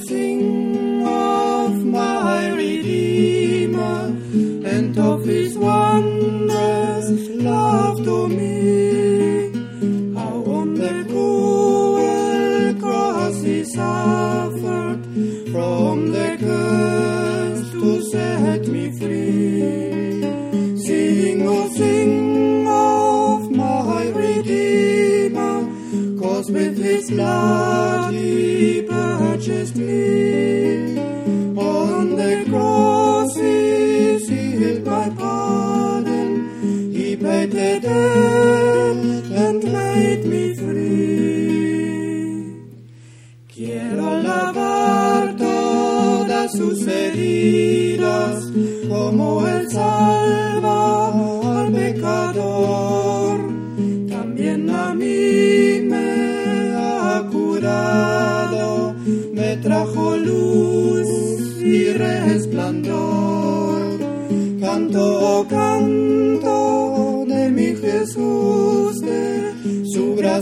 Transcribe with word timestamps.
Sing. 0.00 0.49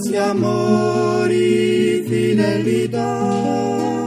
Su 0.00 0.10
gracia, 0.10 0.30
amor 0.30 1.30
y 1.32 2.04
fidelidad, 2.08 4.06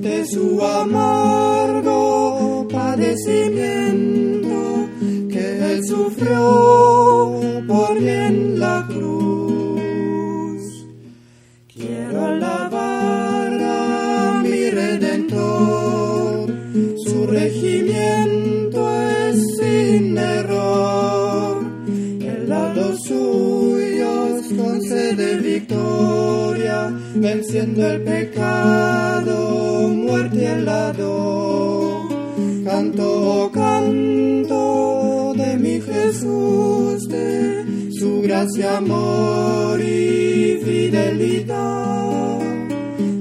de 0.00 0.26
su 0.26 0.62
amargo 0.62 2.66
padecimiento 2.70 4.88
que 5.30 5.72
él 5.72 5.80
sufrió 5.84 7.31
el 27.62 28.02
pecado, 28.02 29.88
muerte 29.88 30.52
el 30.52 30.64
lado. 30.64 32.08
Canto, 32.64 33.50
canto 33.52 35.32
de 35.36 35.56
mi 35.58 35.80
Jesús, 35.80 37.06
de 37.08 37.64
su 37.92 38.20
gracia, 38.22 38.78
amor 38.78 39.80
y 39.80 40.58
fidelidad, 40.64 42.40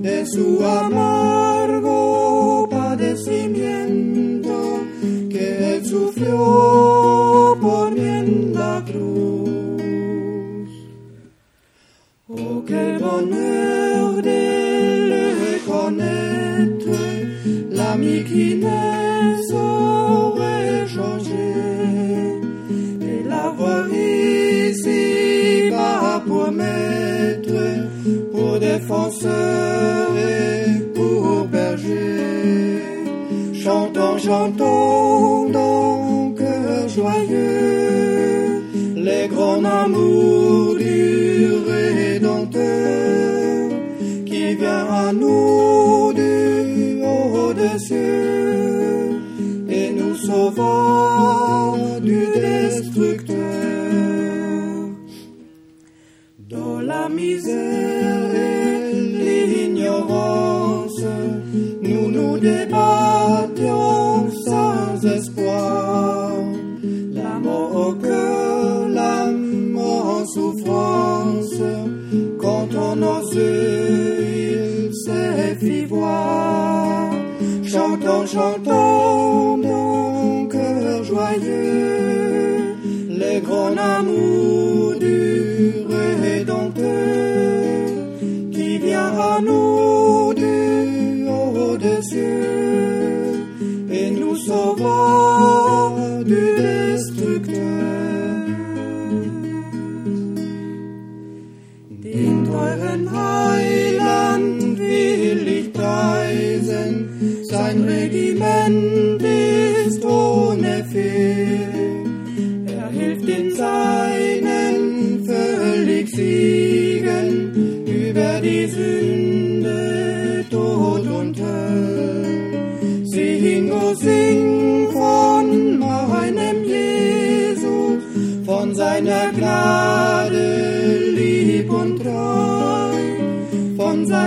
de 0.02 0.26
su 0.26 0.66
amargo 0.66 2.68
padecimiento 2.70 4.80
que 5.30 5.76
él 5.76 5.86
sufrió 5.86 7.58
por 7.62 7.92
mí 7.92 8.02
en 8.02 8.56
la 8.56 8.84
cruz. 8.86 10.72
Oh, 12.28 12.64
quel 12.66 12.98
bonheur 12.98 13.91
défenseur 29.02 30.18
et 30.18 30.80
pour 30.94 31.46
berger. 31.46 32.84
Chantons, 33.54 34.18
chantons 34.18 35.50
donc 35.50 36.40
joyeux 36.88 38.64
les 38.96 39.28
grands 39.28 39.64
amours 39.64 40.76
du 40.78 41.54
Rédempteur 41.68 42.62
qui 44.26 44.56
vient 44.56 44.88
à 44.90 45.14
nous 45.14 46.14
du 46.14 47.02
haut 47.04 47.54
des 47.54 47.80
cieux 47.80 49.22
et 49.70 49.92
nous 49.92 50.16
sauvant 50.16 52.00
du 52.02 52.26
destructeur. 52.36 53.38
Dans 56.50 56.82
la 56.82 57.08
misère 57.10 58.01
Chantons, 78.12 78.28
chantons, 78.28 79.58
mon 79.58 80.46
cœur 80.48 81.04
joyeux, 81.04 82.76
les 83.08 83.40
grands 83.40 83.78
amours 83.78 84.96
du 85.00 85.86
Rédempteur, 86.22 86.84
qui 88.52 88.78
vient 88.80 89.18
à 89.18 89.40
nous 89.40 89.91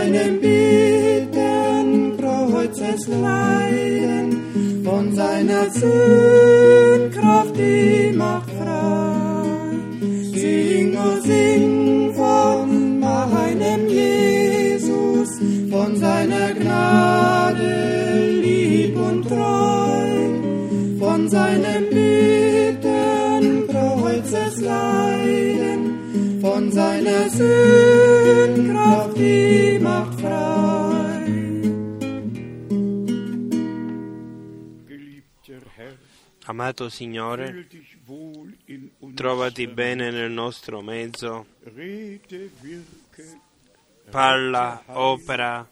von 0.04 0.12
seinem 0.12 0.40
bittern 0.40 2.16
Kreuzesleiden, 2.18 4.84
von 4.84 5.14
seiner 5.14 5.70
Sündkraft 5.70 7.56
die 7.56 8.12
macht 8.14 8.50
frei. 8.50 9.14
Sing, 10.34 10.94
oh 10.96 11.20
sing 11.22 12.12
von 12.14 13.00
meinem 13.00 13.88
Jesus, 13.88 15.38
von 15.70 15.96
seiner 15.96 16.52
Gnade 16.52 18.30
lieb 18.42 18.98
und 18.98 19.26
treu, 19.26 20.04
von 20.98 21.30
seinem 21.30 21.88
bittern 21.88 23.66
Kreuzesleiden, 23.68 26.40
von 26.42 26.70
seiner 26.72 27.30
Sündkraft 27.30 27.93
Amato 36.54 36.88
Signore, 36.88 37.66
trovati 39.12 39.66
bene 39.66 40.12
nel 40.12 40.30
nostro 40.30 40.82
mezzo, 40.82 41.46
parla, 44.08 44.84
opera 44.86 45.68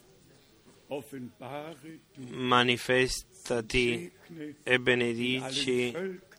manifestati 2.30 4.10
e 4.64 4.80
benedici 4.80 5.94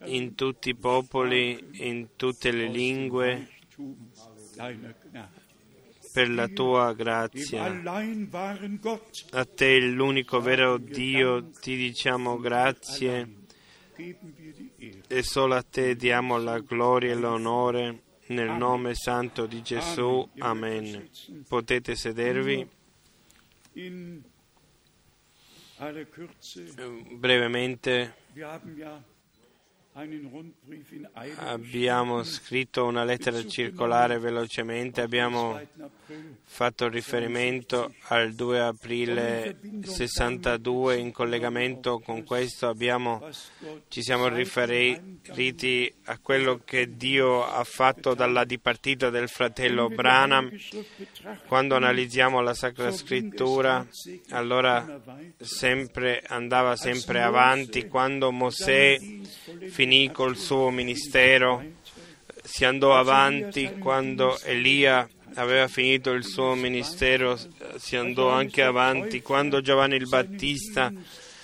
in 0.08 0.36
tutti 0.36 0.72
i 0.72 0.76
popoli, 0.76 1.70
in 1.76 2.10
tutte 2.18 2.52
le 2.52 2.68
lingue, 2.68 3.48
per 6.12 6.30
la 6.30 6.50
tua 6.50 6.92
grazia. 6.92 7.64
A 9.32 9.46
te, 9.46 9.80
l'unico 9.80 10.42
vero 10.42 10.78
Dio, 10.78 11.50
ti 11.50 11.78
diciamo 11.78 12.38
grazie 12.38 13.42
e 15.08 15.24
solo 15.24 15.56
a 15.56 15.64
te 15.64 15.96
diamo 15.96 16.38
la 16.38 16.60
gloria 16.60 17.12
e 17.12 17.16
l'onore 17.16 18.02
nel 18.28 18.52
nome 18.52 18.96
santo 18.96 19.46
di 19.46 19.62
Gesù. 19.62 20.28
Amen. 20.40 21.10
Potete 21.48 21.96
sedervi. 21.96 22.68
Brevemente 27.18 28.16
abbiamo 31.36 32.24
scritto 32.24 32.86
una 32.86 33.04
lettera 33.04 33.46
circolare 33.46 34.18
velocemente, 34.18 35.02
abbiamo 35.02 35.54
2. 35.54 35.86
April 35.86 36.38
fatto 36.44 36.88
riferimento 36.88 37.94
al 38.10 38.34
2 38.34 38.60
aprile 38.60 39.58
62 39.82 40.98
in 40.98 41.12
collegamento 41.12 42.00
con 42.00 42.24
questo 42.24 42.68
abbiamo 42.68 43.28
ci 43.88 44.04
siamo 44.04 44.28
riferiti 44.28 45.94
a 46.06 46.20
quello 46.20 46.62
che 46.64 46.96
Dio 46.96 47.44
ha 47.44 47.64
fatto 47.64 48.14
dalla 48.14 48.44
dipartita 48.44 49.10
del 49.10 49.30
fratello 49.30 49.90
Branham. 49.90 50.52
Quando 51.48 51.76
analizziamo 51.76 52.42
la 52.42 52.54
Sacra 52.54 52.92
Scrittura, 52.92 53.86
allora 54.30 55.02
sempre 55.38 56.22
andava 56.28 56.76
sempre 56.76 57.22
avanti. 57.22 57.88
Quando 57.88 58.32
Mosè 58.32 59.00
finì 59.84 60.12
col 60.12 60.38
suo 60.38 60.70
ministero, 60.70 61.62
si 62.42 62.64
andò 62.64 62.98
avanti. 62.98 63.74
Quando 63.80 64.40
Elia 64.44 65.06
aveva 65.34 65.68
finito 65.68 66.12
il 66.12 66.24
suo 66.24 66.56
ministero, 66.56 67.38
si 67.76 67.98
andò 67.98 68.30
anche 68.30 68.64
avanti. 68.64 69.22
Quando 69.22 69.60
Giovanni 69.60 69.98
il 69.98 70.08
Battista 70.08 70.90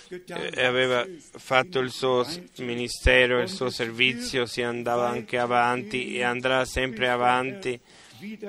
eh, 0.07 0.65
aveva 0.65 1.05
fatto 1.35 1.79
il 1.79 1.91
suo 1.91 2.25
ministero, 2.59 3.41
il 3.41 3.49
suo 3.49 3.69
servizio, 3.69 4.45
si 4.45 4.61
andava 4.61 5.09
anche 5.09 5.37
avanti 5.37 6.15
e 6.15 6.23
andrà 6.23 6.63
sempre 6.63 7.09
avanti 7.09 7.77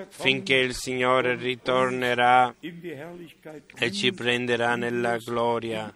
finché 0.09 0.55
il 0.55 0.75
Signore 0.75 1.35
ritornerà 1.35 2.55
e 2.61 3.91
ci 3.91 4.13
prenderà 4.13 4.77
nella 4.77 5.17
gloria. 5.17 5.93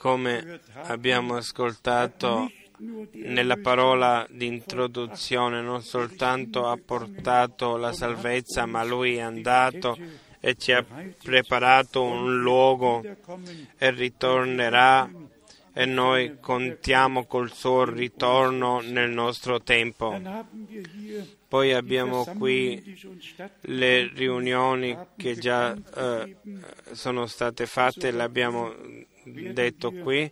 Come 0.00 0.60
abbiamo 0.84 1.36
ascoltato 1.36 2.50
nella 3.12 3.58
parola 3.58 4.26
di 4.30 4.46
introduzione, 4.46 5.60
non 5.60 5.82
soltanto 5.82 6.66
ha 6.66 6.78
portato 6.82 7.76
la 7.76 7.92
salvezza, 7.92 8.64
ma 8.64 8.82
Lui 8.82 9.16
è 9.16 9.20
andato 9.20 9.98
e 10.40 10.54
ci 10.54 10.72
ha 10.72 10.82
preparato 11.22 12.02
un 12.02 12.40
luogo 12.40 13.04
e 13.76 13.90
ritornerà 13.90 15.06
e 15.74 15.84
noi 15.84 16.38
contiamo 16.40 17.26
col 17.26 17.52
suo 17.52 17.84
ritorno 17.84 18.80
nel 18.80 19.10
nostro 19.10 19.60
tempo. 19.60 20.18
Poi 21.46 21.74
abbiamo 21.74 22.24
qui 22.38 22.98
le 23.62 24.10
riunioni 24.14 24.96
che 25.14 25.36
già 25.36 25.74
eh, 25.74 26.36
sono 26.92 27.26
state 27.26 27.66
fatte, 27.66 28.10
l'abbiamo 28.12 28.72
detto 29.24 29.92
qui, 29.92 30.30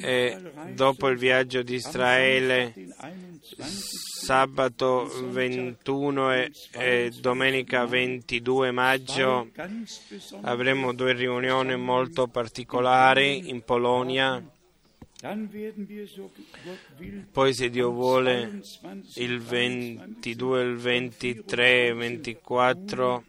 e 0.00 0.38
dopo 0.74 1.08
il 1.08 1.18
viaggio 1.18 1.62
di 1.62 1.74
Israele, 1.74 2.74
sabato 3.82 5.06
21 5.30 6.32
e, 6.32 6.52
e 6.72 7.12
domenica 7.20 7.84
22 7.86 8.70
maggio, 8.70 9.50
avremo 10.42 10.92
due 10.92 11.12
riunioni 11.12 11.76
molto 11.76 12.26
particolari 12.28 13.48
in 13.50 13.62
Polonia. 13.62 14.42
Poi, 17.32 17.54
se 17.54 17.70
Dio 17.70 17.90
vuole, 17.90 18.60
il 19.16 19.40
22, 19.40 20.62
il 20.62 20.76
23 20.76 21.86
e 21.86 21.92
24 21.92 23.24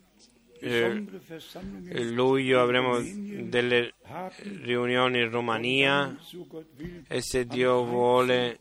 eh, 0.62 2.04
luglio 2.12 2.62
avremo 2.62 3.00
delle 3.00 3.94
riunioni 4.64 5.20
in 5.20 5.30
Romania 5.30 6.18
e 7.08 7.22
se 7.22 7.46
Dio 7.46 7.84
vuole 7.86 8.60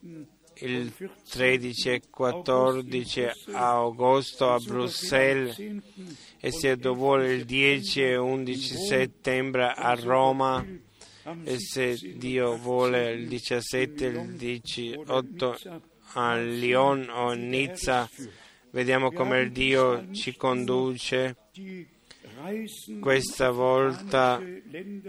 il 0.60 0.92
13 1.30 1.90
e 1.90 2.02
14 2.10 3.26
agosto 3.52 4.52
a 4.52 4.58
Bruxelles 4.58 5.58
e 6.40 6.52
se 6.52 6.76
Dio 6.76 6.94
vuole 6.94 7.34
il 7.34 7.44
10 7.44 8.02
e 8.02 8.16
11 8.16 8.76
settembre 8.76 9.72
a 9.74 9.94
Roma 9.94 10.64
e 11.44 11.58
se 11.58 11.96
Dio 12.16 12.56
vuole 12.56 13.12
il 13.12 13.28
17 13.28 14.06
e 14.06 14.08
il 14.08 14.32
18 14.36 15.58
a 16.14 16.36
Lyon 16.36 17.08
o 17.10 17.32
Nizza 17.34 18.08
vediamo 18.70 19.12
come 19.12 19.40
il 19.40 19.52
Dio 19.52 20.12
ci 20.12 20.36
conduce 20.36 21.36
questa 23.00 23.50
volta 23.50 24.40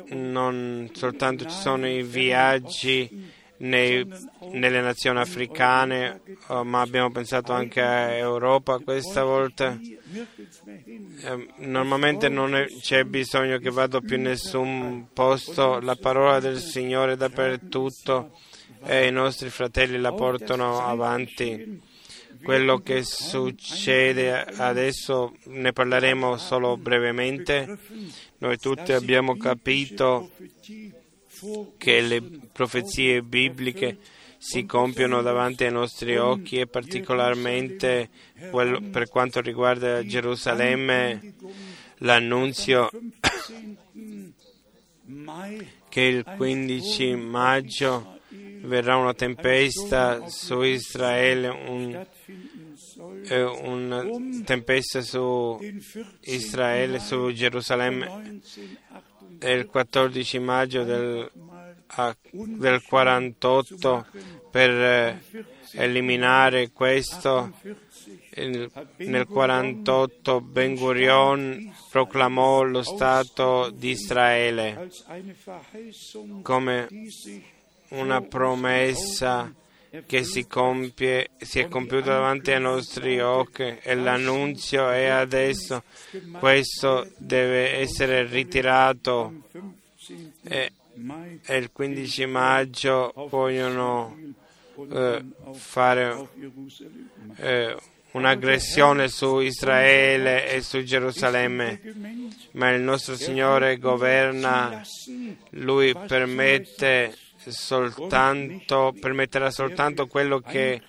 non 0.09 0.89
soltanto 0.93 1.45
ci 1.45 1.55
sono 1.55 1.87
i 1.87 2.01
viaggi 2.03 3.37
nei, 3.59 4.07
nelle 4.51 4.81
nazioni 4.81 5.19
africane, 5.19 6.21
oh, 6.47 6.63
ma 6.63 6.81
abbiamo 6.81 7.11
pensato 7.11 7.51
anche 7.53 7.81
a 7.81 8.11
Europa 8.11 8.79
questa 8.79 9.23
volta. 9.23 9.77
Eh, 9.79 11.47
normalmente 11.57 12.29
non 12.29 12.55
è, 12.55 12.65
c'è 12.67 13.03
bisogno 13.03 13.57
che 13.57 13.69
vado 13.69 14.01
più 14.01 14.15
in 14.15 14.23
nessun 14.23 15.07
posto, 15.13 15.79
la 15.79 15.95
parola 15.95 16.39
del 16.39 16.59
Signore 16.59 17.13
è 17.13 17.17
dappertutto 17.17 18.31
e 18.83 19.07
i 19.07 19.11
nostri 19.11 19.49
fratelli 19.49 19.97
la 19.97 20.13
portano 20.13 20.79
avanti. 20.79 21.87
Quello 22.41 22.79
che 22.79 23.03
succede 23.03 24.43
adesso 24.43 25.35
ne 25.45 25.73
parleremo 25.73 26.37
solo 26.37 26.77
brevemente. 26.77 27.77
Noi 28.37 28.57
tutti 28.57 28.93
abbiamo 28.93 29.35
capito 29.37 30.31
che 31.77 32.01
le 32.01 32.21
profezie 32.51 33.21
bibliche 33.21 33.97
si 34.37 34.65
compiono 34.65 35.21
davanti 35.21 35.65
ai 35.65 35.71
nostri 35.71 36.17
occhi 36.17 36.59
e 36.59 36.67
particolarmente 36.67 38.09
per 38.49 39.09
quanto 39.09 39.41
riguarda 39.41 40.05
Gerusalemme 40.05 41.33
l'annunzio 41.97 42.89
che 45.89 46.01
il 46.01 46.23
15 46.23 47.15
maggio 47.15 48.18
verrà 48.61 48.95
una 48.97 49.13
tempesta 49.13 50.27
su 50.27 50.61
Israele, 50.61 51.47
un, 51.47 52.05
eh, 53.27 53.43
una 53.43 54.05
tempesta 54.43 55.01
su 55.01 55.59
Israele, 56.21 56.99
su 56.99 57.31
Gerusalemme. 57.31 58.41
è 59.39 59.49
il 59.49 59.67
14 59.67 60.39
maggio 60.39 60.83
del, 60.83 61.31
del 62.33 62.83
48 62.83 64.05
per 64.51 64.69
eh, 64.69 65.23
eliminare 65.73 66.71
questo. 66.71 67.53
Nel 68.97 69.27
48 69.27 70.41
Ben 70.41 70.75
Gurion 70.75 71.73
proclamò 71.89 72.63
lo 72.63 72.83
Stato 72.83 73.69
di 73.69 73.89
Israele. 73.89 74.89
come 76.41 76.87
una 77.89 78.21
promessa 78.21 79.53
che 80.05 80.23
si, 80.23 80.45
compie, 80.45 81.31
si 81.37 81.59
è 81.59 81.67
compiuta 81.67 82.11
davanti 82.11 82.51
ai 82.51 82.61
nostri 82.61 83.19
occhi 83.19 83.63
e 83.63 83.95
l'annunzio 83.95 84.89
è 84.89 85.05
adesso. 85.07 85.83
Questo 86.37 87.09
deve 87.17 87.79
essere 87.79 88.25
ritirato 88.25 89.33
e, 90.43 90.71
e 91.45 91.57
il 91.57 91.71
15 91.71 92.25
maggio 92.27 93.13
vogliono 93.29 94.15
eh, 94.91 95.25
fare 95.53 96.29
eh, 97.37 97.75
un'aggressione 98.11 99.07
su 99.07 99.39
Israele 99.39 100.49
e 100.51 100.61
su 100.61 100.83
Gerusalemme, 100.83 101.81
ma 102.51 102.69
il 102.69 102.81
nostro 102.81 103.15
Signore 103.15 103.77
governa, 103.77 104.81
Lui 105.51 105.95
permette 106.07 107.15
soltanto, 107.47 108.93
permetterà 108.99 109.49
soltanto 109.49 110.07
quello 110.07 110.39
che, 110.39 110.81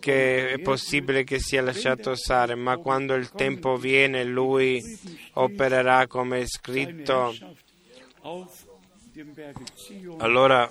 che 0.00 0.50
è 0.50 0.58
possibile 0.58 1.24
che 1.24 1.38
sia 1.38 1.62
lasciato 1.62 2.10
usare, 2.10 2.54
ma 2.54 2.76
quando 2.78 3.14
il 3.14 3.30
tempo 3.30 3.76
viene 3.76 4.24
lui 4.24 4.82
opererà 5.34 6.06
come 6.06 6.40
è 6.40 6.46
scritto, 6.46 7.34
allora 10.18 10.70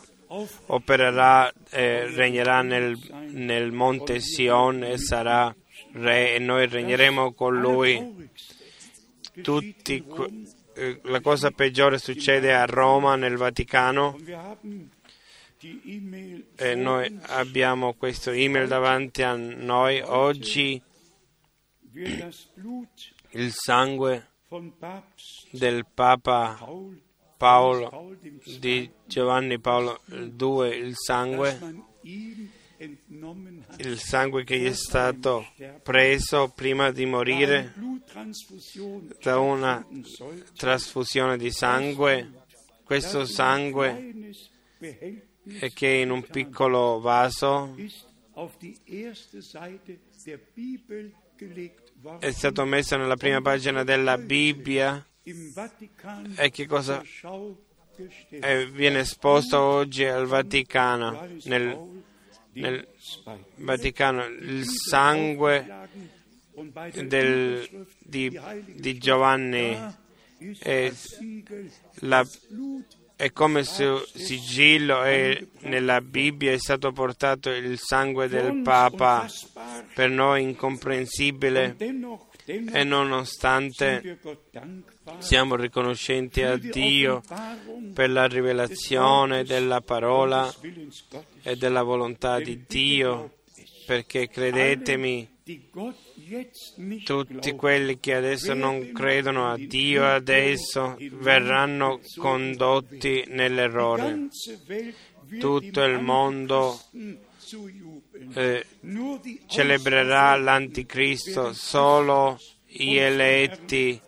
opererà 0.67 1.51
e 1.69 2.07
regnerà 2.07 2.61
nel, 2.61 2.97
nel 3.29 3.71
monte 3.71 4.19
Sion 4.19 4.83
e 4.83 4.97
sarà 4.97 5.53
re 5.93 6.35
e 6.35 6.39
noi 6.39 6.67
regneremo 6.67 7.33
con 7.33 7.59
lui. 7.59 8.29
Tutti, 9.41 10.03
eh, 10.05 10.62
la 11.03 11.21
cosa 11.21 11.51
peggiore 11.51 11.97
succede 11.97 12.53
a 12.53 12.65
Roma, 12.65 13.15
nel 13.15 13.37
Vaticano, 13.37 14.17
e 16.55 16.75
noi 16.75 17.19
abbiamo 17.27 17.93
questo 17.93 18.31
email 18.31 18.67
davanti 18.67 19.21
a 19.21 19.35
noi. 19.35 20.01
Oggi 20.01 20.81
il 23.31 23.51
sangue 23.51 24.27
del 25.51 25.85
Papa 25.93 26.59
Paolo, 27.37 28.15
di 28.59 28.89
Giovanni 29.05 29.59
Paolo 29.59 30.01
II, 30.09 30.77
il 30.77 30.93
sangue, 30.95 31.59
il 33.77 33.99
sangue 33.99 34.43
che 34.43 34.57
gli 34.59 34.65
è 34.65 34.73
stato 34.73 35.45
preso 35.81 36.51
prima 36.53 36.91
di 36.91 37.05
morire 37.05 37.73
da 39.21 39.39
una 39.39 39.85
trasfusione 40.55 41.37
di 41.37 41.51
sangue, 41.51 42.43
questo 42.83 43.25
sangue 43.25 44.13
è 45.59 45.71
che 45.73 45.87
in 45.87 46.11
un 46.11 46.23
piccolo 46.23 46.99
vaso 46.99 47.75
è 52.19 52.31
stato 52.31 52.65
messo 52.65 52.97
nella 52.97 53.15
prima 53.15 53.41
pagina 53.41 53.83
della 53.83 54.17
Bibbia. 54.17 55.05
E 56.35 56.49
che 56.49 56.65
cosa 56.65 57.01
viene 58.71 58.99
esposto 58.99 59.57
oggi 59.59 60.03
al 60.03 60.25
Vaticano, 60.25 61.27
nel, 61.43 62.03
nel 62.53 62.87
Vaticano, 63.55 64.25
il 64.25 64.65
sangue 64.65 65.65
del, 67.05 67.87
di, 67.99 68.39
di, 68.67 68.97
Giovanni 68.97 69.77
è, 70.59 70.91
la, 72.01 72.25
è 73.15 73.31
come 73.31 73.63
se 73.63 74.03
sigillo 74.13 75.03
e 75.03 75.47
nella 75.61 76.01
Bibbia 76.01 76.51
è 76.51 76.57
stato 76.57 76.91
portato 76.91 77.49
il 77.49 77.79
sangue 77.79 78.27
del 78.27 78.61
Papa, 78.61 79.27
per 79.93 80.09
noi 80.09 80.43
incomprensibile 80.43 81.75
e 82.45 82.83
nonostante 82.83 84.19
siamo 85.19 85.55
riconoscenti 85.55 86.41
a 86.41 86.57
Dio 86.57 87.21
per 87.93 88.09
la 88.09 88.25
rivelazione 88.25 89.43
della 89.43 89.81
parola 89.81 90.53
e 91.41 91.55
della 91.55 91.83
volontà 91.83 92.39
di 92.39 92.63
Dio, 92.67 93.37
perché 93.85 94.29
credetemi, 94.29 95.29
tutti 97.03 97.51
quelli 97.51 97.99
che 97.99 98.15
adesso 98.15 98.53
non 98.53 98.91
credono 98.93 99.49
a 99.49 99.57
Dio 99.57 100.05
adesso 100.05 100.97
verranno 101.13 101.99
condotti 102.15 103.25
nell'errore. 103.27 104.29
Tutto 105.39 105.83
il 105.83 105.99
mondo 105.99 106.79
eh, 108.35 108.65
celebrerà 109.47 110.35
l'anticristo, 110.37 111.53
solo 111.53 112.39
gli 112.65 112.95
eletti. 112.95 113.99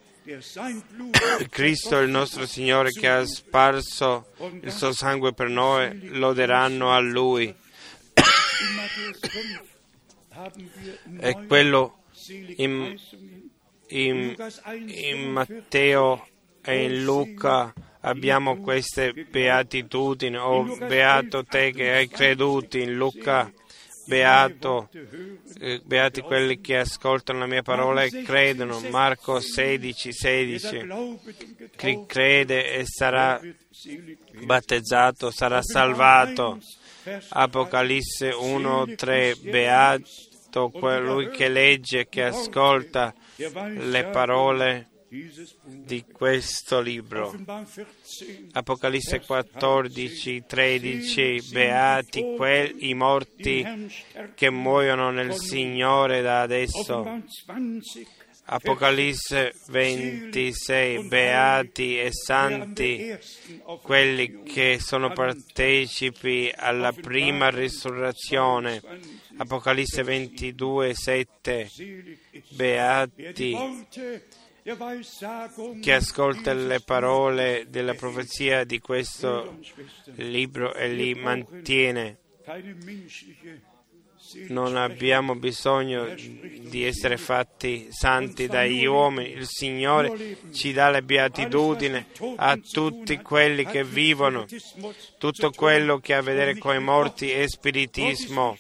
Cristo, 1.50 2.00
il 2.00 2.10
nostro 2.10 2.48
Signore, 2.48 2.90
che 2.90 3.08
ha 3.08 3.26
sparso 3.26 4.32
il 4.62 4.72
suo 4.72 4.92
sangue 4.92 5.34
per 5.34 5.50
noi, 5.50 6.10
loderanno 6.10 6.92
a 6.92 7.00
Lui. 7.00 7.54
E 11.20 11.46
quello 11.48 12.00
in, 12.58 12.98
in, 13.88 14.36
in 14.88 15.32
Matteo 15.32 16.28
e 16.62 16.84
in 16.84 17.04
Luca 17.04 17.72
abbiamo 18.02 18.58
queste 18.62 19.14
beatitudini, 19.14 20.38
o 20.38 20.60
oh, 20.60 20.78
beato 20.78 21.44
te 21.44 21.72
che 21.72 21.92
hai 21.92 22.08
creduto 22.08 22.78
in 22.78 22.96
Luca, 22.96 23.52
beato, 24.06 24.90
eh, 25.60 25.82
beati 25.84 26.22
quelli 26.22 26.62
che 26.62 26.78
ascoltano 26.78 27.40
la 27.40 27.48
mia 27.48 27.62
parola 27.62 28.04
e 28.04 28.24
credono, 28.24 28.80
Marco 28.90 29.40
16, 29.40 30.14
16, 30.14 30.88
chi 31.76 32.04
crede 32.06 32.74
e 32.74 32.86
sarà 32.86 33.40
battezzato, 34.44 35.32
sarà 35.32 35.62
salvato, 35.62 36.60
Apocalisse 37.30 38.30
1, 38.30 38.96
3, 38.96 39.36
beato 39.42 40.70
colui 40.70 41.30
che 41.30 41.50
legge 41.50 42.08
che 42.08 42.24
ascolta 42.24 43.14
le 43.36 44.06
parole 44.06 44.90
di 45.64 46.06
questo 46.12 46.82
libro. 46.82 47.34
Apocalisse 48.52 49.22
14, 49.22 50.44
13, 50.46 51.44
beati 51.52 52.36
quelli, 52.36 52.90
i 52.90 52.94
morti 52.94 53.66
che 54.34 54.50
muoiono 54.50 55.12
nel 55.12 55.34
Signore 55.34 56.22
da 56.22 56.42
adesso. 56.42 57.24
Apocalisse 58.48 59.54
26, 59.70 61.08
beati 61.08 62.00
e 62.00 62.12
santi 62.12 63.18
quelli 63.82 64.44
che 64.44 64.78
sono 64.80 65.12
partecipi 65.14 66.52
alla 66.56 66.92
prima 66.92 67.50
risurrezione. 67.50 68.82
Apocalisse 69.38 70.04
22, 70.04 70.94
7, 70.94 71.70
beati 72.50 73.58
che 75.80 75.94
ascolta 75.94 76.52
le 76.54 76.80
parole 76.80 77.68
della 77.70 77.94
profezia 77.94 78.64
di 78.64 78.80
questo 78.80 79.60
libro 80.16 80.74
e 80.74 80.90
li 80.92 81.14
mantiene. 81.14 82.18
Non 84.48 84.76
abbiamo 84.76 85.36
bisogno 85.36 86.16
di 86.16 86.84
essere 86.84 87.18
fatti 87.18 87.90
santi 87.92 88.48
dagli 88.48 88.86
uomini. 88.86 89.34
Il 89.34 89.46
Signore 89.46 90.38
ci 90.52 90.74
dà 90.74 90.90
la 90.90 91.04
beatitudine 91.04 92.08
a 92.38 92.58
tutti 92.58 93.22
quelli 93.22 93.66
che 93.66 93.84
vivono. 93.84 94.48
Tutto 95.20 95.52
quello 95.52 96.00
che 96.00 96.16
ha 96.16 96.18
a 96.18 96.24
vedere 96.24 96.58
con 96.58 96.74
i 96.74 96.80
morti 96.80 97.30
è 97.30 97.48
spiritismo. 97.48 98.58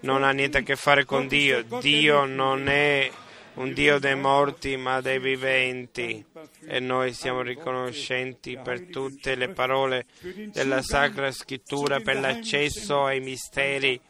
Non 0.00 0.24
ha 0.24 0.32
niente 0.32 0.58
a 0.58 0.62
che 0.62 0.74
fare 0.74 1.04
con 1.04 1.28
Dio. 1.28 1.64
Dio 1.80 2.24
non 2.24 2.68
è 2.68 3.08
un 3.56 3.72
Dio 3.72 3.98
dei 3.98 4.16
morti 4.16 4.76
ma 4.76 5.00
dei 5.00 5.18
viventi 5.18 6.24
e 6.66 6.80
noi 6.80 7.12
siamo 7.12 7.42
riconoscenti 7.42 8.58
per 8.62 8.86
tutte 8.86 9.34
le 9.34 9.48
parole 9.48 10.06
della 10.52 10.82
Sacra 10.82 11.30
Scrittura, 11.30 12.00
per 12.00 12.20
l'accesso 12.20 13.04
ai 13.04 13.20
misteri 13.20 14.00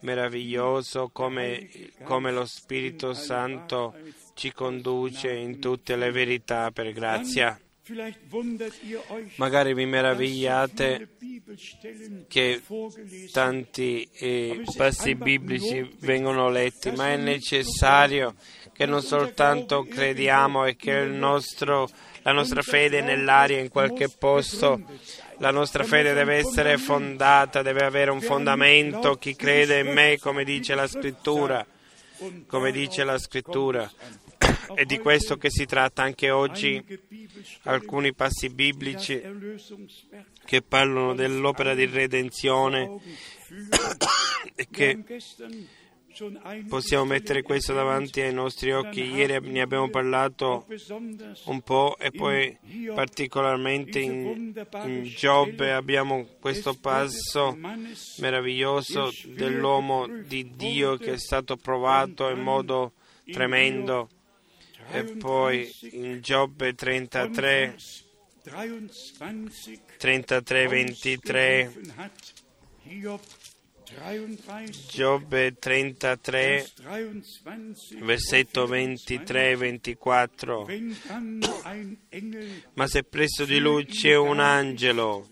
meraviglioso 0.00 1.10
come, 1.12 1.68
come 2.02 2.32
lo 2.32 2.44
Spirito 2.46 3.12
Santo 3.12 3.94
ci 4.34 4.52
conduce 4.52 5.32
in 5.32 5.58
tutte 5.58 5.96
le 5.96 6.10
verità 6.10 6.70
per 6.70 6.92
grazia. 6.92 7.58
Magari 9.36 9.72
vi 9.72 9.86
meravigliate 9.86 11.08
che 12.26 12.60
tanti 13.30 14.08
eh, 14.12 14.64
passi 14.76 15.14
biblici 15.14 15.94
vengono 16.00 16.48
letti, 16.48 16.90
ma 16.90 17.10
è 17.10 17.16
necessario 17.16 18.34
che 18.72 18.86
non 18.86 19.02
soltanto 19.02 19.84
crediamo 19.84 20.64
e 20.64 20.74
che 20.74 21.04
nostro, 21.04 21.88
la 22.22 22.32
nostra 22.32 22.62
fede 22.62 22.98
è 22.98 23.02
nell'aria 23.02 23.60
in 23.60 23.68
qualche 23.68 24.08
posto, 24.08 24.82
la 25.38 25.52
nostra 25.52 25.84
fede 25.84 26.12
deve 26.12 26.34
essere 26.34 26.78
fondata, 26.78 27.62
deve 27.62 27.84
avere 27.84 28.10
un 28.10 28.20
fondamento. 28.20 29.14
Chi 29.14 29.36
crede 29.36 29.80
in 29.80 29.92
me, 29.92 30.18
come 30.18 30.42
dice 30.42 30.74
la 30.74 30.88
scrittura, 30.88 31.64
come 32.48 32.72
dice 32.72 33.04
la 33.04 33.18
scrittura, 33.18 33.88
è 34.74 34.84
di 34.84 34.98
questo 34.98 35.36
che 35.36 35.50
si 35.50 35.66
tratta 35.66 36.02
anche 36.02 36.30
oggi. 36.30 36.82
Alcuni 37.62 38.14
passi 38.14 38.48
biblici 38.48 39.20
che 40.44 40.62
parlano 40.62 41.14
dell'opera 41.14 41.74
di 41.74 41.86
redenzione 41.86 42.98
e 44.54 44.66
che 44.70 45.04
possiamo 46.68 47.04
mettere 47.04 47.42
questo 47.42 47.74
davanti 47.74 48.20
ai 48.20 48.32
nostri 48.32 48.72
occhi. 48.72 49.02
Ieri 49.02 49.38
ne 49.50 49.60
abbiamo 49.60 49.90
parlato 49.90 50.66
un 51.44 51.60
po' 51.60 51.96
e 51.98 52.10
poi 52.10 52.56
particolarmente 52.94 53.98
in, 54.00 54.52
in 54.84 55.02
Giobbe 55.04 55.72
abbiamo 55.72 56.26
questo 56.40 56.74
passo 56.74 57.56
meraviglioso 58.18 59.10
dell'uomo 59.26 60.06
di 60.06 60.54
Dio 60.56 60.96
che 60.96 61.12
è 61.12 61.18
stato 61.18 61.56
provato 61.56 62.30
in 62.30 62.40
modo 62.40 62.92
tremendo. 63.30 64.08
E 64.90 65.04
poi 65.18 65.70
in 65.92 66.20
Giobbe 66.20 66.74
33, 66.74 67.76
33, 69.98 70.68
23, 70.68 71.72
Giobbe 74.88 75.56
33, 75.58 76.66
versetto 78.00 78.66
23 78.66 79.50
e 79.50 79.56
24. 79.56 80.68
Ma 82.74 82.86
se 82.86 83.02
presso 83.04 83.44
di 83.44 83.58
lui 83.58 83.86
c'è 83.86 84.16
un 84.16 84.40
angelo, 84.40 85.28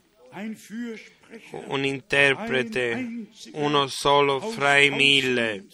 un 1.66 1.84
interprete, 1.84 3.26
uno 3.52 3.86
solo 3.88 4.40
fra 4.40 4.78
i 4.78 4.90
mille, 4.90 5.66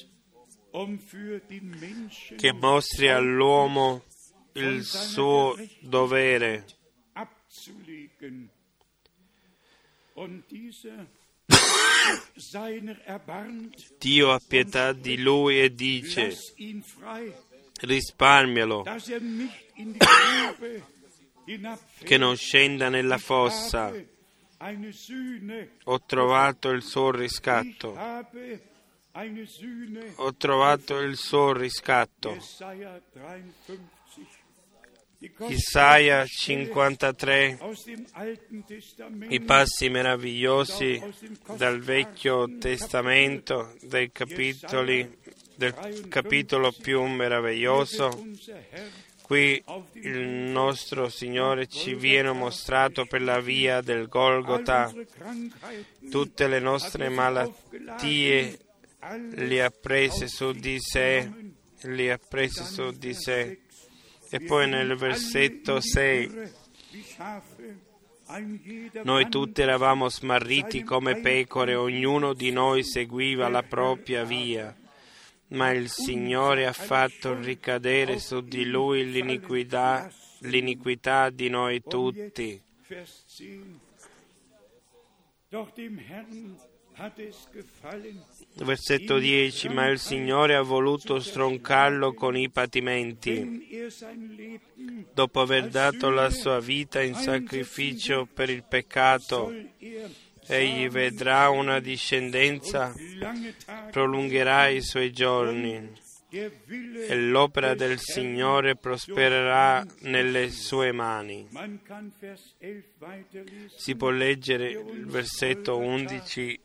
che 2.36 2.52
mostri 2.52 3.08
all'uomo 3.08 4.04
il 4.52 4.84
suo 4.84 5.56
dovere. 5.80 6.64
Dio 13.98 14.32
ha 14.32 14.40
pietà 14.46 14.92
di 14.92 15.18
lui 15.18 15.60
e 15.60 15.74
dice, 15.74 16.36
risparmialo, 17.80 18.84
che 22.04 22.18
non 22.18 22.36
scenda 22.36 22.88
nella 22.88 23.18
fossa. 23.18 23.92
Ho 25.84 26.04
trovato 26.04 26.68
il 26.68 26.82
suo 26.82 27.10
riscatto. 27.10 27.96
Ho 30.16 30.34
trovato 30.36 30.98
il 31.00 31.16
suo 31.16 31.52
riscatto. 31.52 32.36
Isaia 35.48 36.24
53, 36.24 37.58
i 39.28 39.40
passi 39.40 39.90
meravigliosi 39.90 41.02
dal 41.56 41.80
Vecchio 41.80 42.56
Testamento, 42.58 43.74
dei 43.82 44.10
capitoli, 44.12 45.18
del 45.56 46.06
capitolo 46.08 46.72
più 46.72 47.02
meraviglioso. 47.02 48.26
Qui 49.22 49.62
il 49.94 50.18
nostro 50.18 51.08
Signore 51.08 51.66
ci 51.66 51.94
viene 51.94 52.32
mostrato 52.32 53.04
per 53.04 53.22
la 53.22 53.40
via 53.40 53.80
del 53.80 54.08
Golgota 54.08 54.92
tutte 56.10 56.48
le 56.48 56.58
nostre 56.58 57.08
malattie 57.10 58.58
le 59.08 59.62
ha 59.62 59.70
prese 59.70 60.28
su 60.28 60.52
di 60.52 60.78
sé, 60.78 61.30
le 61.82 62.12
ha 62.12 62.18
prese 62.18 62.64
su 62.64 62.90
di 62.90 63.14
sé. 63.14 63.60
E 64.30 64.40
poi 64.40 64.68
nel 64.68 64.94
versetto 64.96 65.80
6, 65.80 66.30
noi 69.02 69.28
tutti 69.28 69.60
eravamo 69.60 70.08
smarriti 70.08 70.84
come 70.84 71.20
pecore, 71.20 71.74
ognuno 71.74 72.32
di 72.32 72.52
noi 72.52 72.84
seguiva 72.84 73.48
la 73.48 73.62
propria 73.62 74.22
via, 74.24 74.76
ma 75.48 75.70
il 75.70 75.88
Signore 75.88 76.66
ha 76.66 76.72
fatto 76.72 77.34
ricadere 77.34 78.20
su 78.20 78.40
di 78.40 78.66
lui 78.66 79.10
l'iniquità, 79.10 80.08
l'iniquità 80.40 81.30
di 81.30 81.48
noi 81.48 81.82
tutti. 81.82 82.62
Versetto 88.56 89.18
10, 89.18 89.68
ma 89.70 89.86
il 89.86 89.98
Signore 89.98 90.54
ha 90.54 90.60
voluto 90.60 91.18
stroncarlo 91.18 92.12
con 92.12 92.36
i 92.36 92.50
patimenti. 92.50 93.88
Dopo 95.14 95.40
aver 95.40 95.68
dato 95.68 96.10
la 96.10 96.28
sua 96.28 96.60
vita 96.60 97.00
in 97.00 97.14
sacrificio 97.14 98.28
per 98.32 98.50
il 98.50 98.64
peccato, 98.64 99.50
egli 100.46 100.88
vedrà 100.88 101.48
una 101.48 101.80
discendenza, 101.80 102.94
prolungherà 103.90 104.68
i 104.68 104.82
suoi 104.82 105.10
giorni 105.10 106.08
e 106.32 107.16
l'opera 107.16 107.74
del 107.74 107.98
Signore 107.98 108.76
prospererà 108.76 109.84
nelle 110.00 110.50
sue 110.50 110.92
mani. 110.92 111.48
Si 113.74 113.96
può 113.96 114.10
leggere 114.10 114.70
il 114.70 115.06
versetto 115.06 115.78
11 115.78 116.60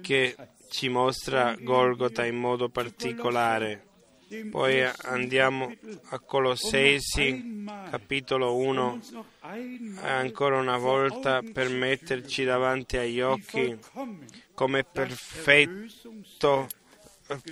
che 0.00 0.36
ci 0.70 0.88
mostra 0.88 1.56
Golgota 1.58 2.24
in 2.24 2.36
modo 2.36 2.68
particolare. 2.68 3.86
Poi 4.50 4.82
andiamo 4.82 5.72
a 6.08 6.18
Colossesi, 6.18 7.64
capitolo 7.90 8.56
1, 8.56 9.00
ancora 10.00 10.58
una 10.58 10.78
volta 10.78 11.42
per 11.42 11.68
metterci 11.68 12.42
davanti 12.44 12.96
agli 12.96 13.20
occhi 13.20 13.78
come 14.54 14.82
perfetto, 14.84 16.68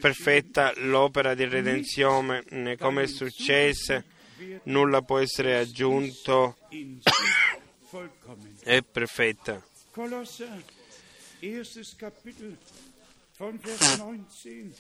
perfetta 0.01 0.73
l'opera 0.77 1.35
di 1.35 1.45
redenzione, 1.45 2.43
come 2.79 3.07
successe, 3.07 4.05
nulla 4.65 5.03
può 5.03 5.19
essere 5.19 5.59
aggiunto, 5.59 6.57
è 8.65 8.83
perfetta. 8.83 9.63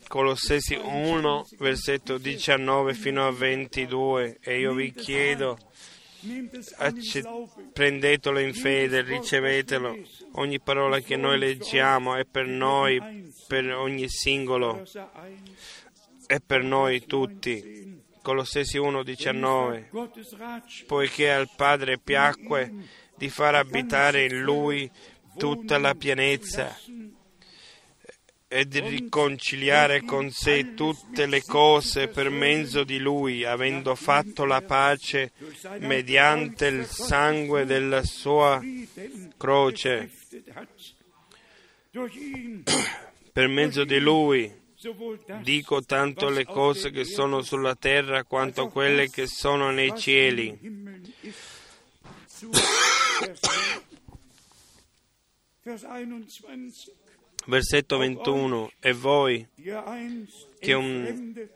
Colossesi 0.06 0.74
1, 0.76 1.48
versetto 1.58 2.18
19 2.18 2.94
fino 2.94 3.26
a 3.26 3.32
22, 3.32 4.38
e 4.40 4.60
io 4.60 4.72
vi 4.72 4.92
chiedo, 4.92 5.58
prendetelo 7.72 8.38
in 8.38 8.54
fede, 8.54 9.02
ricevetelo. 9.02 9.96
Ogni 10.34 10.60
parola 10.60 11.00
che 11.00 11.16
noi 11.16 11.40
leggiamo 11.40 12.14
è 12.14 12.24
per 12.24 12.46
noi, 12.46 13.32
per 13.48 13.74
ogni 13.74 14.08
singolo, 14.08 14.84
è 16.26 16.38
per 16.38 16.62
noi 16.62 17.04
tutti. 17.06 18.00
Colossesi 18.22 18.78
1, 18.78 19.02
19, 19.02 19.90
poiché 20.86 21.32
al 21.32 21.50
Padre 21.56 21.98
piacque 21.98 22.72
di 23.16 23.28
far 23.28 23.56
abitare 23.56 24.26
in 24.26 24.42
Lui 24.42 24.88
tutta 25.36 25.78
la 25.78 25.94
pienezza 25.94 26.76
e 28.52 28.66
di 28.66 28.80
riconciliare 28.80 30.02
con 30.02 30.30
sé 30.30 30.74
tutte 30.74 31.24
le 31.24 31.42
cose 31.42 32.08
per 32.08 32.28
mezzo 32.28 32.84
di 32.84 32.98
Lui, 32.98 33.44
avendo 33.44 33.94
fatto 33.94 34.44
la 34.44 34.60
pace 34.60 35.32
mediante 35.78 36.66
il 36.66 36.84
sangue 36.84 37.64
della 37.64 38.02
sua 38.02 38.60
croce. 39.38 40.10
Per 43.32 43.48
mezzo 43.48 43.84
di 43.84 43.98
Lui 43.98 44.60
dico 45.40 45.82
tanto 45.82 46.28
le 46.28 46.44
cose 46.44 46.90
che 46.90 47.04
sono 47.04 47.40
sulla 47.40 47.74
terra 47.74 48.24
quanto 48.24 48.68
quelle 48.68 49.08
che 49.08 49.26
sono 49.26 49.70
nei 49.70 49.96
cieli. 49.96 50.58
Versetto 57.46 57.98
21. 57.98 58.72
E 58.80 58.92
voi, 58.92 59.46
che 60.58 60.72
un 60.72 61.48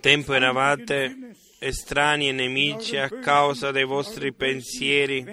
tempo 0.00 0.34
eravate 0.34 1.34
estranei 1.58 2.28
e 2.28 2.32
nemici 2.32 2.96
a 2.98 3.08
causa 3.08 3.70
dei 3.70 3.84
vostri 3.84 4.34
pensieri 4.34 5.24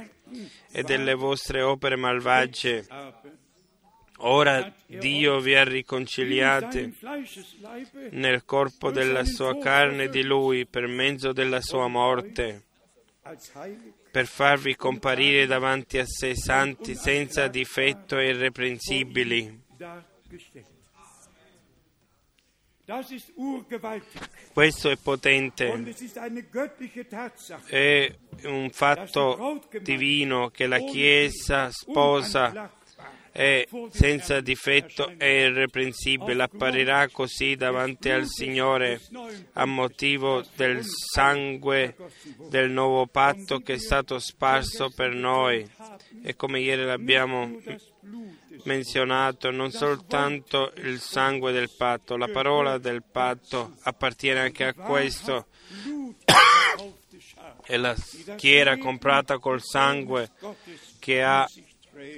e 0.72 0.84
delle 0.84 1.14
vostre 1.14 1.62
opere 1.62 1.98
malvagie, 1.98 2.86
ora 4.20 4.74
Dio 4.86 5.40
vi 5.40 5.56
ha 5.56 5.66
riconciliati 5.66 6.98
nel 8.12 8.46
corpo 8.46 8.92
della 8.92 9.26
sua 9.26 9.58
carne 9.58 10.08
di 10.08 10.24
Lui 10.24 10.66
per 10.66 10.88
mezzo 10.88 11.34
della 11.34 11.60
sua 11.60 11.88
morte 11.88 12.64
per 14.16 14.28
farvi 14.28 14.78
comparire 14.78 15.46
davanti 15.46 15.98
a 15.98 16.06
sé 16.06 16.38
santi 16.38 16.96
senza 16.96 17.50
difetto 17.50 18.18
e 18.18 18.30
irreprensibili. 18.30 19.64
Questo 24.54 24.90
è 24.90 24.96
potente, 24.96 25.96
è 27.68 28.16
un 28.44 28.70
fatto 28.70 29.62
divino 29.82 30.50
che 30.50 30.66
la 30.66 30.80
Chiesa 30.80 31.70
sposa 31.72 32.72
è 33.36 33.68
senza 33.92 34.40
difetto 34.40 35.12
e 35.18 35.48
irreprensibile, 35.48 36.44
apparirà 36.44 37.10
così 37.10 37.58
davanti 37.58 38.10
al 38.10 38.28
Signore 38.28 39.02
a 39.54 39.66
motivo 39.66 40.42
del 40.56 40.86
sangue 40.86 41.98
del 42.48 42.72
nuovo 42.72 43.08
patto 43.08 43.60
che 43.60 43.74
è 43.74 43.78
stato 43.78 44.20
sparso 44.20 44.90
per 44.90 45.14
noi. 45.14 45.70
E 46.24 46.38
come 46.38 46.62
ieri 46.62 46.86
l'abbiamo 46.86 47.60
menzionato, 48.64 49.52
non 49.52 49.70
soltanto 49.70 50.72
il 50.78 51.02
sangue 51.02 51.52
del 51.52 51.72
patto, 51.76 52.16
la 52.16 52.30
parola 52.30 52.78
del 52.78 53.04
patto 53.04 53.74
appartiene 53.82 54.40
anche 54.40 54.64
a 54.64 54.74
questo. 54.74 55.48
È 57.68 57.78
la 57.78 57.96
schiera 57.96 58.78
comprata 58.78 59.40
col 59.40 59.62
sangue 59.62 60.30
che 61.00 61.24
ha 61.24 61.46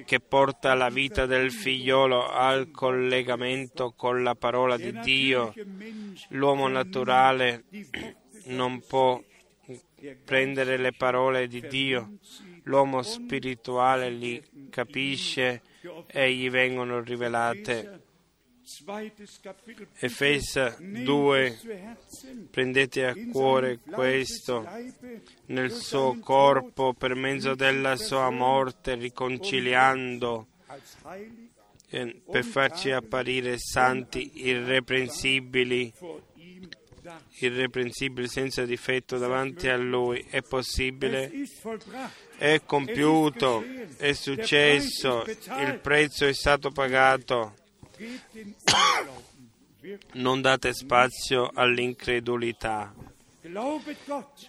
che 0.06 0.20
porta 0.20 0.74
la 0.74 0.90
vita 0.90 1.26
del 1.26 1.52
figliolo 1.52 2.28
al 2.28 2.72
collegamento 2.72 3.94
con 3.96 4.24
la 4.24 4.36
parola 4.36 4.78
di 4.78 4.92
Dio. 5.00 5.54
L'uomo 6.30 6.68
naturale 6.68 7.66
non 8.46 8.82
può 8.86 9.22
prendere 10.24 10.78
le 10.78 10.94
parole 10.94 11.48
di 11.48 11.62
Dio, 11.68 12.18
l'uomo 12.64 13.02
spirituale 13.02 14.10
li 14.10 14.44
capisce 14.70 15.62
e 16.08 16.34
gli 16.34 16.50
vengono 16.50 17.02
rivelate. 17.02 18.07
Efesa 20.00 20.76
2, 20.80 21.58
prendete 22.52 23.06
a 23.06 23.16
cuore 23.32 23.80
questo. 23.80 24.68
Nel 25.48 25.72
suo 25.72 26.18
corpo 26.20 26.94
per 26.94 27.16
mezzo 27.16 27.56
della 27.56 27.96
sua 27.96 28.30
morte, 28.30 28.96
riconciliando. 28.96 30.48
eh, 31.90 32.22
per 32.30 32.44
farci 32.44 32.92
apparire 32.92 33.58
santi, 33.58 34.32
irreprensibili, 34.46 35.94
irreprensibili 37.40 38.28
senza 38.28 38.66
difetto 38.66 39.18
davanti 39.18 39.70
a 39.70 39.78
Lui. 39.78 40.26
È 40.30 40.42
possibile? 40.42 41.32
È 42.38 42.62
compiuto, 42.66 43.64
è 43.98 44.12
successo, 44.14 45.24
il 45.26 45.80
prezzo 45.82 46.26
è 46.26 46.34
stato 46.34 46.72
pagato. 46.72 47.56
Non 50.14 50.42
date 50.42 50.74
spazio 50.74 51.50
all'incredulità. 51.54 52.94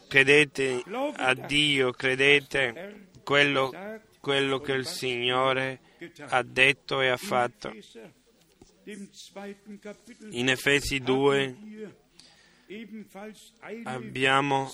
Credete 0.09 0.83
a 1.17 1.35
Dio, 1.35 1.93
credete 1.93 3.11
quello, 3.23 3.73
quello 4.21 4.59
che 4.59 4.73
il 4.73 4.87
Signore 4.87 5.81
ha 6.29 6.43
detto 6.43 7.01
e 7.01 7.09
ha 7.09 7.17
fatto. 7.17 7.73
In 10.31 10.49
Efesi 10.49 10.99
2 11.01 11.57
abbiamo 13.85 14.71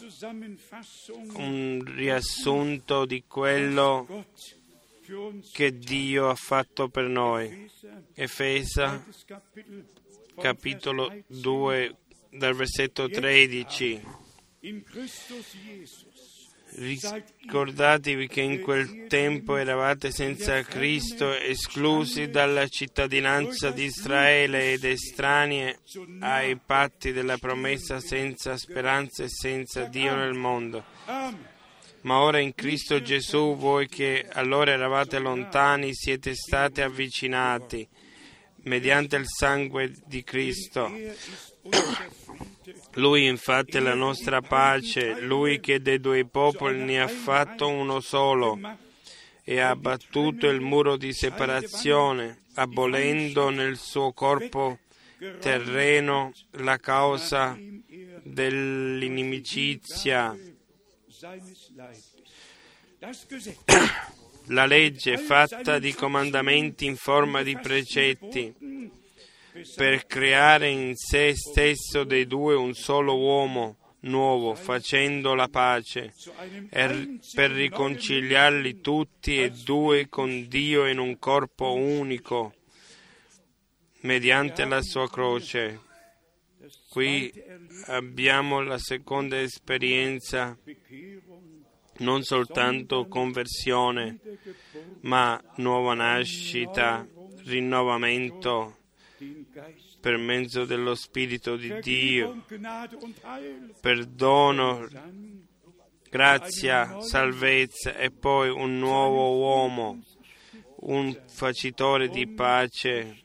un 1.35 1.85
riassunto 1.85 3.05
di 3.05 3.25
quello 3.27 4.27
che 5.53 5.79
Dio 5.79 6.29
ha 6.29 6.35
fatto 6.35 6.89
per 6.89 7.09
noi. 7.09 7.71
Efesa 8.15 9.05
capitolo 10.37 11.13
2 11.27 11.97
dal 12.31 12.55
versetto 12.55 13.09
13. 13.09 14.03
Ricordatevi 16.77 18.27
che 18.27 18.41
in 18.41 18.61
quel 18.61 19.07
tempo 19.07 19.57
eravate 19.57 20.11
senza 20.11 20.61
Cristo, 20.63 21.33
esclusi 21.33 22.31
dalla 22.31 22.67
cittadinanza 22.67 23.71
di 23.71 23.85
Israele 23.85 24.73
ed 24.73 24.85
estranei 24.85 25.73
ai 26.21 26.57
patti 26.57 27.13
della 27.13 27.39
promessa, 27.39 28.01
senza 28.01 28.57
speranza 28.57 29.23
e 29.23 29.29
senza 29.29 29.85
Dio 29.85 30.17
nel 30.17 30.35
mondo. 30.35 30.85
Ma 32.05 32.21
ora 32.21 32.39
in 32.39 32.55
Cristo 32.55 33.01
Gesù, 33.01 33.57
voi 33.57 33.89
che 33.89 34.27
allora 34.31 34.73
eravate 34.73 35.19
lontani, 35.19 35.95
siete 35.95 36.35
stati 36.35 36.83
avvicinati 36.83 37.89
mediante 38.65 39.17
il 39.17 39.25
sangue 39.27 39.91
di 40.05 40.23
Cristo. 40.23 40.93
Lui 42.95 43.27
infatti 43.27 43.79
è 43.79 43.81
la 43.81 43.95
nostra 43.95 44.43
pace, 44.43 45.19
lui 45.21 45.61
che 45.61 45.81
dei 45.81 45.99
due 45.99 46.27
popoli 46.27 46.83
ne 46.83 47.01
ha 47.01 47.09
fatto 47.09 47.69
uno 47.69 48.01
solo 48.01 48.59
e 49.43 49.61
ha 49.61 49.71
abbattuto 49.71 50.47
il 50.49 50.61
muro 50.61 50.99
di 50.99 51.15
separazione, 51.15 52.43
abolendo 52.55 53.49
nel 53.49 53.79
suo 53.79 54.13
corpo 54.13 54.81
terreno 55.41 56.35
la 56.51 56.77
causa 56.77 57.59
dell'inimicizia. 58.23 60.37
La 64.49 64.67
legge 64.67 65.17
fatta 65.17 65.79
di 65.79 65.95
comandamenti 65.95 66.85
in 66.85 66.97
forma 66.97 67.43
di 67.43 67.57
precetti 67.57 68.55
per 69.77 70.07
creare 70.07 70.69
in 70.69 70.95
sé 70.97 71.35
stesso 71.35 72.05
dei 72.05 72.27
due 72.27 72.55
un 72.55 72.75
solo 72.75 73.17
uomo 73.17 73.77
nuovo, 74.01 74.55
facendo 74.55 75.35
la 75.35 75.49
pace, 75.49 76.13
e 76.71 77.19
per 77.35 77.51
riconciliarli 77.51 78.81
tutti 78.81 79.41
e 79.41 79.51
due 79.51 80.09
con 80.09 80.47
Dio 80.49 80.87
in 80.87 80.99
un 80.99 81.19
corpo 81.19 81.73
unico, 81.73 82.55
mediante 84.01 84.65
la 84.65 84.83
sua 84.83 85.09
croce. 85.09 85.84
Qui 86.95 87.33
abbiamo 87.87 88.63
la 88.63 88.79
seconda 88.79 89.41
esperienza, 89.41 90.57
non 91.99 92.23
soltanto 92.23 93.09
conversione, 93.09 94.21
ma 95.01 95.43
nuova 95.57 95.95
nascita, 95.95 97.05
rinnovamento 97.47 98.77
per 99.99 100.19
mezzo 100.19 100.65
dello 100.65 100.95
Spirito 100.95 101.57
di 101.57 101.81
Dio, 101.81 102.45
perdono, 103.81 104.87
grazia, 106.09 107.01
salvezza 107.01 107.97
e 107.97 108.13
poi 108.13 108.51
un 108.51 108.79
nuovo 108.79 109.37
uomo, 109.37 110.01
un 110.83 111.13
facitore 111.27 112.09
di 112.09 112.29
pace. 112.29 113.25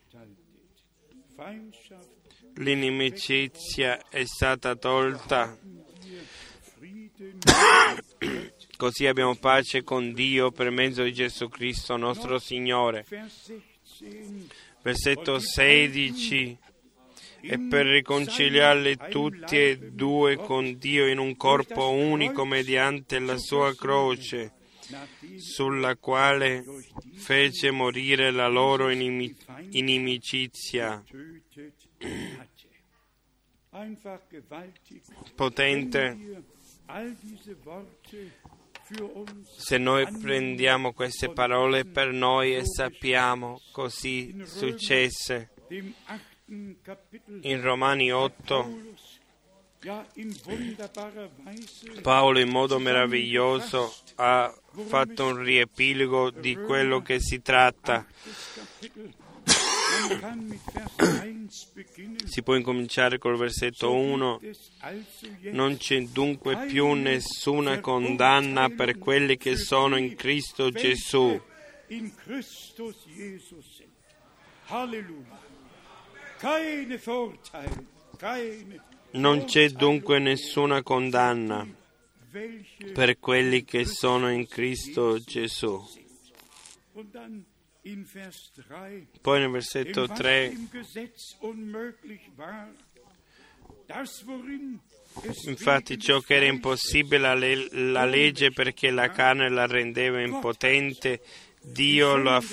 L'inimicizia 2.60 4.00
è 4.10 4.26
stata 4.26 4.76
tolta. 4.76 5.58
Così 8.76 9.08
abbiamo 9.08 9.36
pace 9.36 9.84
con 9.84 10.12
Dio 10.14 10.52
per 10.52 10.70
mezzo 10.70 11.04
di 11.04 11.14
Gesù 11.14 11.48
Cristo 11.48 11.96
nostro 11.96 12.38
Signore. 12.38 13.06
Versetto 14.82 15.40
16 15.40 16.58
e 17.42 17.58
per 17.60 17.86
riconciliarli 17.86 18.98
tutti 19.10 19.58
e 19.58 19.78
due 19.78 20.36
con 20.36 20.78
Dio 20.78 21.08
in 21.08 21.18
un 21.18 21.38
corpo 21.38 21.92
unico 21.92 22.44
mediante 22.44 23.20
la 23.20 23.38
sua 23.38 23.74
croce, 23.74 24.52
sulla 25.38 25.96
quale 25.96 26.66
fece 27.14 27.72
morire 27.72 28.32
la 28.32 28.50
loro 28.50 28.90
inimicizia. 28.90 31.02
Potente. 35.36 36.44
Se 39.58 39.78
noi 39.78 40.08
prendiamo 40.20 40.94
queste 40.94 41.30
parole 41.30 41.86
per 41.86 42.12
noi 42.12 42.56
e 42.56 42.66
sappiamo 42.66 43.62
così 43.72 44.42
successe 44.46 45.52
in 47.42 47.62
Romani 47.62 48.12
8 48.12 49.18
Paolo 52.02 52.40
in 52.40 52.50
modo 52.50 52.80
meraviglioso 52.80 53.94
ha 54.16 54.54
fatto 54.88 55.26
un 55.28 55.42
riepilogo 55.42 56.32
di 56.32 56.54
quello 56.56 57.02
che 57.02 57.22
si 57.22 57.42
tratta. 57.42 58.06
Si 62.26 62.44
può 62.44 62.56
incominciare 62.56 63.18
col 63.18 63.38
versetto 63.38 63.94
1. 63.94 64.40
Non 65.52 65.78
c'è 65.78 66.02
dunque 66.04 66.66
più 66.68 66.92
nessuna 66.94 67.80
condanna 67.80 68.70
per 68.70 68.98
quelli 68.98 69.38
che 69.38 69.56
sono 69.56 69.98
in 69.98 70.16
Cristo 70.16 70.70
Gesù. 70.72 71.40
Non 79.12 79.46
c'è 79.46 79.70
dunque 79.70 80.20
nessuna 80.20 80.84
condanna 80.84 81.68
per 82.94 83.18
quelli 83.20 83.64
che 83.64 83.86
sono 83.86 84.32
in 84.32 84.48
Cristo 84.48 85.20
Gesù. 85.20 85.84
Poi 89.22 89.40
nel 89.40 89.50
versetto 89.50 90.08
3 90.08 90.54
Infatti 95.46 95.98
ciò 95.98 96.20
che 96.20 96.36
era 96.36 96.46
impossibile 96.46 97.70
la 97.72 98.06
legge 98.06 98.52
perché 98.52 98.92
la 98.92 99.10
carne 99.10 99.50
la 99.50 99.66
rendeva 99.66 100.22
impotente, 100.22 101.22
Dio 101.62 102.16
lo 102.16 102.36
ha, 102.36 102.44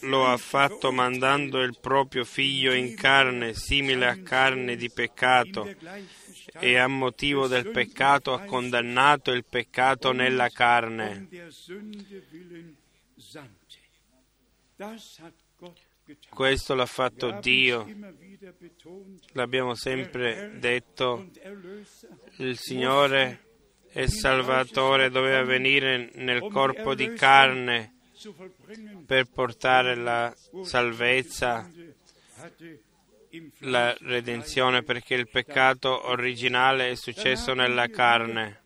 lo 0.00 0.26
ha, 0.26 0.36
fatto 0.36 0.92
mandando 0.92 1.62
il 1.62 1.78
proprio 1.80 2.24
figlio 2.24 2.72
in 2.72 2.94
carne, 2.94 3.54
simile 3.54 4.06
a 4.06 4.20
carne 4.22 4.76
di 4.76 4.90
peccato, 4.90 5.74
e 6.60 6.76
a 6.76 6.86
motivo 6.86 7.46
del 7.48 7.70
peccato 7.70 8.34
ha 8.34 8.44
condannato 8.44 9.32
il 9.32 9.44
peccato 9.48 10.12
nella 10.12 10.48
carne. 10.50 11.28
Questo 16.28 16.74
l'ha 16.74 16.86
fatto 16.86 17.38
Dio. 17.40 17.88
L'abbiamo 19.32 19.74
sempre 19.74 20.58
detto. 20.58 21.28
Il 22.38 22.58
Signore 22.58 23.50
e 23.92 24.08
Salvatore 24.08 25.10
doveva 25.10 25.44
venire 25.44 26.10
nel 26.14 26.40
corpo 26.50 26.94
di 26.94 27.12
carne 27.12 27.94
per 29.06 29.26
portare 29.26 29.94
la 29.94 30.34
salvezza, 30.62 31.70
la 33.58 33.94
redenzione, 34.00 34.82
perché 34.82 35.14
il 35.14 35.28
peccato 35.28 36.08
originale 36.08 36.90
è 36.90 36.94
successo 36.94 37.54
nella 37.54 37.88
carne. 37.88 38.61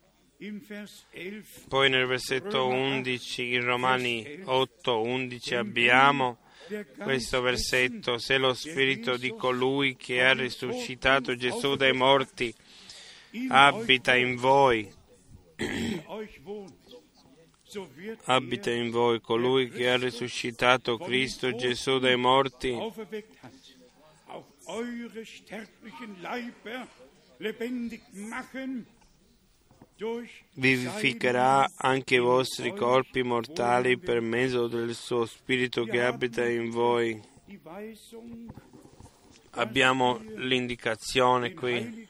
Poi 1.67 1.89
nel 1.89 2.05
versetto 2.05 2.67
11, 2.67 3.53
in 3.53 3.63
Romani 3.63 4.41
8, 4.43 5.01
11 5.01 5.55
abbiamo 5.55 6.37
questo 6.97 7.41
versetto, 7.41 8.19
se 8.19 8.37
lo 8.37 8.53
spirito 8.53 9.17
di 9.17 9.33
colui 9.35 9.95
che 9.95 10.23
ha 10.23 10.33
risuscitato 10.33 11.35
Gesù 11.35 11.75
dai 11.75 11.93
morti 11.93 12.53
abita 13.49 14.15
in 14.15 14.35
voi, 14.35 14.93
abita 18.25 18.71
in 18.71 18.91
voi 18.91 19.19
colui 19.19 19.69
che 19.69 19.89
ha 19.89 19.97
risuscitato 19.97 20.99
Cristo 20.99 21.55
Gesù 21.55 21.97
dai 21.97 22.15
morti, 22.15 22.77
vivificherà 30.53 31.71
anche 31.75 32.15
i 32.15 32.19
vostri 32.19 32.73
corpi 32.73 33.23
mortali 33.23 33.97
per 33.97 34.21
mezzo 34.21 34.67
del 34.67 34.93
suo 34.93 35.25
Spirito 35.25 35.85
che 35.85 36.03
abita 36.03 36.47
in 36.47 36.69
voi. 36.69 37.19
Abbiamo 39.51 40.21
l'indicazione 40.35 41.53
qui 41.53 42.07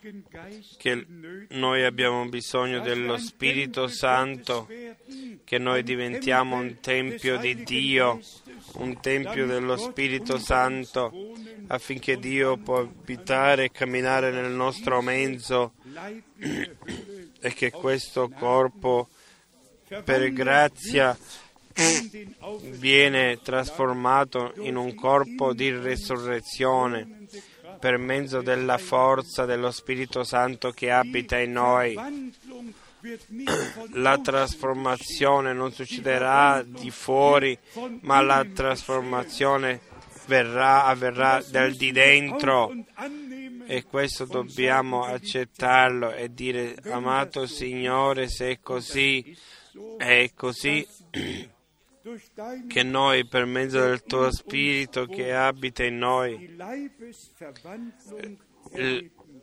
che 0.77 1.05
noi 1.49 1.85
abbiamo 1.85 2.27
bisogno 2.27 2.81
dello 2.81 3.17
Spirito 3.17 3.87
Santo, 3.87 4.67
che 5.45 5.57
noi 5.57 5.81
diventiamo 5.83 6.57
un 6.57 6.79
tempio 6.81 7.37
di 7.37 7.63
Dio, 7.63 8.19
un 8.73 8.99
tempio 8.99 9.45
dello 9.45 9.77
Spirito 9.77 10.37
Santo, 10.37 11.13
affinché 11.67 12.17
Dio 12.17 12.57
possa 12.57 12.89
abitare 12.89 13.65
e 13.65 13.71
camminare 13.71 14.31
nel 14.31 14.51
nostro 14.51 15.01
mezzo 15.01 15.71
e 17.39 17.53
che 17.53 17.71
questo 17.71 18.29
corpo 18.29 19.09
per 20.03 20.31
grazia 20.33 21.17
viene 22.61 23.39
trasformato 23.41 24.53
in 24.57 24.75
un 24.75 24.95
corpo 24.95 25.53
di 25.53 25.69
resurrezione 25.69 27.27
per 27.79 27.97
mezzo 27.97 28.41
della 28.41 28.77
forza 28.77 29.45
dello 29.45 29.71
Spirito 29.71 30.23
Santo 30.23 30.71
che 30.71 30.89
abita 30.89 31.37
in 31.37 31.51
noi. 31.51 31.95
La 33.93 34.17
trasformazione 34.17 35.53
non 35.53 35.71
succederà 35.71 36.63
di 36.65 36.89
fuori, 36.89 37.57
ma 38.01 38.21
la 38.21 38.45
trasformazione 38.51 39.79
verrà, 40.25 40.85
avverrà 40.85 41.41
dal 41.49 41.73
di 41.73 41.91
dentro 41.91 42.73
e 43.67 43.83
questo 43.83 44.25
dobbiamo 44.25 45.03
accettarlo 45.03 46.13
e 46.13 46.33
dire 46.33 46.75
amato 46.85 47.45
Signore 47.45 48.29
se 48.29 48.51
è 48.51 48.59
così 48.61 49.37
è 49.97 50.31
così 50.33 50.87
che 52.67 52.83
noi 52.83 53.27
per 53.27 53.45
mezzo 53.45 53.79
del 53.81 54.03
tuo 54.03 54.31
spirito 54.31 55.05
che 55.05 55.33
abita 55.33 55.83
in 55.83 55.97
noi 55.97 56.55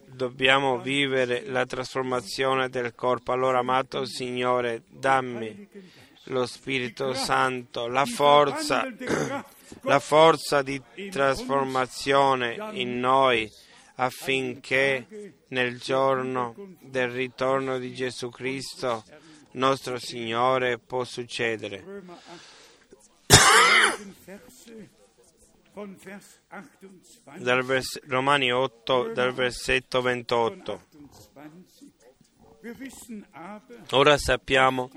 dobbiamo 0.06 0.78
vivere 0.78 1.44
la 1.46 1.66
trasformazione 1.66 2.68
del 2.68 2.94
corpo. 2.94 3.32
Allora 3.32 3.58
amato 3.58 4.06
Signore 4.06 4.82
dammi 4.88 5.68
lo 6.28 6.46
Spirito 6.46 7.12
Santo 7.12 7.86
la 7.86 8.06
forza 8.06 8.86
la 9.82 9.98
forza 9.98 10.62
di 10.62 10.80
trasformazione 11.10 12.70
in 12.72 12.98
noi 12.98 13.50
affinché 13.96 15.34
nel 15.48 15.78
giorno 15.78 16.54
del 16.80 17.10
ritorno 17.10 17.78
di 17.78 17.94
Gesù 17.94 18.28
Cristo 18.28 19.04
nostro 19.52 19.98
Signore 19.98 20.78
può 20.78 21.04
succedere. 21.04 22.02
Dal 27.38 27.64
vers- 27.64 28.00
Romani 28.06 28.52
8, 28.52 29.12
dal 29.12 29.32
versetto 29.32 30.00
28. 30.02 30.82
Ora 33.90 34.16
sappiamo 34.16 34.90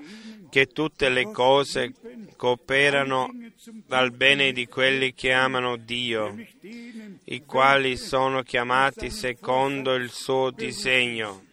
che 0.49 0.67
tutte 0.67 1.09
le 1.09 1.29
cose 1.31 1.93
cooperano 2.37 3.29
al 3.89 4.11
bene 4.11 4.53
di 4.53 4.67
quelli 4.67 5.13
che 5.13 5.33
amano 5.33 5.75
Dio, 5.75 6.33
i 7.25 7.43
quali 7.45 7.97
sono 7.97 8.41
chiamati 8.43 9.09
secondo 9.09 9.95
il 9.95 10.09
suo 10.11 10.49
disegno. 10.51 11.43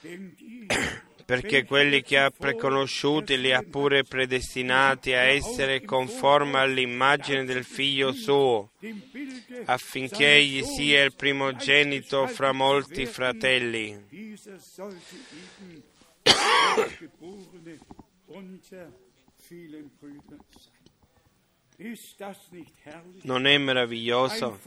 Perché 1.24 1.64
quelli 1.64 2.02
che 2.02 2.18
ha 2.18 2.30
preconosciuti 2.30 3.38
li 3.40 3.52
ha 3.52 3.62
pure 3.62 4.04
predestinati 4.04 5.12
a 5.12 5.22
essere 5.22 5.82
conformi 5.82 6.56
all'immagine 6.56 7.44
del 7.44 7.64
figlio 7.64 8.12
suo, 8.12 8.72
affinché 9.64 10.34
egli 10.34 10.62
sia 10.62 11.04
il 11.04 11.14
primogenito 11.14 12.26
fra 12.26 12.52
molti 12.52 13.06
fratelli. 13.06 14.40
Non 23.22 23.46
è 23.46 23.58
meraviglioso 23.58 24.60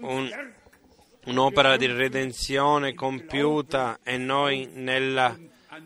Un, 0.00 0.26
un'opera 1.26 1.76
di 1.76 1.86
redenzione 1.86 2.94
compiuta 2.94 3.98
e 4.02 4.16
noi 4.16 4.68
nella 4.72 5.36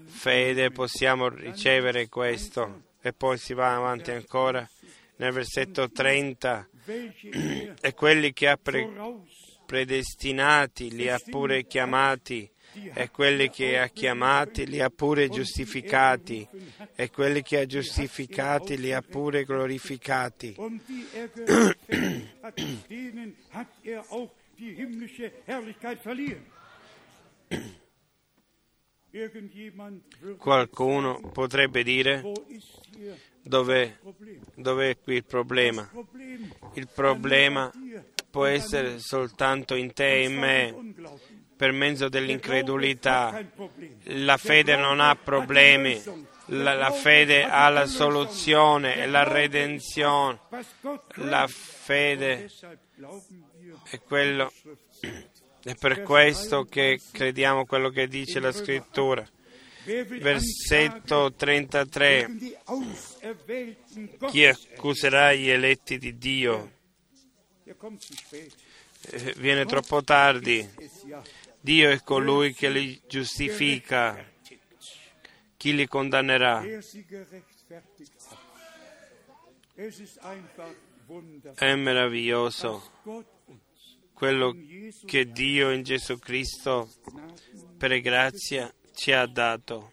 fede 0.07 0.71
possiamo 0.71 1.29
ricevere 1.29 2.09
questo. 2.09 2.83
E 3.01 3.13
poi 3.13 3.39
si 3.39 3.55
va 3.55 3.75
avanti 3.75 4.11
ancora 4.11 4.69
nel 5.17 5.33
versetto 5.33 5.91
30. 5.91 6.69
E 7.81 7.95
quelli 7.95 8.33
che 8.33 8.49
ha 8.49 8.57
pre- 8.57 8.89
predestinati 9.67 10.91
li 10.91 11.11
ha 11.11 11.21
pure 11.31 11.67
chiamati 11.67 12.51
e 12.95 13.11
quelli 13.11 13.51
che 13.51 13.79
ha 13.79 13.89
chiamati 13.89 14.67
li 14.67 14.81
ha 14.81 14.89
pure 14.89 15.29
giustificati 15.29 16.47
e 16.95 17.11
quelli 17.11 17.43
che 17.43 17.61
ha 17.61 17.67
giustificati 17.67 18.79
li 18.79 18.93
ha 18.93 19.03
pure 19.03 19.45
glorificati. 19.45 20.57
Qualcuno 30.37 31.21
potrebbe 31.33 31.83
dire 31.83 32.23
dov'è, 33.43 33.97
dov'è 34.55 34.99
qui 34.99 35.15
il 35.15 35.25
problema? 35.25 35.89
Il 36.75 36.89
problema 36.89 37.71
può 38.31 38.45
essere 38.45 38.99
soltanto 38.99 39.75
in 39.75 39.93
te 39.93 40.13
e 40.13 40.25
in 40.25 40.37
me. 40.37 40.75
per 41.57 41.73
mezzo 41.73 42.09
dell'incredulità. 42.09 43.45
La 44.03 44.37
fede 44.37 44.77
non 44.77 45.01
ha 45.01 45.17
problemi, 45.17 46.01
la, 46.47 46.75
la 46.75 46.93
fede 46.93 47.45
ha 47.45 47.69
la 47.69 47.87
soluzione 47.87 48.97
e 48.97 49.07
la 49.07 49.25
redenzione. 49.25 50.39
La 51.15 51.47
fede 51.49 52.49
è 53.91 54.01
quello. 54.01 54.53
È 55.63 55.75
per 55.75 56.03
questo 56.03 56.65
che 56.65 57.01
crediamo 57.11 57.67
quello 57.67 57.91
che 57.91 58.07
dice 58.09 58.41
la 58.41 58.53
scrittura. 58.53 59.27
versetto 59.85 61.33
33. 61.35 62.31
Chi 64.31 64.45
accuserà 64.45 65.33
gli 65.33 65.49
eletti 65.49 65.99
di 65.99 66.17
Dio? 66.19 66.73
Eh, 67.65 69.35
viene 69.37 69.65
troppo 69.65 70.03
tardi. 70.03 70.69
Dio 71.61 71.91
è 71.91 72.01
colui 72.03 72.55
che 72.55 72.71
li 72.71 73.01
giustifica. 73.07 74.25
Chi 75.57 75.75
li 75.75 75.87
condannerà? 75.87 76.63
È 81.55 81.75
meraviglioso 81.75 83.38
quello 84.19 84.53
che 85.05 85.31
Dio 85.31 85.71
in 85.71 85.85
Gesù 85.85 86.19
Cristo 86.19 86.91
per 87.77 88.01
grazia 88.01 88.69
ci 88.93 89.13
ha 89.13 89.25
dato. 89.27 89.93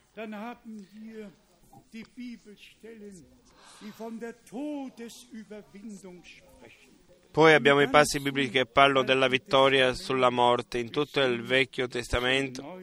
Poi 7.32 7.54
abbiamo 7.54 7.82
i 7.82 7.90
passi 7.90 8.20
biblici 8.20 8.50
che 8.50 8.66
parlano 8.66 9.04
della 9.04 9.28
vittoria 9.28 9.94
sulla 9.94 10.32
morte 10.32 10.80
in 10.80 10.90
tutto 10.90 11.22
il 11.22 11.44
Vecchio 11.44 11.88
Testamento 11.88 12.82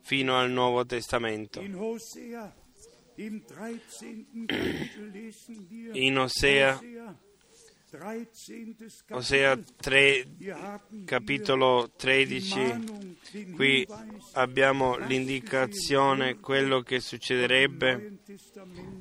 fino 0.00 0.38
al 0.38 0.50
Nuovo 0.50 0.86
Testamento. 0.86 1.60
In 1.60 1.74
Osea 6.18 6.80
Osea 9.10 9.56
3, 9.56 10.26
capitolo 11.06 11.90
13, 11.96 13.54
qui 13.54 13.86
abbiamo 14.32 14.98
l'indicazione, 14.98 16.38
quello 16.38 16.82
che 16.82 17.00
succederebbe. 17.00 18.18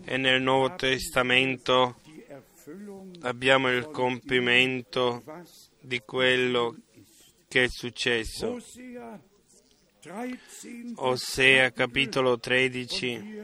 E 0.06 0.16
nel 0.16 0.42
Nuovo 0.42 0.76
Testamento 0.76 2.00
abbiamo 3.22 3.70
il 3.70 3.90
compimento 3.90 5.22
di 5.82 6.00
quello 6.00 6.78
che 7.50 7.66
è 7.66 7.68
successo. 7.70 8.58
Osea 10.96 11.72
capitolo 11.72 12.40
13, 12.40 13.44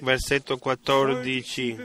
versetto 0.00 0.58
14. 0.58 1.76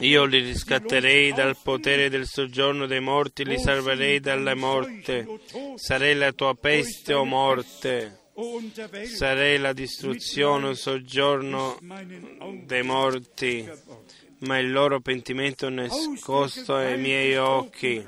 Io 0.00 0.24
li 0.24 0.38
riscatterei 0.38 1.32
dal 1.32 1.56
potere 1.62 2.08
del 2.08 2.26
soggiorno 2.26 2.86
dei 2.86 3.00
morti, 3.00 3.44
li 3.44 3.58
salverei 3.58 4.18
dalla 4.18 4.54
morte. 4.54 5.26
Sarei 5.74 6.14
la 6.14 6.32
tua 6.32 6.54
peste 6.54 7.12
o 7.12 7.24
morte. 7.24 8.18
Sarei 9.04 9.58
la 9.58 9.74
distruzione 9.74 10.68
o 10.68 10.74
soggiorno 10.74 11.78
dei 12.64 12.82
morti, 12.82 13.68
ma 14.38 14.58
il 14.58 14.72
loro 14.72 15.00
pentimento 15.00 15.66
è 15.66 15.70
nascosto 15.70 16.74
ai 16.74 16.98
miei 16.98 17.36
occhi 17.36 18.02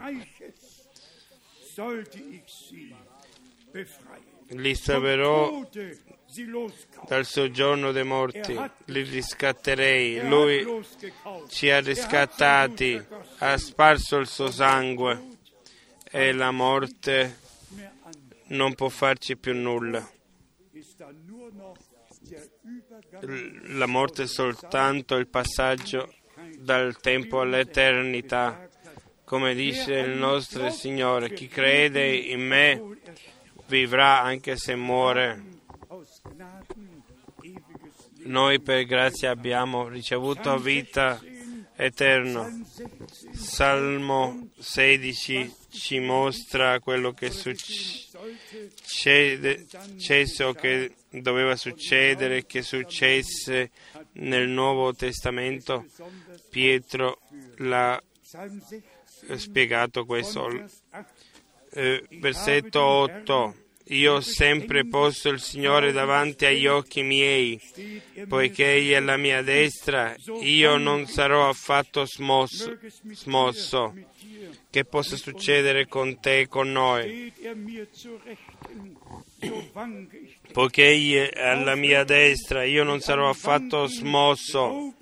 li 4.54 4.74
salverò 4.74 5.68
dal 7.06 7.26
soggiorno 7.26 7.92
dei 7.92 8.04
morti, 8.04 8.58
li 8.86 9.02
riscatterei. 9.02 10.26
Lui 10.26 10.84
ci 11.48 11.70
ha 11.70 11.80
riscattati, 11.80 13.00
ha 13.38 13.56
sparso 13.56 14.18
il 14.18 14.26
suo 14.26 14.50
sangue. 14.50 15.30
E 16.10 16.32
la 16.32 16.50
morte 16.50 17.38
non 18.48 18.74
può 18.74 18.88
farci 18.88 19.36
più 19.36 19.54
nulla. 19.54 20.06
La 23.74 23.86
morte 23.86 24.24
è 24.24 24.26
soltanto 24.26 25.16
il 25.16 25.28
passaggio 25.28 26.14
dal 26.58 26.98
tempo 27.00 27.40
all'eternità. 27.40 28.68
Come 29.24 29.54
dice 29.54 29.94
il 29.94 30.10
nostro 30.10 30.70
Signore, 30.70 31.32
chi 31.32 31.48
crede 31.48 32.14
in 32.14 32.46
me 32.46 32.98
vivrà 33.72 34.20
anche 34.20 34.56
se 34.58 34.76
muore. 34.76 35.42
Noi 38.24 38.60
per 38.60 38.84
grazia 38.84 39.30
abbiamo 39.30 39.88
ricevuto 39.88 40.58
vita 40.58 41.18
eterna. 41.74 42.46
Salmo 43.32 44.50
16 44.58 45.54
ci 45.70 46.00
mostra 46.00 46.80
quello 46.80 47.12
che 47.12 47.30
succede, 47.30 47.64
o 50.44 50.52
che 50.52 50.92
doveva 51.08 51.56
succedere, 51.56 52.44
che 52.44 52.60
successe 52.60 53.70
nel 54.12 54.50
Nuovo 54.50 54.94
Testamento. 54.94 55.86
Pietro 56.50 57.20
l'ha 57.56 57.98
spiegato 59.36 60.04
questo. 60.04 60.68
Eh, 61.74 62.04
versetto 62.20 62.82
8. 62.82 63.61
Io 63.88 64.14
ho 64.14 64.20
sempre 64.20 64.86
posto 64.86 65.28
il 65.28 65.40
Signore 65.40 65.92
davanti 65.92 66.46
agli 66.46 66.66
occhi 66.66 67.02
miei, 67.02 67.60
poiché 68.28 68.74
Egli 68.74 68.92
è 68.92 68.96
alla 68.96 69.16
mia 69.16 69.42
destra, 69.42 70.14
io 70.40 70.76
non 70.76 71.06
sarò 71.06 71.48
affatto 71.48 72.06
smosso. 72.06 72.78
smosso. 73.10 73.94
Che 74.70 74.84
possa 74.84 75.16
succedere 75.16 75.86
con 75.86 76.18
te 76.20 76.40
e 76.40 76.48
con 76.48 76.72
noi? 76.72 77.32
Poiché 80.52 80.86
Egli 80.86 81.16
è 81.16 81.42
alla 81.42 81.74
mia 81.74 82.04
destra, 82.04 82.62
io 82.64 82.84
non 82.84 83.00
sarò 83.00 83.28
affatto 83.28 83.86
smosso. 83.86 84.94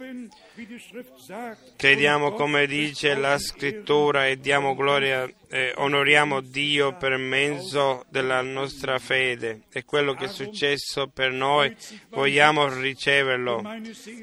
Crediamo 1.77 2.33
come 2.33 2.67
dice 2.67 3.15
la 3.15 3.39
scrittura 3.39 4.27
e 4.27 4.39
diamo 4.39 4.75
gloria, 4.75 5.29
eh, 5.49 5.73
onoriamo 5.77 6.41
Dio 6.41 6.97
per 6.97 7.17
mezzo 7.17 8.05
della 8.11 8.43
nostra 8.43 8.99
fede 8.99 9.63
e 9.73 9.85
quello 9.85 10.15
che 10.15 10.27
è 10.27 10.29
successo 10.29 11.09
per 11.09 11.33
noi 11.33 11.75
vogliamo 12.11 12.69
riceverlo. 12.69 13.63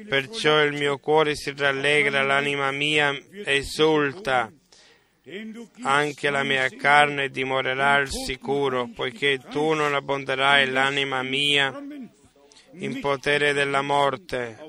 Perciò 0.08 0.62
il 0.62 0.72
mio 0.72 0.98
cuore 0.98 1.34
si 1.34 1.52
rallegra, 1.56 2.22
l'anima 2.22 2.70
mia 2.70 3.16
esulta. 3.44 4.50
Anche 5.82 6.30
la 6.30 6.42
mia 6.42 6.68
carne 6.70 7.28
dimorerà 7.28 7.94
al 7.94 8.08
sicuro, 8.08 8.88
poiché 8.94 9.38
tu 9.50 9.72
non 9.72 9.94
abbonderai 9.94 10.70
l'anima 10.70 11.22
mia 11.22 11.76
in 12.72 13.00
potere 13.00 13.52
della 13.52 13.82
morte 13.82 14.68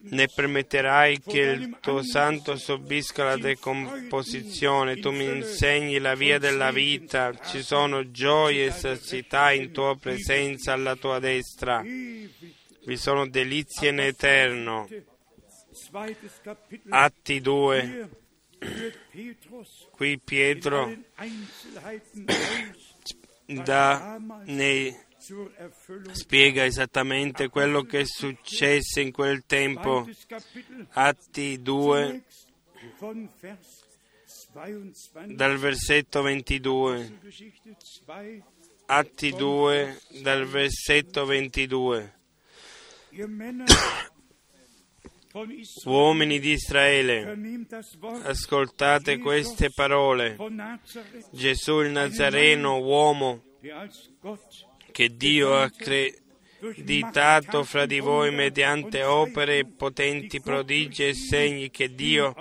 né 0.00 0.28
permetterai 0.34 1.20
che 1.20 1.40
il 1.40 1.76
tuo 1.80 2.02
santo 2.02 2.56
sobbisca 2.56 3.24
la 3.24 3.36
decomposizione. 3.36 4.96
Tu 4.96 5.10
mi 5.10 5.24
insegni 5.24 5.98
la 5.98 6.14
via 6.14 6.38
della 6.38 6.70
vita. 6.70 7.34
Ci 7.38 7.62
sono 7.62 8.10
gioie 8.10 8.66
e 8.66 8.70
sazietà 8.70 9.52
in 9.52 9.72
tua 9.72 9.96
presenza 9.96 10.72
alla 10.72 10.96
tua 10.96 11.18
destra. 11.18 11.82
Vi 11.82 12.96
sono 12.96 13.28
delizie 13.28 13.90
in 13.90 14.00
eterno. 14.00 14.88
Atti 16.90 17.40
2. 17.40 18.08
Qui 19.90 20.18
Pietro 20.18 20.92
dà 23.46 24.18
nei 24.44 24.94
spiega 26.12 26.64
esattamente 26.64 27.48
quello 27.48 27.82
che 27.82 28.04
successe 28.04 29.00
in 29.00 29.12
quel 29.12 29.44
tempo. 29.46 30.08
Atti 30.90 31.62
2, 31.62 32.22
dal 35.26 35.56
versetto 35.58 36.22
22. 36.22 37.18
Atti 38.86 39.30
2, 39.30 40.00
dal 40.22 40.46
versetto 40.46 41.24
22. 41.24 42.14
Uomini 45.84 46.38
di 46.40 46.52
Israele, 46.52 47.36
ascoltate 48.22 49.18
queste 49.18 49.70
parole. 49.70 50.36
Gesù 51.32 51.80
il 51.80 51.90
Nazareno, 51.90 52.78
uomo 52.78 53.42
che 54.90 55.16
Dio 55.16 55.54
ha 55.54 55.64
accreditato 55.64 57.62
fra 57.64 57.84
di 57.84 58.00
voi 58.00 58.34
mediante 58.34 59.02
opere 59.02 59.66
potenti, 59.66 60.40
prodigi 60.40 61.06
e 61.06 61.14
segni 61.14 61.70
che 61.70 61.94
Dio 61.94 62.34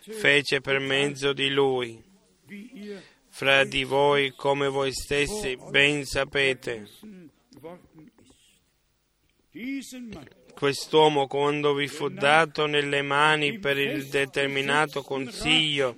fece 0.00 0.62
per 0.62 0.78
mezzo 0.78 1.34
di 1.34 1.50
Lui. 1.50 2.02
Fra 3.28 3.64
di 3.64 3.84
voi, 3.84 4.32
come 4.34 4.68
voi 4.68 4.92
stessi 4.92 5.58
ben 5.70 6.04
sapete. 6.04 6.88
Quest'uomo 10.54 11.26
quando 11.26 11.74
vi 11.74 11.88
fu 11.88 12.08
dato 12.08 12.66
nelle 12.66 13.02
mani 13.02 13.58
per 13.58 13.78
il 13.78 14.06
determinato 14.06 15.02
consiglio 15.02 15.96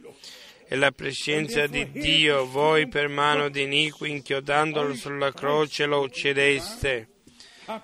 e 0.69 0.75
la 0.75 0.91
prescienza 0.91 1.67
di 1.67 1.91
Dio, 1.93 2.47
voi 2.47 2.89
per 2.89 3.09
mano 3.09 3.49
di 3.49 3.63
iniqui 3.63 4.11
inchiodandolo 4.11 4.95
sulla 4.95 5.33
croce 5.33 5.87
lo 5.87 6.01
uccideste. 6.01 7.09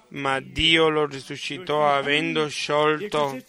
Ma 0.08 0.40
Dio 0.40 0.88
lo 0.88 1.06
risuscitò 1.06 1.88
avendo 1.88 2.48
sciolto 2.48 3.40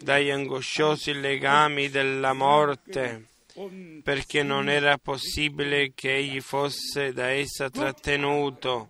dagli 0.00 0.30
angosciosi 0.30 1.18
legami 1.18 1.88
della 1.88 2.32
morte, 2.32 3.26
perché 4.02 4.42
non 4.42 4.68
era 4.68 4.98
possibile 4.98 5.92
che 5.94 6.14
egli 6.14 6.40
fosse 6.40 7.12
da 7.12 7.28
essa 7.28 7.70
trattenuto. 7.70 8.88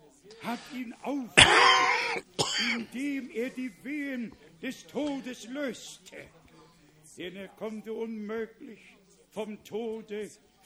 Er 7.15 7.35
er 7.35 7.49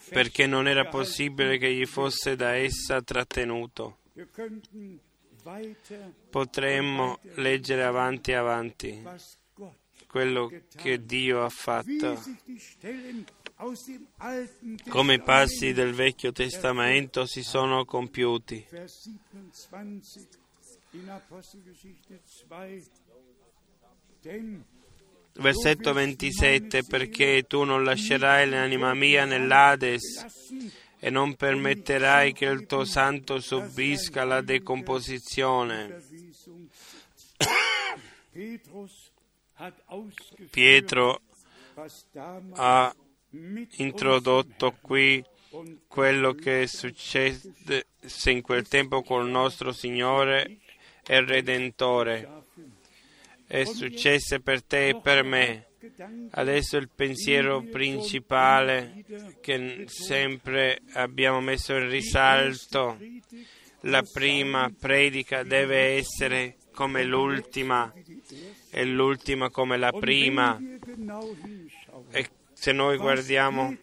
perché 0.10 0.48
non 0.48 0.68
era 0.68 0.86
possibile 0.86 1.58
che 1.58 1.74
gli 1.74 1.86
fosse 1.86 2.36
da 2.36 2.56
essa 2.56 3.02
trattenuto. 3.02 4.00
Potremmo 6.30 7.20
leggere 7.36 7.84
avanti 7.84 8.32
e 8.32 8.36
avanti 8.36 9.04
quello 10.08 10.52
che 10.76 11.06
Dio 11.06 11.44
ha 11.44 11.50
fatto, 11.50 12.22
come 14.90 15.14
i 15.14 15.22
passi 15.22 15.72
del 15.72 15.94
Vecchio 15.94 16.32
Testamento 16.34 17.26
si 17.26 17.44
sono 17.44 17.86
compiuti. 17.86 18.68
Versetto 25.34 25.94
27, 25.94 26.84
perché 26.84 27.46
tu 27.48 27.64
non 27.64 27.86
lascerai 27.86 28.50
l'anima 28.50 28.94
mia 28.94 29.24
nell'Ades 29.26 30.26
e 31.00 31.10
non 31.10 31.36
permetterai 31.36 32.34
che 32.34 32.46
il 32.46 32.66
tuo 32.66 32.84
santo 32.84 33.40
subisca 33.40 34.26
la 34.26 34.42
decomposizione. 34.42 36.04
Pietro 40.52 41.22
ha 42.56 42.94
introdotto 43.78 44.76
qui 44.82 45.24
quello 45.88 46.34
che 46.34 46.68
successe 46.68 47.54
in 48.26 48.42
quel 48.42 48.68
tempo 48.68 49.02
col 49.02 49.30
nostro 49.30 49.72
Signore 49.72 50.58
e 51.12 51.26
Redentore. 51.26 52.26
È 53.46 53.66
successe 53.66 54.40
per 54.40 54.64
te 54.64 54.88
e 54.88 55.02
per 55.02 55.26
me. 55.26 55.66
Adesso 56.32 56.78
il 56.78 56.88
pensiero 56.88 57.62
principale 57.64 59.04
che 59.42 59.84
sempre 59.88 60.80
abbiamo 60.94 61.42
messo 61.42 61.74
in 61.74 61.90
risalto, 61.90 62.98
la 63.82 64.02
prima 64.04 64.72
predica 64.80 65.44
deve 65.44 65.98
essere 65.98 66.56
come 66.74 67.04
l'ultima 67.04 67.92
e 68.70 68.86
l'ultima 68.86 69.50
come 69.50 69.76
la 69.76 69.92
prima. 69.92 70.58
E 72.10 72.30
se 72.54 72.72
noi 72.72 72.96
guardiamo 72.96 73.76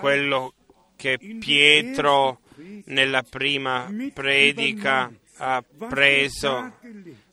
quello 0.00 0.54
che 0.96 1.18
Pietro 1.38 2.40
nella 2.86 3.22
prima 3.22 3.88
predica 4.12 5.08
ha 5.38 5.62
preso, 5.88 6.72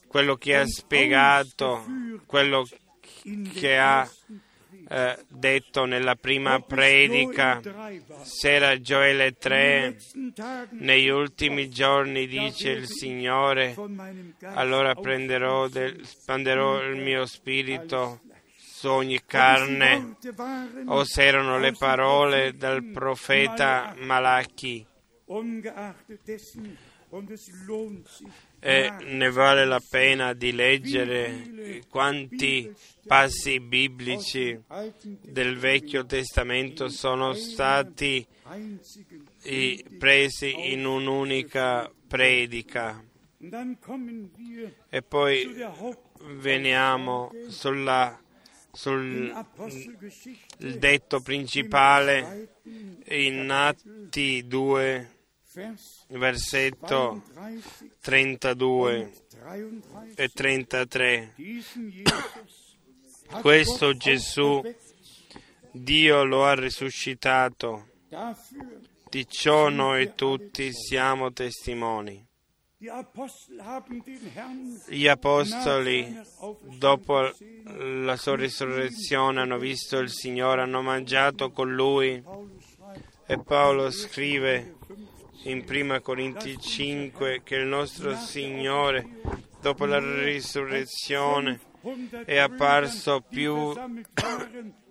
quello 0.08 0.36
che 0.36 0.56
ha 0.56 0.66
spiegato, 0.66 1.86
quello 2.26 2.68
che 3.54 3.78
ha 3.78 4.10
eh, 4.88 5.18
detto 5.28 5.86
nella 5.86 6.16
prima 6.16 6.60
predica, 6.60 7.60
se 8.22 8.54
era 8.54 8.80
Gioele 8.80 9.34
3, 9.34 9.98
negli 10.72 11.10
ultimi 11.10 11.70
giorni 11.70 12.28
dice 12.28 12.70
il 12.70 12.88
Signore, 12.88 13.76
allora 14.42 14.94
prenderò, 14.94 15.68
del, 15.68 16.00
il 16.00 17.02
mio 17.02 17.26
spirito 17.26 18.22
su 18.58 18.90
ogni 18.90 19.22
carne. 19.26 20.18
O 20.86 21.04
se 21.04 21.26
erano 21.26 21.58
le 21.58 21.74
parole 21.74 22.56
del 22.56 22.84
profeta 22.92 23.96
Malachi. 23.98 24.86
E 28.60 28.92
ne 29.04 29.30
vale 29.32 29.66
la 29.66 29.82
pena 29.90 30.34
di 30.34 30.52
leggere 30.52 31.82
quanti 31.88 32.70
passi 33.08 33.62
biblici 33.62 34.60
del 35.22 35.58
Vecchio 35.58 36.06
Testamento 36.06 36.90
sono 36.90 37.34
stati 37.34 38.26
presi 39.98 40.72
in 40.74 40.86
un'unica 40.86 41.90
predica. 42.08 43.02
E 44.90 45.02
poi 45.02 45.56
veniamo 46.22 47.32
sulla, 47.48 48.20
sul 48.72 49.32
detto 50.58 51.22
principale 51.22 52.50
in 53.06 53.50
Atti 53.50 54.46
2, 54.48 55.15
Vers 55.15 55.15
versetto 56.08 57.22
32 58.02 59.12
32 59.12 59.12
33. 59.30 60.24
e 60.24 60.30
33. 60.30 61.34
Diesen 61.36 61.90
Jesus 61.90 62.78
hat 63.30 63.42
Questo 63.42 63.94
Gesù. 63.96 64.62
Dio 65.72 66.24
lo 66.24 66.46
ha 66.46 66.54
risuscitato. 66.56 67.88
Di 69.10 69.28
ciò 69.28 69.70
noi 69.70 70.14
tutti 70.16 70.72
siamo 70.74 71.32
testimoni. 71.34 72.26
Gli 74.88 75.08
apostoli, 75.08 76.22
dopo 76.78 77.32
la 77.64 78.16
sua 78.16 78.36
risurrezione, 78.36 79.42
hanno 79.42 79.58
visto 79.58 79.98
il 79.98 80.10
Signore, 80.10 80.62
hanno 80.62 80.82
mangiato 80.82 81.52
con 81.52 81.74
lui 81.74 82.22
e 83.28 83.40
Paolo 83.44 83.90
scrive 83.90 84.75
in 85.46 85.64
1 85.68 86.02
Corinti 86.02 86.60
5 86.60 87.42
che 87.44 87.56
il 87.56 87.68
nostro 87.68 88.16
Signore, 88.16 89.08
dopo 89.62 89.86
la 89.86 90.00
risurrezione, 90.00 91.60
è 92.26 92.38
apparso 92.38 93.22
più 93.22 93.74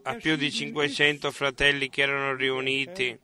a 0.06 0.14
più 0.14 0.36
di 0.36 0.50
500 0.50 1.30
fratelli 1.30 1.88
che 1.88 2.02
erano 2.02 2.34
riuniti. 2.34 3.18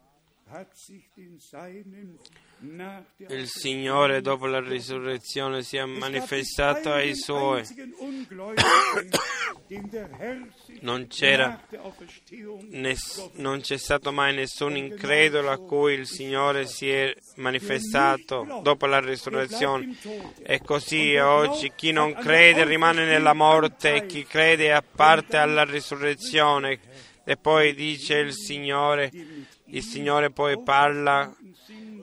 Il 2.62 3.48
Signore 3.48 4.20
dopo 4.20 4.44
la 4.44 4.60
risurrezione 4.60 5.62
si 5.62 5.78
è 5.78 5.84
manifestato 5.86 6.92
ai 6.92 7.14
suoi. 7.14 7.64
Non 10.80 11.06
ness- 12.68 13.30
non 13.36 13.60
c'è 13.60 13.78
stato 13.78 14.12
mai 14.12 14.34
nessun 14.34 14.76
incredulo 14.76 15.50
a 15.50 15.56
cui 15.56 15.94
il 15.94 16.06
Signore 16.06 16.66
si 16.66 16.90
è 16.90 17.14
manifestato 17.36 18.60
dopo 18.62 18.84
la 18.84 19.00
risurrezione. 19.00 19.96
E 20.42 20.60
così 20.60 21.16
oggi 21.16 21.72
chi 21.74 21.92
non 21.92 22.12
crede 22.12 22.64
rimane 22.64 23.06
nella 23.06 23.32
morte 23.32 23.94
e 23.94 24.06
chi 24.06 24.24
crede 24.24 24.66
è 24.66 24.70
a 24.70 24.82
parte 24.82 25.38
alla 25.38 25.64
risurrezione. 25.64 26.78
E 27.24 27.36
poi 27.36 27.74
dice 27.74 28.18
il 28.18 28.34
Signore, 28.34 29.10
il 29.66 29.82
Signore 29.82 30.30
poi 30.30 30.60
parla 30.62 31.32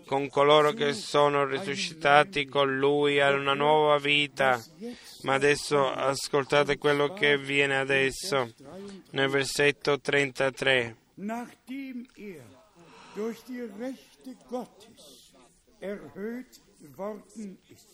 con 0.07 0.29
coloro 0.29 0.71
che 0.71 0.93
sono 0.93 1.45
risuscitati 1.45 2.45
con 2.45 2.77
Lui 2.77 3.19
a 3.19 3.31
una 3.31 3.53
nuova 3.53 3.99
vita. 3.99 4.63
Ma 5.23 5.33
adesso 5.33 5.91
ascoltate 5.91 6.77
quello 6.77 7.13
che 7.13 7.33
avviene 7.33 7.77
adesso 7.77 8.51
nel 9.11 9.29
versetto 9.29 9.99
33. 9.99 10.95
Nachdem 11.15 12.05
er 12.15 12.43
durch 13.15 13.43
die 13.47 13.67
Rechte 13.79 14.35
Gottes 14.47 15.33
erhöht 15.79 16.61
worden 16.95 17.57
ist, 17.69 17.86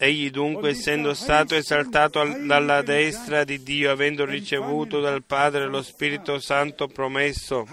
Egli 0.00 0.30
dunque, 0.30 0.70
essendo 0.70 1.12
stato 1.12 1.56
esaltato 1.56 2.20
al- 2.20 2.46
dalla 2.46 2.82
destra 2.82 3.42
di 3.42 3.60
Dio, 3.64 3.90
avendo 3.90 4.24
ricevuto 4.24 5.00
dal 5.00 5.24
Padre 5.24 5.66
lo 5.66 5.82
Spirito 5.82 6.38
Santo 6.38 6.86
promesso, 6.86 7.66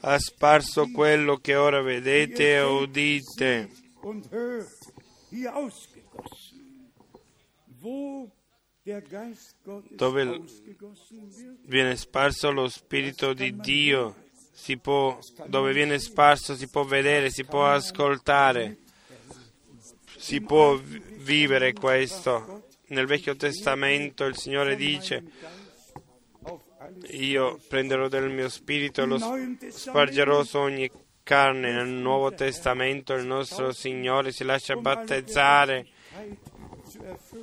ha 0.00 0.18
sparso 0.18 0.90
quello 0.90 1.38
che 1.38 1.54
ora 1.56 1.80
vedete 1.80 2.56
e 2.56 2.60
udite. 2.62 3.70
Dove 9.90 10.40
Viene 11.64 11.96
sparso 11.96 12.50
lo 12.50 12.68
Spirito 12.68 13.32
di 13.32 13.56
Dio, 13.56 14.14
si 14.52 14.76
può, 14.76 15.18
dove 15.46 15.72
viene 15.72 15.98
sparso 15.98 16.54
si 16.54 16.68
può 16.68 16.84
vedere, 16.84 17.30
si 17.30 17.44
può 17.44 17.66
ascoltare, 17.66 18.78
si 20.26 20.40
può 20.40 20.74
vi- 20.74 21.00
vivere 21.18 21.72
questo 21.72 22.64
Nel 22.88 23.06
Vecchio 23.06 23.36
Testamento 23.36 24.24
il 24.24 24.36
Signore 24.36 24.74
dice, 24.74 25.22
io 27.10 27.60
prenderò 27.68 28.08
del 28.08 28.30
mio 28.30 28.48
spirito 28.48 29.02
e 29.02 29.06
lo 29.06 29.18
spargerò 29.68 30.42
su 30.42 30.58
ogni 30.58 30.90
carne. 31.22 31.72
Nel 31.72 31.88
Nuovo 31.88 32.32
Testamento 32.32 33.14
il 33.14 33.24
nostro 33.24 33.72
Signore 33.72 34.30
si 34.32 34.42
lascia 34.44 34.76
battezzare 34.76 35.86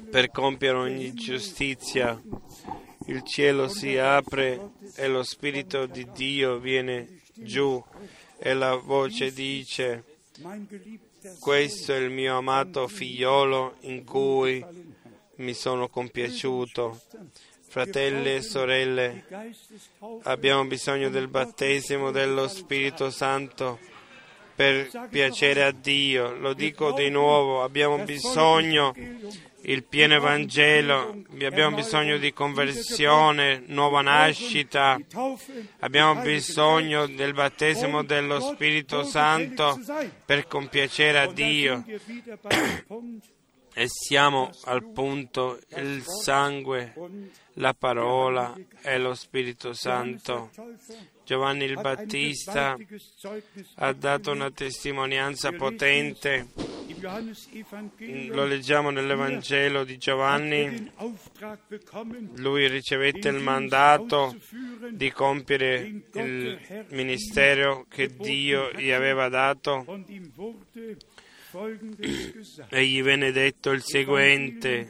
per 0.10 0.30
compiere 0.32 0.78
ogni 0.78 1.14
giustizia. 1.14 2.22
Il 3.08 3.24
cielo 3.24 3.68
si 3.68 3.98
apre 3.98 4.72
e 4.96 5.08
lo 5.08 5.24
Spirito 5.24 5.86
di 5.86 6.08
Dio 6.14 6.58
viene 6.58 7.20
giù 7.34 7.82
e 8.38 8.54
la 8.54 8.76
voce 8.76 9.34
dice, 9.34 10.04
questo 11.40 11.94
è 11.94 11.98
il 11.98 12.10
mio 12.10 12.38
amato 12.38 12.88
figliolo 12.88 13.76
in 13.82 14.04
cui 14.04 14.64
mi 15.38 15.54
sono 15.54 15.90
compiaciuto. 15.90 17.02
Fratelli 17.68 18.36
e 18.36 18.42
sorelle, 18.42 19.26
abbiamo 20.24 20.66
bisogno 20.66 21.10
del 21.10 21.28
battesimo 21.28 22.12
dello 22.12 22.48
Spirito 22.48 23.10
Santo 23.10 23.80
per 24.54 24.90
piacere 25.10 25.64
a 25.64 25.72
Dio. 25.72 26.36
Lo 26.36 26.54
dico 26.54 26.92
di 26.92 27.10
nuovo, 27.10 27.64
abbiamo 27.64 27.98
bisogno 28.04 28.94
il 29.66 29.84
pieno 29.84 30.16
Evangelo, 30.16 31.24
abbiamo 31.42 31.76
bisogno 31.76 32.18
di 32.18 32.34
conversione, 32.34 33.64
nuova 33.68 34.02
nascita, 34.02 35.00
abbiamo 35.80 36.22
bisogno 36.22 37.08
del 37.08 37.34
battesimo 37.34 38.04
dello 38.04 38.40
Spirito 38.40 39.04
Santo 39.04 39.80
per 40.26 40.48
compiacere 40.48 41.20
a 41.20 41.32
Dio. 41.32 41.84
E 43.76 43.88
siamo 43.88 44.52
al 44.66 44.92
punto 44.92 45.60
il 45.78 46.04
sangue, 46.04 46.94
la 47.54 47.74
parola 47.74 48.54
e 48.82 48.98
lo 49.00 49.16
Spirito 49.16 49.74
Santo. 49.74 50.52
Giovanni 51.26 51.66
il 51.66 51.80
Battista 51.80 52.78
ha 53.76 53.94
dato 53.94 54.32
una 54.32 54.52
testimonianza 54.52 55.52
potente. 55.54 56.48
Lo 58.30 58.46
leggiamo 58.46 58.90
nell'Evangelo 58.90 59.84
di 59.84 59.98
Giovanni. 59.98 60.92
Lui 62.36 62.68
ricevette 62.68 63.30
il 63.30 63.42
mandato 63.42 64.36
di 64.92 65.12
compiere 65.12 66.04
il 66.14 66.86
ministero 66.90 67.86
che 67.90 68.14
Dio 68.16 68.72
gli 68.74 68.92
aveva 68.92 69.30
dato 69.30 69.86
e 72.70 72.86
gli 72.86 73.02
venne 73.02 73.32
detto 73.32 73.72
il 73.72 73.82
seguente 73.82 74.88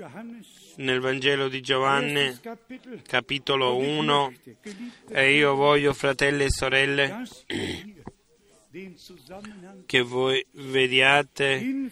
nel 0.77 0.99
Vangelo 0.99 1.47
di 1.47 1.61
Giovanni, 1.61 2.37
capitolo 3.03 3.77
1, 3.77 4.33
e 5.09 5.35
io 5.35 5.55
voglio, 5.55 5.93
fratelli 5.93 6.45
e 6.45 6.49
sorelle, 6.49 7.25
che 9.85 10.01
voi 10.01 10.45
vediate 10.51 11.89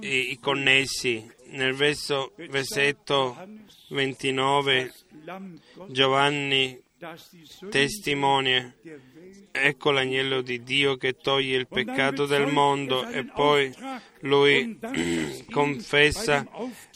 i 0.00 0.38
connessi. 0.40 1.30
Nel 1.52 1.74
verso, 1.74 2.32
versetto 2.48 3.36
29 3.90 4.92
Giovanni 5.88 6.82
testimonia 7.68 8.74
ecco 9.50 9.90
l'agnello 9.90 10.40
di 10.40 10.62
Dio 10.62 10.96
che 10.96 11.16
toglie 11.16 11.56
il 11.56 11.68
peccato 11.68 12.26
del 12.26 12.46
mondo 12.46 13.06
e 13.08 13.24
poi 13.24 13.72
lui 14.20 14.78
confessa 15.50 16.46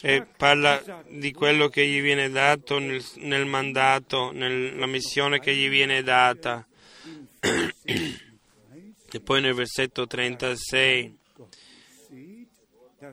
e 0.01 0.25
parla 0.35 1.03
di 1.09 1.31
quello 1.31 1.67
che 1.67 1.85
gli 1.85 2.01
viene 2.01 2.29
dato 2.29 2.79
nel, 2.79 3.03
nel 3.17 3.45
mandato, 3.45 4.31
nella 4.31 4.87
missione 4.87 5.39
che 5.39 5.53
gli 5.55 5.69
viene 5.69 6.01
data. 6.03 6.65
e 9.09 9.19
poi 9.21 9.41
nel 9.41 9.53
versetto 9.53 10.05
36 10.05 11.17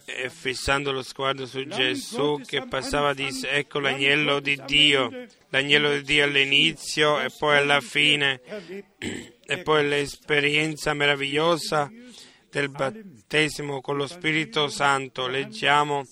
e 0.05 0.31
fissando 0.31 0.93
lo 0.93 1.03
sguardo 1.03 1.47
su 1.47 1.67
Gesù 1.67 2.41
che 2.45 2.67
passava 2.67 3.15
disse 3.15 3.51
ecco 3.51 3.79
l'agnello 3.79 4.41
di 4.41 4.61
Dio 4.67 5.11
l'agnello 5.55 5.93
di 5.93 6.03
Dio 6.03 6.25
all'inizio 6.25 7.21
e 7.21 7.31
poi 7.31 7.57
alla 7.57 7.81
fine. 7.81 8.41
E 9.47 9.59
poi 9.59 9.87
l'esperienza 9.87 10.95
meravigliosa 10.95 11.93
del 12.49 12.71
battesimo 12.71 13.83
con 13.83 13.99
lo 13.99 14.07
Spirito 14.07 14.69
Santo. 14.69 15.27
Leggiamo 15.27 16.07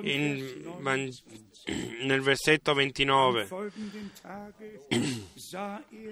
in, 0.00 0.78
nel 2.00 2.22
versetto 2.22 2.72
29 2.72 3.48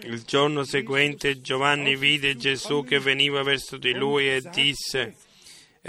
il 0.02 0.22
giorno 0.26 0.64
seguente 0.64 1.40
Giovanni 1.40 1.96
vide 1.96 2.36
Gesù 2.36 2.84
che 2.84 2.98
veniva 2.98 3.42
verso 3.42 3.78
di 3.78 3.94
lui 3.94 4.28
e 4.28 4.42
disse 4.52 5.16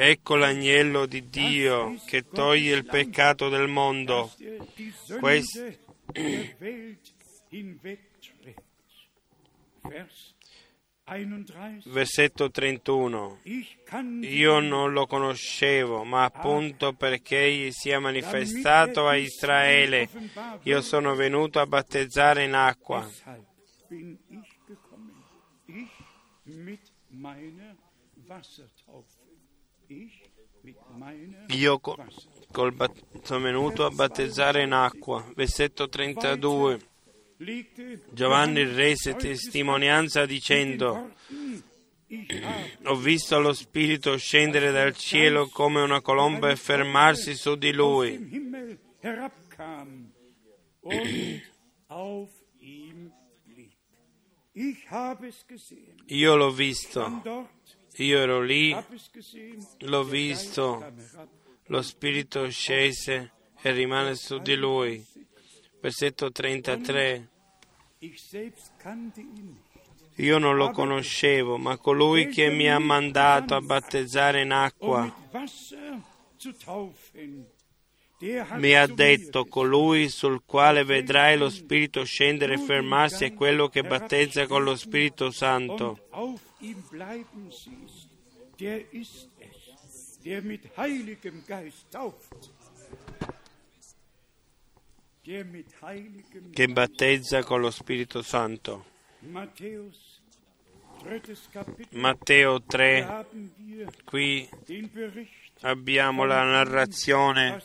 Ecco 0.02 0.38
l'agnello 0.38 1.06
di 1.06 1.28
Dio 1.28 2.00
che 2.06 2.26
toglie 2.26 2.74
il 2.74 2.86
peccato 2.86 3.50
del 3.50 3.68
mondo. 3.68 4.32
Questo 5.20 5.60
Versetto 11.84 12.50
31. 12.50 13.40
Io 14.22 14.60
non 14.62 14.94
lo 14.94 15.06
conoscevo, 15.06 16.06
ma 16.06 16.24
appunto 16.24 16.94
perché 16.94 17.44
egli 17.44 17.72
si 17.72 17.90
è 17.90 17.98
manifestato 17.98 19.06
a 19.06 19.18
Israele, 19.18 20.08
io 20.64 20.82
sono 20.82 21.14
venuto 21.14 21.60
a 21.60 21.66
battezzare 21.66 22.46
in 22.46 22.54
acqua. 22.54 23.06
Io 31.48 31.80
col 31.80 32.92
sono 33.24 33.40
venuto 33.40 33.86
a 33.86 33.90
battezzare 33.90 34.64
in 34.64 34.72
acqua. 34.72 35.26
Versetto 35.36 35.90
32. 35.90 36.80
Giovanni 38.12 38.64
rese 38.66 39.16
testimonianza 39.16 40.26
dicendo, 40.26 41.16
ho 42.84 42.96
visto 42.98 43.40
lo 43.40 43.54
Spirito 43.54 44.16
scendere 44.18 44.72
dal 44.72 44.96
cielo 44.96 45.48
come 45.48 45.82
una 45.82 46.02
colomba 46.02 46.50
e 46.50 46.56
fermarsi 46.56 47.34
su 47.34 47.56
di 47.56 47.72
lui. 47.72 48.68
Io 56.08 56.36
l'ho 56.36 56.52
visto 56.52 57.58
io 57.98 58.20
ero 58.20 58.42
lì, 58.42 58.76
l'ho 59.80 60.04
visto, 60.04 60.94
lo 61.66 61.82
Spirito 61.82 62.50
scese 62.50 63.32
e 63.62 63.72
rimane 63.72 64.16
su 64.16 64.40
di 64.40 64.56
lui. 64.56 65.06
Versetto 65.82 66.32
33. 66.32 67.30
Io 70.16 70.38
non 70.38 70.56
lo 70.56 70.72
conoscevo, 70.72 71.58
ma 71.58 71.78
colui 71.78 72.28
che 72.28 72.50
mi 72.50 72.70
ha 72.70 72.80
mandato 72.80 73.56
a 73.56 73.62
battezzare 73.62 74.42
in 74.42 74.52
acqua 74.52 75.14
mi 78.56 78.74
ha 78.74 78.86
detto, 78.86 79.46
colui 79.46 80.10
sul 80.10 80.42
quale 80.46 80.84
vedrai 80.84 81.38
lo 81.38 81.50
Spirito 81.50 82.04
scendere 82.04 82.56
e 82.56 82.58
fermarsi 82.58 83.24
è 83.24 83.34
quello 83.34 83.70
che 83.70 83.82
battezza 83.82 84.46
con 84.46 84.64
lo 84.64 84.76
Spirito 84.76 85.32
Santo 85.32 86.00
che 96.52 96.68
battezza 96.68 97.44
con 97.44 97.62
lo 97.62 97.72
Spirito 97.72 98.22
Santo. 98.22 98.86
Matteo 101.92 102.62
3, 102.64 103.26
qui 104.06 104.50
abbiamo 105.62 106.26
la 106.26 106.44
narrazione 106.44 107.64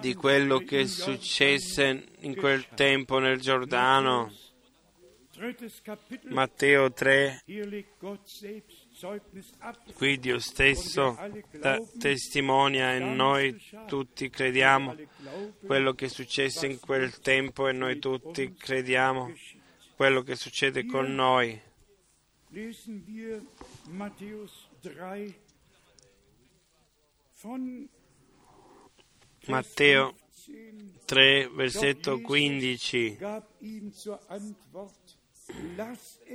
di 0.00 0.14
quello 0.14 0.58
che 0.58 0.86
successe 0.86 2.06
in 2.20 2.36
quel 2.36 2.66
tempo 2.74 3.18
nel 3.18 3.40
Giordano 3.40 4.49
Matteo 6.24 6.92
3, 6.92 7.42
qui 9.94 10.18
Dio 10.18 10.38
stesso 10.38 11.16
testimonia 11.98 12.94
e 12.94 12.98
noi 12.98 13.58
tutti 13.86 14.28
crediamo. 14.28 14.94
Quello 15.64 15.94
che 15.94 16.08
successe 16.08 16.66
in 16.66 16.78
quel 16.78 17.20
tempo 17.20 17.68
e 17.68 17.72
noi 17.72 17.98
tutti 17.98 18.52
crediamo. 18.52 19.32
quello 19.96 20.22
che 20.22 20.34
succede 20.34 20.84
con 20.86 21.14
noi. 21.14 21.60
Matteo 29.46 30.16
3, 31.04 31.48
versetto 31.48 32.20
15. 32.20 33.18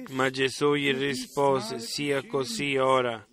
Ma 0.09 0.29
Gesù 0.29 0.75
gli 0.75 0.93
rispose, 0.93 1.79
sia 1.79 2.25
così 2.25 2.77
ora, 2.77 3.25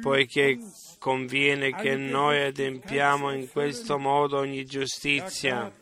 poiché 0.00 0.58
conviene 0.98 1.74
che 1.74 1.96
noi 1.96 2.42
adempiamo 2.42 3.32
in 3.32 3.48
questo 3.48 3.98
modo 3.98 4.38
ogni 4.38 4.64
giustizia. 4.64 5.72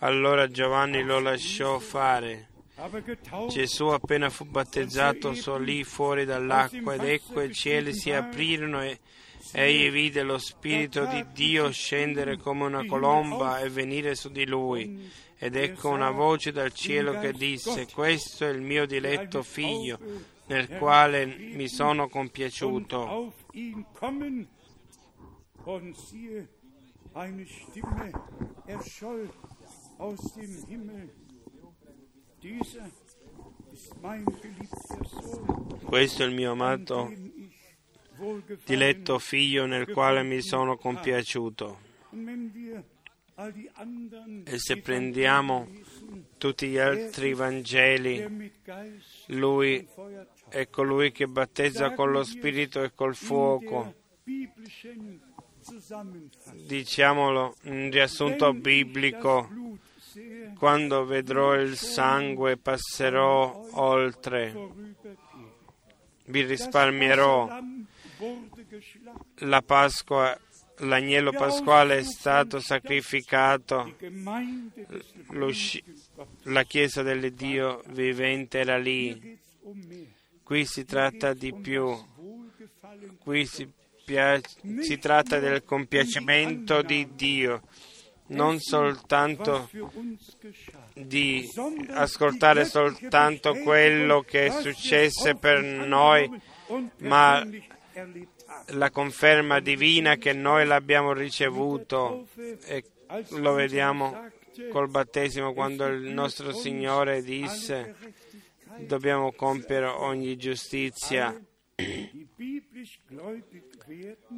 Allora 0.00 0.46
Giovanni 0.48 1.02
lo 1.02 1.18
lasciò 1.18 1.78
fare. 1.78 2.48
Gesù 3.48 3.86
appena 3.86 4.30
fu 4.30 4.44
battezzato 4.44 5.34
salì 5.34 5.82
fuori 5.82 6.24
dall'acqua 6.24 6.94
ed 6.94 7.02
ecco 7.02 7.42
i 7.42 7.52
cieli 7.52 7.92
si 7.92 8.12
aprirono 8.12 8.82
e 8.82 9.00
egli 9.52 9.90
vide 9.90 10.22
lo 10.22 10.38
Spirito 10.38 11.06
di 11.06 11.24
Dio 11.32 11.70
scendere 11.70 12.36
come 12.36 12.64
una 12.64 12.84
colomba 12.86 13.60
e 13.60 13.68
venire 13.68 14.14
su 14.14 14.30
di 14.30 14.46
lui. 14.46 15.10
Ed 15.38 15.54
ecco 15.54 15.90
una 15.90 16.10
voce 16.10 16.50
dal 16.50 16.72
cielo 16.72 17.18
che 17.18 17.32
disse, 17.32 17.86
questo 17.92 18.44
è 18.44 18.48
il 18.48 18.60
mio 18.60 18.86
diletto 18.86 19.42
figlio, 19.42 19.98
nel 20.46 20.68
quale 20.68 21.26
mi 21.26 21.68
sono 21.68 22.08
compiaciuto. 22.08 23.32
Questo 35.84 36.22
è 36.22 36.26
il 36.26 36.34
mio 36.34 36.52
amato 36.52 37.12
diletto 38.64 39.18
figlio 39.18 39.66
nel 39.66 39.90
quale 39.92 40.22
mi 40.22 40.42
sono 40.42 40.76
compiaciuto. 40.76 41.86
E 44.44 44.58
se 44.58 44.80
prendiamo 44.80 45.68
tutti 46.38 46.66
gli 46.66 46.78
altri 46.78 47.34
Vangeli, 47.34 48.52
lui 49.26 49.86
è 50.48 50.68
colui 50.68 51.12
che 51.12 51.26
battezza 51.26 51.92
con 51.92 52.10
lo 52.10 52.24
Spirito 52.24 52.82
e 52.82 52.92
col 52.94 53.14
fuoco. 53.14 53.94
Diciamolo 56.66 57.56
in 57.64 57.90
riassunto 57.90 58.52
biblico, 58.52 59.48
quando 60.58 61.04
vedrò 61.04 61.54
il 61.54 61.76
sangue 61.76 62.56
passerò 62.56 63.68
oltre, 63.72 64.52
vi 66.24 66.42
risparmierò. 66.42 67.60
La 69.40 69.62
Pasqua 69.62 70.38
l'agnello 70.78 71.32
pasquale 71.32 71.98
è 71.98 72.02
stato 72.02 72.60
sacrificato, 72.60 73.96
la 76.42 76.62
Chiesa 76.64 77.02
dell'Iddio 77.02 77.82
vivente 77.88 78.58
era 78.58 78.76
lì. 78.78 79.38
Qui 80.42 80.64
si 80.64 80.84
tratta 80.84 81.34
di 81.34 81.52
più, 81.52 81.94
qui 83.18 83.44
si, 83.46 83.68
si 84.80 84.98
tratta 84.98 85.38
del 85.38 85.62
compiacimento 85.64 86.80
di 86.82 87.08
Dio, 87.14 87.62
non 88.28 88.58
soltanto 88.58 89.68
di 90.94 91.46
ascoltare 91.90 92.64
soltanto 92.64 93.54
quello 93.56 94.22
che 94.22 94.50
successe 94.50 95.34
per 95.34 95.62
noi, 95.62 96.30
ma 96.98 97.46
la 98.68 98.90
conferma 98.90 99.60
divina 99.60 100.16
che 100.16 100.32
noi 100.32 100.66
l'abbiamo 100.66 101.12
ricevuto 101.12 102.28
e 102.64 102.84
lo 103.30 103.52
vediamo 103.52 104.30
col 104.70 104.88
battesimo 104.88 105.52
quando 105.52 105.86
il 105.86 106.12
nostro 106.12 106.52
Signore 106.52 107.22
disse 107.22 107.94
dobbiamo 108.78 109.32
compiere 109.32 109.86
ogni 109.86 110.36
giustizia. 110.36 111.40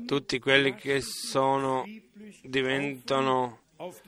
Tutti 0.06 0.38
quelli 0.38 0.74
che 0.74 1.00
sono 1.00 1.84
diventano 2.42 3.59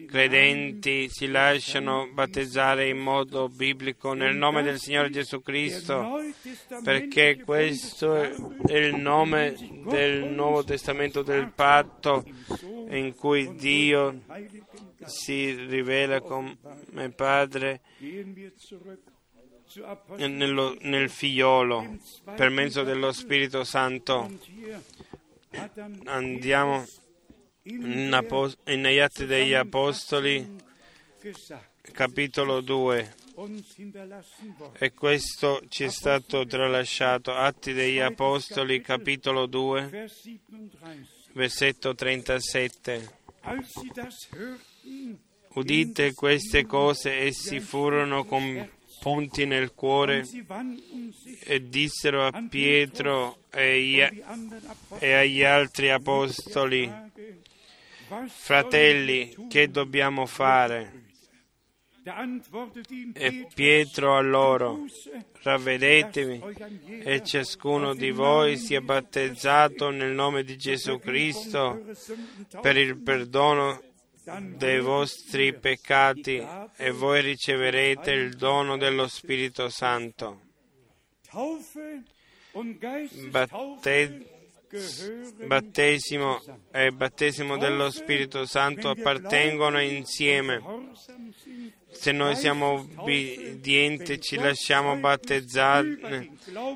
credenti 0.06 1.08
si 1.08 1.28
lasciano 1.28 2.08
battezzare 2.12 2.88
in 2.88 2.98
modo 2.98 3.48
biblico 3.48 4.12
nel 4.12 4.36
nome 4.36 4.62
del 4.62 4.78
Signore 4.78 5.10
Gesù 5.10 5.40
Cristo, 5.40 6.20
perché 6.82 7.40
questo 7.42 8.14
è 8.16 8.76
il 8.76 8.94
nome 8.96 9.54
del 9.86 10.24
Nuovo 10.24 10.62
Testamento 10.62 11.22
del 11.22 11.50
patto 11.54 12.24
in 12.90 13.14
cui 13.16 13.54
Dio 13.54 14.22
si 15.04 15.54
rivela 15.54 16.20
come 16.20 16.56
Padre 17.14 17.80
nello, 20.16 20.76
nel 20.80 21.08
figliolo 21.08 21.96
per 22.36 22.50
mezzo 22.50 22.82
dello 22.82 23.10
Spirito 23.12 23.64
Santo. 23.64 24.30
Andiamo 26.04 26.84
negli 27.64 28.98
Atti 28.98 29.24
degli 29.24 29.54
Apostoli, 29.54 30.56
capitolo 31.92 32.60
2. 32.60 33.14
E 34.78 34.92
questo 34.92 35.62
ci 35.68 35.84
è 35.84 35.88
stato 35.88 36.44
tralasciato. 36.44 37.32
Atti 37.32 37.72
degli 37.72 37.98
Apostoli, 37.98 38.80
capitolo 38.80 39.46
2, 39.46 40.10
versetto 41.32 41.94
37. 41.94 43.20
Udite 45.54 46.14
queste 46.14 46.66
cose, 46.66 47.12
essi 47.12 47.60
furono 47.60 48.24
compunti 48.24 49.46
nel 49.46 49.72
cuore 49.74 50.26
e 51.44 51.68
dissero 51.68 52.26
a 52.26 52.44
Pietro 52.48 53.38
e 53.50 54.22
agli 55.00 55.42
altri 55.42 55.90
apostoli, 55.90 56.90
Fratelli, 58.26 59.34
che 59.48 59.70
dobbiamo 59.70 60.26
fare? 60.26 61.10
E 63.12 63.46
Pietro 63.54 64.16
a 64.16 64.20
loro, 64.20 64.84
ravvedetevi 65.42 66.42
e 67.04 67.22
ciascuno 67.22 67.94
di 67.94 68.10
voi 68.10 68.56
sia 68.56 68.80
battezzato 68.80 69.90
nel 69.90 70.12
nome 70.12 70.42
di 70.42 70.56
Gesù 70.56 70.98
Cristo 70.98 71.80
per 72.60 72.76
il 72.76 73.00
perdono 73.00 73.80
dei 74.56 74.80
vostri 74.80 75.56
peccati 75.56 76.44
e 76.76 76.90
voi 76.90 77.22
riceverete 77.22 78.10
il 78.10 78.34
dono 78.34 78.76
dello 78.76 79.06
Spirito 79.06 79.68
Santo. 79.68 80.40
Batte- 83.30 84.31
battesimo 85.46 86.40
e 86.70 86.86
il 86.86 86.92
battesimo 86.92 87.58
dello 87.58 87.90
Spirito 87.90 88.46
Santo 88.46 88.88
appartengono 88.88 89.80
insieme. 89.80 90.62
Se 91.90 92.10
noi 92.10 92.34
siamo 92.36 92.86
obbedienti 92.96 94.20
ci 94.20 94.36
lasciamo 94.36 94.96
battezzare 94.96 96.30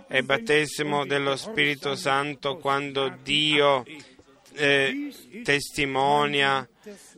e 0.08 0.18
il 0.18 0.24
battesimo 0.24 1.06
dello 1.06 1.36
Spirito 1.36 1.96
Santo 1.96 2.58
quando 2.58 3.16
Dio 3.22 3.82
eh, 4.52 5.12
testimonia 5.42 6.68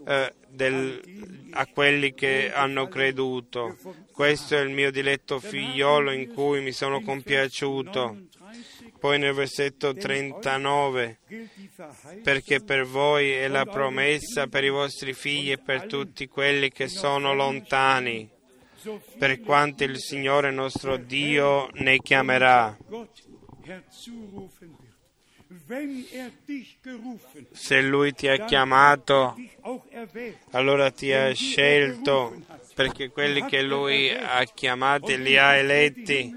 eh, 0.06 0.32
del, 0.48 1.48
a 1.52 1.66
quelli 1.66 2.14
che 2.14 2.52
hanno 2.52 2.86
creduto. 2.86 3.76
Questo 4.12 4.56
è 4.56 4.60
il 4.60 4.70
mio 4.70 4.90
diletto 4.90 5.40
figliolo 5.40 6.12
in 6.12 6.32
cui 6.32 6.60
mi 6.60 6.72
sono 6.72 7.00
compiaciuto. 7.00 8.26
Poi 8.98 9.18
nel 9.18 9.32
versetto 9.32 9.94
39, 9.94 11.18
perché 12.22 12.60
per 12.60 12.84
voi 12.84 13.30
è 13.30 13.46
la 13.46 13.64
promessa 13.64 14.48
per 14.48 14.64
i 14.64 14.70
vostri 14.70 15.12
figli 15.12 15.52
e 15.52 15.58
per 15.58 15.86
tutti 15.86 16.26
quelli 16.26 16.70
che 16.70 16.88
sono 16.88 17.32
lontani, 17.32 18.28
per 19.16 19.40
quanto 19.40 19.84
il 19.84 19.98
Signore 19.98 20.50
nostro 20.50 20.96
Dio 20.96 21.68
ne 21.74 21.98
chiamerà. 21.98 22.76
Se 27.52 27.80
Lui 27.82 28.12
ti 28.14 28.26
ha 28.26 28.44
chiamato, 28.44 29.36
allora 30.50 30.90
ti 30.90 31.12
ha 31.12 31.32
scelto, 31.32 32.42
perché 32.74 33.10
quelli 33.10 33.44
che 33.44 33.62
Lui 33.62 34.10
ha 34.10 34.42
chiamati 34.44 35.20
li 35.20 35.36
ha 35.36 35.54
eletti 35.54 36.32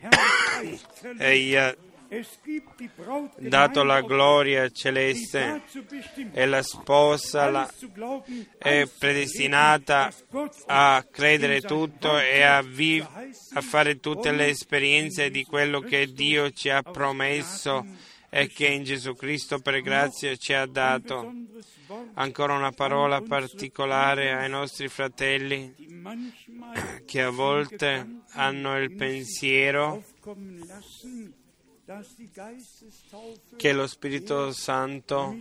e 1.18 1.38
gli 1.38 1.54
ha 1.54 1.74
dato 3.38 3.82
la 3.82 4.00
gloria 4.00 4.68
celeste 4.70 5.62
e 6.32 6.46
la 6.46 6.62
sposa 6.62 7.50
la, 7.50 7.72
è 8.58 8.88
predestinata 8.98 10.12
a 10.66 11.06
credere 11.10 11.60
tutto 11.60 12.18
e 12.18 12.42
a, 12.42 12.62
viv- 12.62 13.08
a 13.54 13.60
fare 13.60 13.98
tutte 13.98 14.30
le 14.32 14.48
esperienze 14.48 15.30
di 15.30 15.44
quello 15.44 15.80
che 15.80 16.12
Dio 16.12 16.50
ci 16.50 16.68
ha 16.68 16.82
promesso 16.82 17.84
e 18.28 18.48
che 18.48 18.66
in 18.66 18.84
Gesù 18.84 19.14
Cristo 19.14 19.60
per 19.60 19.80
grazia 19.80 20.34
ci 20.36 20.52
ha 20.52 20.66
dato. 20.66 21.32
Ancora 22.14 22.54
una 22.54 22.72
parola 22.72 23.22
particolare 23.22 24.32
ai 24.32 24.48
nostri 24.48 24.88
fratelli 24.88 25.74
che 27.06 27.22
a 27.22 27.30
volte 27.30 28.22
hanno 28.32 28.78
il 28.78 28.94
pensiero 28.94 30.04
che 33.56 33.72
lo 33.72 33.86
Spirito 33.86 34.50
Santo 34.50 35.38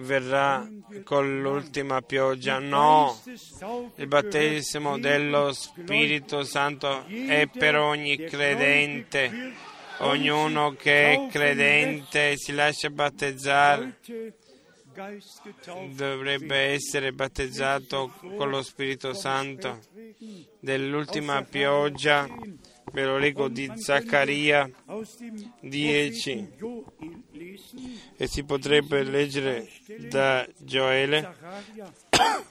verrà 0.00 0.68
con 1.04 1.40
l'ultima 1.42 2.00
pioggia. 2.00 2.58
No, 2.58 3.20
il 3.96 4.06
battesimo 4.06 4.98
dello 4.98 5.52
Spirito 5.52 6.42
Santo 6.42 7.04
è 7.06 7.48
per 7.48 7.76
ogni 7.76 8.16
credente. 8.16 9.52
Ognuno 9.98 10.72
che 10.72 11.12
è 11.12 11.26
credente 11.28 12.34
si 12.38 12.52
lascia 12.52 12.88
battezzare 12.88 13.98
dovrebbe 15.94 16.56
essere 16.56 17.12
battezzato 17.12 18.12
con 18.36 18.48
lo 18.48 18.62
Spirito 18.62 19.12
Santo. 19.12 19.80
Dell'ultima 20.58 21.42
pioggia 21.42 22.28
ve 22.92 23.04
lo 23.04 23.18
leggo 23.18 23.48
di 23.48 23.70
Zaccaria 23.74 24.70
10 25.60 26.48
e 28.16 28.26
si 28.26 28.44
potrebbe 28.44 29.02
leggere 29.02 29.68
da 30.08 30.46
Gioele. 30.58 31.34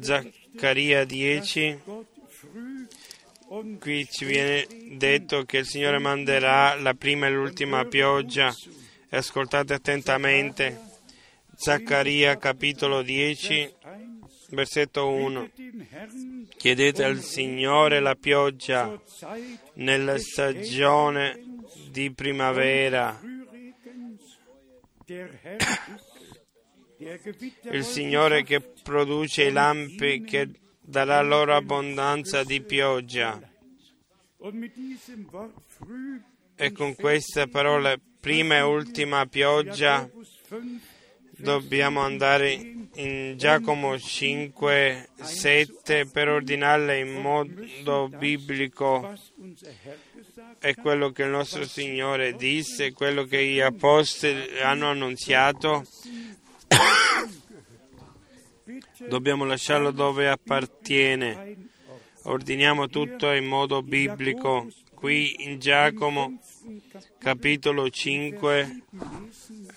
Zaccaria 0.00 1.04
10 1.04 1.80
qui 3.80 4.06
ci 4.08 4.24
viene 4.24 4.66
detto 4.96 5.44
che 5.44 5.58
il 5.58 5.66
Signore 5.66 5.98
manderà 5.98 6.76
la 6.76 6.94
prima 6.94 7.26
e 7.26 7.30
l'ultima 7.30 7.84
pioggia. 7.84 8.54
E 9.12 9.16
ascoltate 9.16 9.74
attentamente. 9.74 10.88
Zaccaria 11.56 12.38
capitolo 12.38 13.02
10 13.02 13.74
versetto 14.50 15.08
1 15.08 15.50
chiedete 16.56 17.04
al 17.04 17.18
Signore 17.18 18.00
la 18.00 18.14
pioggia 18.14 19.00
nella 19.74 20.18
stagione 20.18 21.58
di 21.90 22.12
primavera. 22.12 23.20
Il 27.72 27.84
Signore 27.84 28.44
che 28.44 28.60
produce 28.60 29.44
i 29.44 29.52
lampi 29.52 30.22
che 30.22 30.50
darà 30.80 31.22
loro 31.22 31.56
abbondanza 31.56 32.44
di 32.44 32.60
pioggia. 32.60 33.40
E 36.56 36.72
con 36.72 36.94
queste 36.94 37.48
parole 37.48 37.98
prima 38.20 38.56
e 38.56 38.60
ultima 38.60 39.24
pioggia 39.24 40.06
dobbiamo 41.38 42.00
andare 42.00 42.79
in 42.94 43.34
Giacomo 43.36 43.98
5, 43.98 45.10
7 45.20 46.06
per 46.06 46.28
ordinarle 46.28 46.98
in 46.98 47.20
modo 47.20 48.08
biblico. 48.08 49.14
È 50.58 50.74
quello 50.74 51.10
che 51.10 51.22
il 51.22 51.30
nostro 51.30 51.64
Signore 51.64 52.34
disse, 52.34 52.92
quello 52.92 53.24
che 53.24 53.44
gli 53.46 53.60
apostoli 53.60 54.60
hanno 54.60 54.90
annunziato. 54.90 55.84
Dobbiamo 59.08 59.44
lasciarlo 59.44 59.90
dove 59.90 60.28
appartiene. 60.28 61.68
Ordiniamo 62.24 62.88
tutto 62.88 63.32
in 63.32 63.46
modo 63.46 63.82
biblico. 63.82 64.68
Qui 64.94 65.44
in 65.44 65.58
Giacomo 65.58 66.38
capitolo 67.18 67.88
5 67.88 68.82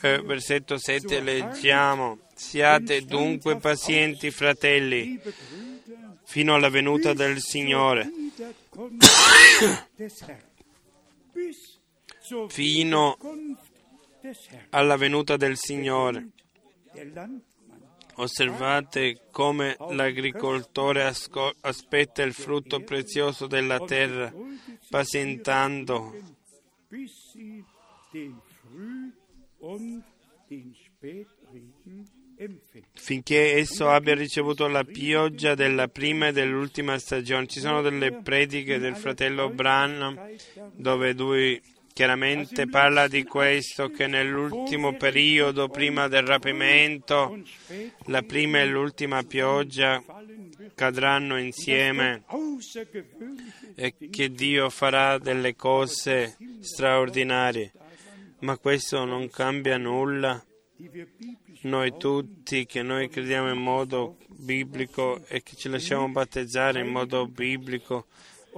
eh, 0.01 0.21
versetto 0.21 0.77
7 0.77 1.21
leggiamo, 1.21 2.19
siate 2.43 3.05
dunque 3.05 3.57
pazienti 3.57 4.29
fratelli 4.29 5.19
fino 6.25 6.53
alla 6.53 6.69
venuta 6.69 7.13
del 7.13 7.39
Signore, 7.39 8.11
fino 12.49 13.17
alla 14.71 14.97
venuta 14.97 15.37
del 15.37 15.55
Signore. 15.57 16.27
Osservate 18.15 19.21
come 19.31 19.75
l'agricoltore 19.89 21.05
asco- 21.05 21.55
aspetta 21.61 22.21
il 22.23 22.33
frutto 22.33 22.81
prezioso 22.81 23.47
della 23.47 23.79
terra, 23.79 24.31
pazientando 24.89 26.13
finché 32.93 33.55
esso 33.57 33.89
abbia 33.89 34.15
ricevuto 34.15 34.67
la 34.67 34.83
pioggia 34.83 35.55
della 35.55 35.87
prima 35.87 36.27
e 36.27 36.31
dell'ultima 36.31 36.97
stagione. 36.97 37.47
Ci 37.47 37.59
sono 37.59 37.81
delle 37.81 38.11
prediche 38.11 38.79
del 38.79 38.95
fratello 38.95 39.49
Branham 39.49 40.19
dove 40.75 41.13
lui 41.13 41.61
chiaramente 41.93 42.67
parla 42.67 43.07
di 43.07 43.23
questo, 43.23 43.89
che 43.89 44.07
nell'ultimo 44.07 44.95
periodo, 44.97 45.69
prima 45.69 46.07
del 46.07 46.23
rapimento, 46.23 47.39
la 48.07 48.23
prima 48.23 48.59
e 48.59 48.65
l'ultima 48.65 49.23
pioggia 49.23 50.03
cadranno 50.75 51.37
insieme 51.37 52.23
e 53.75 53.93
che 54.09 54.31
Dio 54.31 54.69
farà 54.69 55.19
delle 55.19 55.55
cose 55.55 56.35
straordinarie. 56.61 57.71
Ma 58.39 58.57
questo 58.57 59.05
non 59.05 59.29
cambia 59.29 59.77
nulla. 59.77 60.43
Noi 61.63 61.97
tutti 61.97 62.65
che 62.65 62.81
noi 62.81 63.07
crediamo 63.07 63.49
in 63.49 63.61
modo 63.61 64.17
biblico 64.27 65.23
e 65.27 65.41
che 65.43 65.55
ci 65.55 65.69
lasciamo 65.69 66.09
battezzare 66.09 66.81
in 66.81 66.87
modo 66.87 67.25
biblico, 67.27 68.07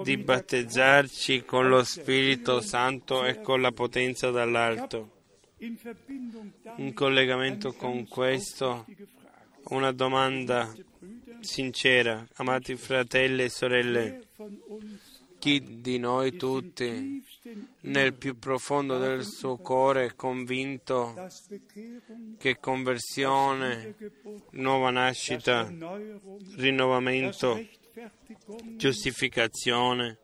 di 0.03 0.17
battezzarci 0.17 1.45
con 1.45 1.67
lo 1.67 1.83
Spirito 1.83 2.61
Santo 2.61 3.23
e 3.23 3.41
con 3.41 3.61
la 3.61 3.71
potenza 3.71 4.31
dall'alto. 4.31 5.11
In 5.59 6.93
collegamento 6.93 7.73
con 7.73 8.07
questo, 8.07 8.85
una 9.65 9.91
domanda 9.91 10.73
sincera, 11.41 12.25
amati 12.35 12.75
fratelli 12.75 13.43
e 13.43 13.49
sorelle, 13.49 14.27
chi 15.45 15.79
di 15.79 15.99
noi 15.99 16.35
tutti 16.37 17.23
nel 17.81 18.15
più 18.15 18.39
profondo 18.39 18.97
del 18.97 19.23
suo 19.23 19.57
cuore 19.57 20.05
è 20.05 20.15
convinto 20.15 21.13
che 22.39 22.57
conversione, 22.59 23.95
nuova 24.53 24.89
nascita, 24.89 25.71
rinnovamento, 26.55 27.63
giustificazione 28.75 30.17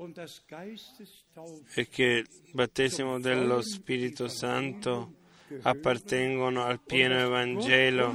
e 1.75 1.87
che 1.87 2.03
il 2.03 2.27
battesimo 2.53 3.19
dello 3.19 3.61
Spirito 3.61 4.27
Santo 4.27 5.17
appartengono 5.61 6.63
al 6.63 6.79
pieno 6.79 7.19
Evangelo 7.19 8.11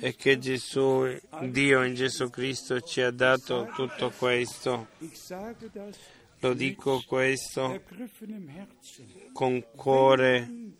e 0.00 0.14
che 0.16 0.38
Gesù, 0.38 1.06
Dio 1.42 1.84
in 1.84 1.94
Gesù 1.94 2.30
Cristo 2.30 2.80
ci 2.80 3.00
ha 3.02 3.10
dato 3.10 3.70
tutto 3.74 4.10
questo. 4.16 4.88
Lo 6.40 6.54
dico 6.54 7.02
questo 7.06 7.82
con 9.32 9.64
cuore 9.74 10.76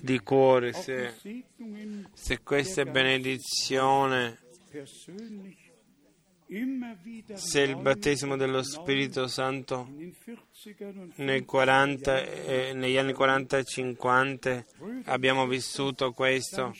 di 0.00 0.18
cuore, 0.20 0.72
se, 0.74 1.14
se 2.12 2.42
questa 2.42 2.84
benedizione, 2.84 4.38
se 7.34 7.60
il 7.60 7.76
battesimo 7.76 8.36
dello 8.36 8.62
Spirito 8.62 9.26
Santo 9.26 9.88
nei 11.16 11.44
40, 11.44 12.22
eh, 12.22 12.72
negli 12.74 12.96
anni 12.96 13.12
40 13.12 13.58
e 13.58 13.64
50 13.64 14.64
abbiamo 15.04 15.46
vissuto 15.46 16.12
questo, 16.12 16.74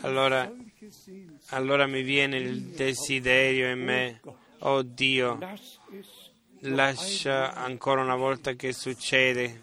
allora, 0.00 0.50
allora 1.50 1.86
mi 1.86 2.02
viene 2.02 2.36
il 2.36 2.60
desiderio 2.60 3.70
in 3.70 3.82
me, 3.82 4.20
oh 4.60 4.82
Dio, 4.82 5.38
lascia 6.60 7.54
ancora 7.54 8.02
una 8.02 8.16
volta 8.16 8.52
che 8.52 8.72
succede. 8.72 9.62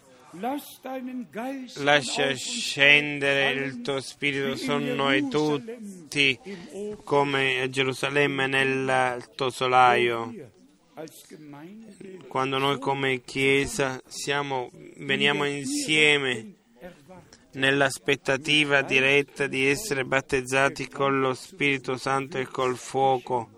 Lascia 1.78 2.34
scendere 2.34 3.52
il 3.52 3.80
tuo 3.80 4.00
spirito 4.00 4.56
su 4.56 4.76
noi 4.76 5.28
tutti 5.28 6.38
come 7.04 7.62
a 7.62 7.70
Gerusalemme 7.70 8.46
nel 8.46 9.30
tuo 9.34 9.48
solaio. 9.48 10.34
Quando 12.28 12.58
noi 12.58 12.78
come 12.78 13.22
Chiesa 13.22 14.02
siamo, 14.06 14.70
veniamo 14.96 15.44
insieme 15.44 16.55
nell'aspettativa 17.56 18.82
diretta 18.82 19.46
di 19.46 19.66
essere 19.66 20.04
battezzati 20.04 20.88
con 20.88 21.20
lo 21.20 21.34
Spirito 21.34 21.96
Santo 21.96 22.38
e 22.38 22.46
col 22.46 22.76
fuoco, 22.76 23.50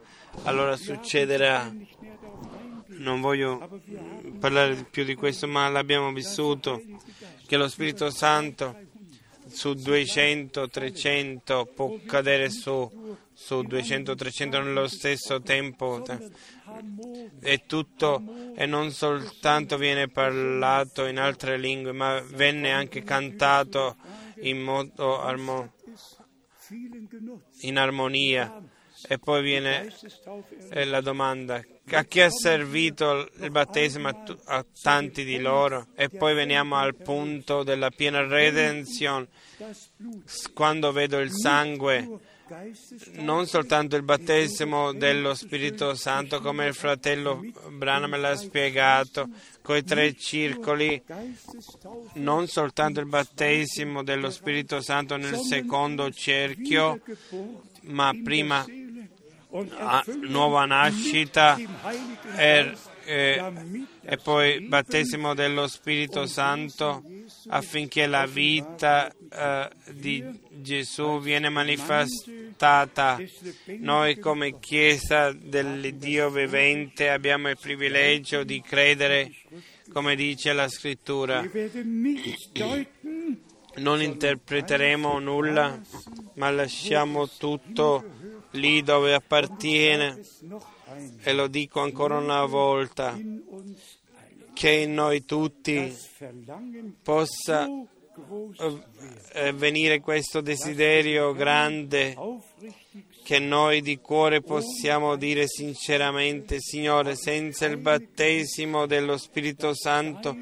allora 0.44 0.76
succederà. 0.76 1.72
Non 2.86 3.20
voglio 3.20 3.80
parlare 4.38 4.86
più 4.90 5.04
di 5.04 5.14
questo, 5.14 5.46
ma 5.46 5.68
l'abbiamo 5.68 6.12
vissuto, 6.12 6.82
che 7.46 7.56
lo 7.56 7.68
Spirito 7.68 8.10
Santo 8.10 8.86
su 9.48 9.74
200, 9.74 10.68
300 10.68 11.72
può 11.74 11.96
cadere 12.06 12.50
su, 12.50 13.16
su 13.40 13.62
200, 13.62 14.16
300 14.16 14.60
nello 14.60 14.88
stesso 14.88 15.40
tempo 15.40 16.04
e 17.40 17.62
tutto 17.66 18.20
e 18.56 18.66
non 18.66 18.90
soltanto 18.90 19.78
viene 19.78 20.08
parlato 20.08 21.06
in 21.06 21.18
altre 21.18 21.56
lingue, 21.56 21.92
ma 21.92 22.20
venne 22.20 22.72
anche 22.72 23.04
cantato 23.04 23.96
in 24.40 24.60
modo 24.60 25.20
armo, 25.20 25.72
in 27.60 27.78
armonia. 27.78 28.60
E 29.06 29.18
poi 29.20 29.42
viene 29.42 29.94
eh, 30.70 30.84
la 30.84 31.00
domanda, 31.00 31.62
a 31.92 32.04
chi 32.04 32.20
ha 32.20 32.30
servito 32.30 33.30
il 33.38 33.50
battesimo 33.52 34.08
a, 34.08 34.16
a, 34.46 34.66
tanti 34.82 35.24
di 35.24 35.38
loro? 35.38 35.86
E 35.94 36.08
poi 36.08 36.34
veniamo 36.34 36.74
al 36.74 36.96
punto 36.96 37.62
della 37.62 37.90
piena 37.90 38.26
redenzione, 38.26 39.28
quando 40.52 40.90
vedo 40.90 41.20
il 41.20 41.30
sangue, 41.30 42.18
non 43.16 43.46
soltanto 43.46 43.96
il 43.96 44.02
battesimo 44.02 44.92
dello 44.92 45.34
Spirito 45.34 45.94
Santo, 45.94 46.40
come 46.40 46.66
il 46.66 46.74
fratello 46.74 47.42
Branham 47.70 48.18
l'ha 48.18 48.36
spiegato, 48.36 49.28
con 49.62 49.76
i 49.76 49.84
tre 49.84 50.14
circoli, 50.14 51.02
non 52.14 52.46
soltanto 52.46 53.00
il 53.00 53.06
battesimo 53.06 54.02
dello 54.02 54.30
Spirito 54.30 54.80
Santo 54.80 55.16
nel 55.16 55.36
secondo 55.36 56.10
cerchio, 56.10 57.00
ma 57.82 58.12
prima 58.22 58.64
nuova 60.28 60.64
nascita 60.66 61.56
e, 62.36 62.76
e, 63.08 63.86
e, 64.02 64.18
poi 64.18 64.60
battesimo 64.60 65.32
dello 65.32 65.66
Spirito 65.66 66.26
Santo 66.26 67.02
affinché 67.48 68.06
la 68.06 68.26
vita 68.26 69.10
eh, 69.10 69.70
di 69.92 70.22
Gesù 70.50 71.18
viene 71.18 71.48
manifestata. 71.48 73.18
Noi 73.78 74.18
come 74.18 74.58
Chiesa 74.60 75.32
del 75.32 75.94
Dio 75.94 76.28
vivente 76.28 77.08
abbiamo 77.08 77.48
il 77.48 77.56
privilegio 77.58 78.44
di 78.44 78.60
credere 78.60 79.32
come 79.90 80.14
dice 80.14 80.52
la 80.52 80.68
scrittura. 80.68 81.42
Non 83.76 84.02
interpreteremo 84.02 85.18
nulla, 85.18 85.80
ma 86.34 86.50
lasciamo 86.50 87.26
tutto 87.26 88.04
lì 88.50 88.82
dove 88.82 89.14
appartiene. 89.14 90.20
E 91.22 91.32
lo 91.32 91.46
dico 91.46 91.80
ancora 91.80 92.16
una 92.16 92.44
volta, 92.44 93.18
che 94.52 94.70
in 94.70 94.94
noi 94.94 95.24
tutti 95.24 95.96
possa 97.02 97.68
eh, 99.32 99.52
venire 99.52 100.00
questo 100.00 100.40
desiderio 100.40 101.32
grande 101.32 102.16
che 103.22 103.38
noi 103.38 103.82
di 103.82 103.98
cuore 103.98 104.40
possiamo 104.40 105.16
dire 105.16 105.46
sinceramente, 105.46 106.60
Signore, 106.60 107.14
senza 107.14 107.66
il 107.66 107.76
battesimo 107.76 108.86
dello 108.86 109.16
Spirito 109.18 109.74
Santo 109.74 110.36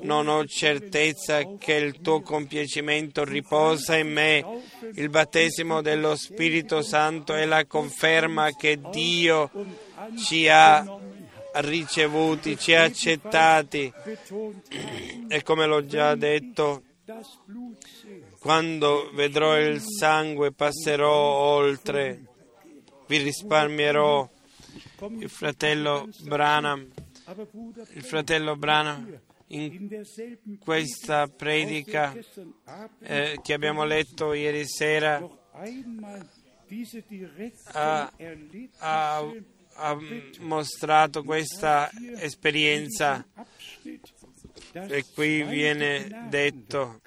non 0.00 0.28
ho 0.28 0.44
certezza 0.44 1.56
che 1.58 1.74
il 1.74 2.00
tuo 2.00 2.20
compiacimento 2.20 3.24
riposa 3.24 3.96
in 3.96 4.12
me. 4.12 4.62
Il 4.94 5.08
battesimo 5.08 5.80
dello 5.82 6.16
Spirito 6.16 6.82
Santo 6.82 7.34
è 7.34 7.44
la 7.44 7.64
conferma 7.66 8.54
che 8.54 8.80
Dio 8.90 9.50
ci 10.18 10.48
ha 10.48 10.84
ricevuti, 11.54 12.58
ci 12.58 12.74
ha 12.74 12.84
accettati. 12.84 13.92
E 15.28 15.42
come 15.42 15.66
l'ho 15.66 15.86
già 15.86 16.14
detto, 16.14 16.82
quando 18.38 19.10
vedrò 19.14 19.58
il 19.58 19.80
sangue 19.80 20.52
passerò 20.52 21.12
oltre, 21.12 22.22
vi 23.06 23.18
risparmierò. 23.18 24.28
Il 25.18 25.28
fratello 25.28 26.08
Branham, 26.22 26.88
il 27.92 28.02
fratello 28.02 28.56
Branham 28.56 29.20
in 29.48 30.58
questa 30.58 31.26
predica 31.26 32.14
eh, 33.00 33.38
che 33.42 33.52
abbiamo 33.52 33.84
letto 33.84 34.32
ieri 34.32 34.66
sera 34.66 35.22
ha, 37.72 38.12
ha, 38.78 39.32
ha 39.74 39.98
mostrato 40.40 41.22
questa 41.22 41.90
esperienza. 42.16 43.24
e 44.72 45.04
qui 45.14 45.42
viene 45.44 46.26
detto 46.28 47.00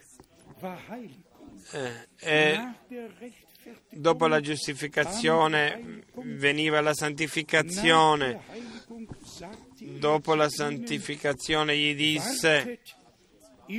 eh, 1.72 2.08
eh, 2.20 2.74
dopo 3.90 4.28
la 4.28 4.40
giustificazione 4.40 6.06
veniva 6.14 6.80
la 6.80 6.94
santificazione 6.94 8.42
dopo 10.00 10.36
la 10.36 10.50
santificazione 10.50 11.78
gli 11.78 11.96
disse 11.96 12.80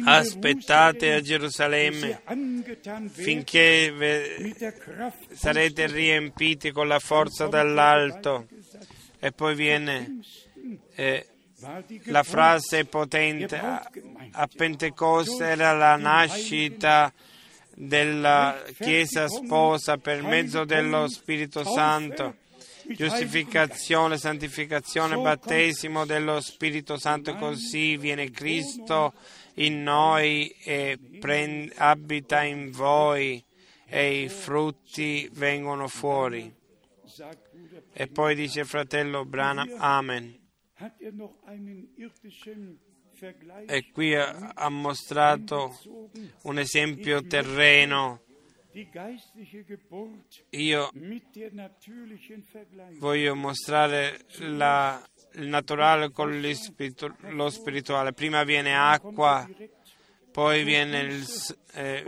aspettate 0.05 1.15
a 1.15 1.21
Gerusalemme 1.21 2.23
finché 3.11 4.55
sarete 5.33 5.87
riempiti 5.87 6.71
con 6.73 6.89
la 6.89 6.99
forza 6.99 7.47
dall'alto 7.47 8.47
e 9.19 9.33
poi 9.33 9.55
viene 9.55 10.21
eh, 10.95 11.27
la 12.05 12.23
frase 12.23 12.85
potente 12.85 13.57
a, 13.57 13.91
a 14.33 14.47
Pentecoste 14.47 15.45
era 15.45 15.73
la 15.73 15.97
nascita 15.97 17.13
della 17.75 18.63
Chiesa 18.79 19.29
sposa 19.29 19.97
per 19.97 20.23
mezzo 20.23 20.65
dello 20.65 21.09
Spirito 21.09 21.65
Santo 21.65 22.37
giustificazione, 22.89 24.17
santificazione, 24.17 25.17
battesimo 25.17 26.05
dello 26.07 26.41
Spirito 26.41 26.97
Santo, 26.97 27.35
così 27.37 27.97
viene 27.97 28.31
Cristo 28.31 29.15
in 29.55 29.83
noi 29.83 30.49
e 30.63 30.99
prend, 31.19 31.73
abita 31.77 32.43
in 32.43 32.71
voi 32.71 33.45
e 33.87 34.23
i 34.23 34.29
frutti 34.29 35.29
vengono 35.33 35.89
fuori. 35.89 36.55
E 37.93 38.07
poi 38.07 38.35
dice 38.35 38.65
fratello 38.65 39.25
Branham, 39.25 39.75
Amen. 39.79 40.39
E 43.67 43.91
qui 43.91 44.15
ha, 44.15 44.53
ha 44.55 44.69
mostrato 44.69 45.77
un 46.43 46.59
esempio 46.59 47.27
terreno 47.27 48.23
io 50.51 50.91
voglio 52.99 53.35
mostrare 53.35 54.21
la, 54.39 55.03
il 55.35 55.49
naturale 55.49 56.11
con 56.11 56.41
lo 56.41 57.51
spirituale. 57.51 58.13
Prima 58.13 58.45
viene 58.45 58.77
acqua, 58.77 59.49
poi 60.31 60.65
viene 60.65 61.01
il... 61.01 61.25
Eh, 61.75 62.05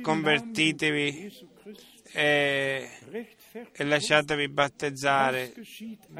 convertitevi 0.00 1.48
e, 2.12 2.88
e 3.72 3.84
lasciatevi 3.84 4.48
battezzare. 4.48 5.52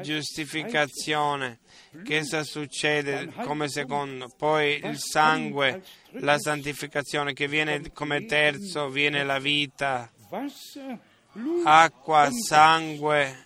Giustificazione. 0.01 1.59
Che 2.03 2.19
cosa 2.19 2.43
succede 2.43 3.31
come 3.43 3.67
secondo? 3.69 4.29
Poi 4.35 4.79
il 4.83 4.97
sangue, 4.97 5.83
la 6.11 6.37
santificazione 6.37 7.33
che 7.33 7.47
viene 7.47 7.91
come 7.91 8.25
terzo, 8.25 8.89
viene 8.89 9.23
la 9.23 9.39
vita. 9.39 10.09
Acqua, 11.63 12.29
sangue 12.31 13.45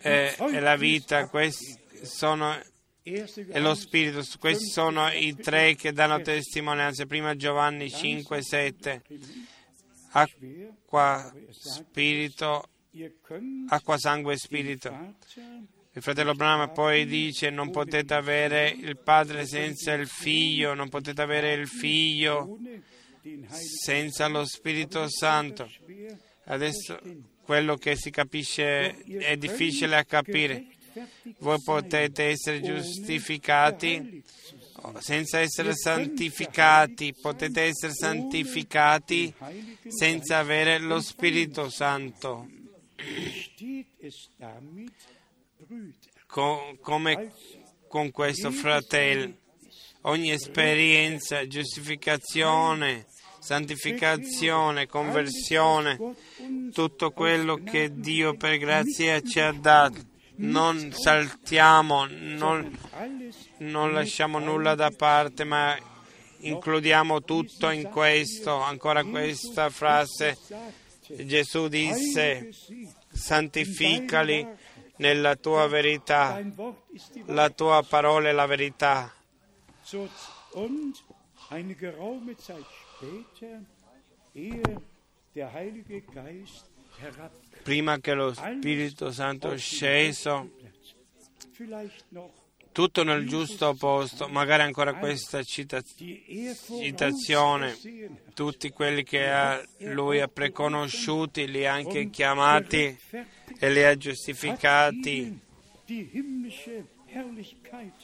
e, 0.00 0.34
e 0.38 0.60
la 0.60 0.76
vita, 0.76 1.26
questi 1.28 1.78
sono 2.02 2.56
e 3.14 3.60
lo 3.60 3.74
Spirito. 3.74 4.22
Questi 4.38 4.66
sono 4.66 5.10
i 5.10 5.34
tre 5.36 5.74
che 5.74 5.92
danno 5.92 6.20
testimonianza. 6.20 7.06
Prima 7.06 7.36
Giovanni 7.36 7.90
5, 7.90 8.42
7. 8.42 9.02
Acqua, 10.12 11.32
spirito, 11.50 12.68
acqua, 13.68 13.98
sangue 13.98 14.34
e 14.34 14.36
spirito. 14.36 15.16
Il 15.92 16.02
fratello 16.02 16.34
Brahma 16.34 16.68
poi 16.68 17.06
dice 17.06 17.50
non 17.50 17.70
potete 17.70 18.14
avere 18.14 18.68
il 18.68 18.96
padre 18.98 19.46
senza 19.46 19.92
il 19.94 20.06
figlio, 20.06 20.74
non 20.74 20.88
potete 20.88 21.20
avere 21.20 21.52
il 21.54 21.66
figlio 21.66 22.58
senza 23.82 24.28
lo 24.28 24.44
Spirito 24.46 25.08
Santo. 25.08 25.68
Adesso 26.44 27.00
quello 27.42 27.76
che 27.76 27.96
si 27.96 28.10
capisce 28.10 28.96
è 29.02 29.36
difficile 29.36 29.96
a 29.96 30.04
capire. 30.04 30.66
Voi 31.38 31.60
potete 31.62 32.24
essere 32.24 32.60
giustificati 32.60 34.22
senza 34.98 35.40
essere 35.40 35.74
santificati, 35.74 37.14
potete 37.20 37.62
essere 37.62 37.92
santificati 37.92 39.34
senza 39.88 40.38
avere 40.38 40.78
lo 40.78 41.00
Spirito 41.00 41.68
Santo. 41.68 42.48
Co- 46.26 46.76
come 46.80 47.32
con 47.88 48.10
questo 48.10 48.50
fratello, 48.50 49.34
ogni 50.02 50.30
esperienza, 50.30 51.46
giustificazione, 51.46 53.06
santificazione, 53.40 54.86
conversione, 54.86 55.98
tutto 56.72 57.10
quello 57.12 57.56
che 57.56 57.90
Dio 57.94 58.36
per 58.36 58.58
grazia 58.58 59.20
ci 59.20 59.40
ha 59.40 59.52
dato. 59.52 60.07
Non 60.40 60.92
saltiamo, 60.92 62.06
non, 62.08 62.78
non 63.58 63.92
lasciamo 63.92 64.38
nulla 64.38 64.74
da 64.74 64.90
parte, 64.90 65.44
ma 65.44 65.76
includiamo 66.38 67.22
tutto 67.22 67.70
in 67.70 67.88
questo. 67.90 68.60
Ancora 68.60 69.02
questa 69.04 69.68
frase, 69.70 70.38
Gesù 71.06 71.68
disse, 71.68 72.50
santificali 73.12 74.46
nella 74.96 75.36
tua 75.36 75.66
verità, 75.66 76.40
la 77.26 77.50
tua 77.50 77.84
parola 77.88 78.28
è 78.28 78.32
la 78.32 78.46
verità. 78.46 79.12
Eine 81.50 81.74
geraume 81.74 82.36
Zeit 82.36 82.66
später, 82.98 83.62
ehe 84.34 84.82
der 85.34 85.50
Heilige 85.50 86.02
Geist 86.02 86.66
herabkam, 87.00 87.47
Prima 87.68 87.98
che 87.98 88.14
lo 88.14 88.32
Spirito 88.32 89.12
Santo 89.12 89.54
sceso, 89.58 90.52
tutto 92.72 93.02
nel 93.04 93.26
giusto 93.28 93.74
posto, 93.74 94.26
magari 94.26 94.62
ancora 94.62 94.94
questa 94.94 95.42
cita- 95.42 95.76
er 95.76 96.56
citazione, 96.80 97.76
tutti 98.32 98.70
quelli 98.70 99.02
che 99.04 99.28
ha- 99.28 99.62
lui 99.80 100.18
ha 100.20 100.28
preconosciuti, 100.28 101.46
li 101.46 101.66
ha 101.66 101.74
anche 101.74 102.08
chiamati 102.08 102.96
e 103.58 103.70
li 103.70 103.84
ha 103.84 103.94
giustificati, 103.98 105.38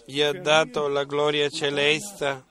gli 0.05 0.21
ha 0.21 0.33
dato 0.33 0.89
la 0.89 1.05
gloria 1.05 1.49
celeste. 1.49 2.45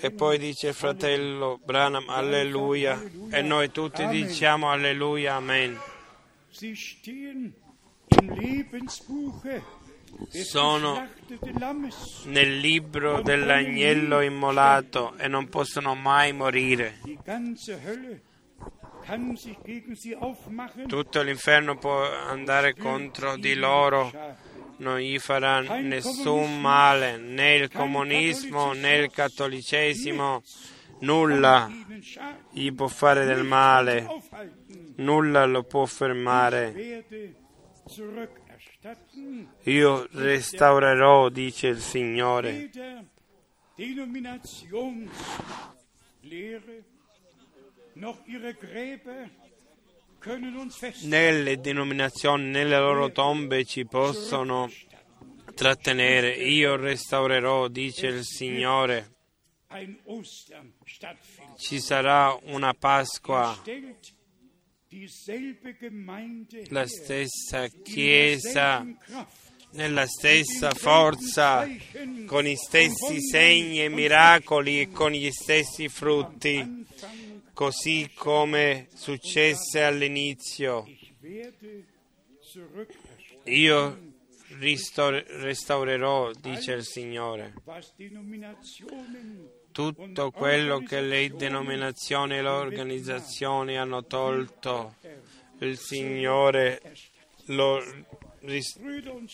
e 0.00 0.10
poi 0.10 0.38
dice 0.38 0.72
fratello 0.72 1.60
Branham 1.64 2.08
alleluia. 2.08 3.00
E 3.30 3.42
noi 3.42 3.70
tutti 3.70 4.06
diciamo 4.08 4.70
alleluia, 4.70 5.34
amen. 5.34 5.78
Sono 10.28 11.08
nel 12.24 12.58
libro 12.58 13.22
dell'agnello 13.22 14.20
immolato 14.20 15.16
e 15.16 15.26
non 15.26 15.48
possono 15.48 15.94
mai 15.94 16.34
morire. 16.34 16.98
Tutto 20.86 21.22
l'inferno 21.22 21.78
può 21.78 22.02
andare 22.02 22.74
contro 22.74 23.36
di 23.38 23.54
loro, 23.54 24.12
non 24.78 24.98
gli 24.98 25.18
farà 25.18 25.60
nessun 25.60 26.60
male, 26.60 27.16
né 27.16 27.54
il 27.54 27.70
comunismo 27.70 28.74
né 28.74 28.96
il 28.96 29.10
cattolicesimo, 29.10 30.42
nulla 31.00 31.70
gli 32.50 32.70
può 32.72 32.88
fare 32.88 33.24
del 33.24 33.44
male. 33.44 34.06
Nulla 35.00 35.44
lo 35.44 35.64
può 35.64 35.84
fermare. 35.86 37.04
Io 39.64 40.06
restaurerò, 40.12 41.28
dice 41.28 41.66
il 41.68 41.80
Signore. 41.80 42.70
Nelle 51.02 51.60
denominazioni, 51.60 52.44
nelle 52.48 52.78
loro 52.78 53.10
tombe 53.10 53.64
ci 53.64 53.86
possono 53.86 54.70
trattenere. 55.54 56.32
Io 56.34 56.76
restaurerò, 56.76 57.68
dice 57.68 58.06
il 58.06 58.24
Signore. 58.24 59.16
Ci 61.56 61.80
sarà 61.80 62.36
una 62.42 62.74
Pasqua, 62.74 63.56
la 66.70 66.86
stessa 66.86 67.68
Chiesa, 67.68 68.84
nella 69.72 70.06
stessa 70.06 70.72
forza, 70.72 71.64
con 72.26 72.44
i 72.44 72.56
stessi 72.56 73.20
segni 73.20 73.84
e 73.84 73.88
miracoli 73.88 74.80
e 74.80 74.90
con 74.90 75.12
gli 75.12 75.30
stessi 75.30 75.88
frutti, 75.88 76.84
così 77.52 78.10
come 78.16 78.88
successe 78.94 79.84
all'inizio. 79.84 80.84
Io 83.44 83.98
ristor- 84.58 85.24
restaurerò, 85.24 86.32
dice 86.32 86.72
il 86.72 86.84
Signore. 86.84 87.54
Tutto 89.72 90.30
quello 90.30 90.78
che 90.80 91.00
le 91.00 91.30
denominazioni 91.30 92.36
e 92.36 92.42
le 92.42 92.48
organizzazioni 92.48 93.78
hanno 93.78 94.04
tolto, 94.04 94.96
il 95.58 95.78
Signore 95.78 96.80
lo 97.46 97.82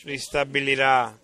ristabilirà. 0.04 1.18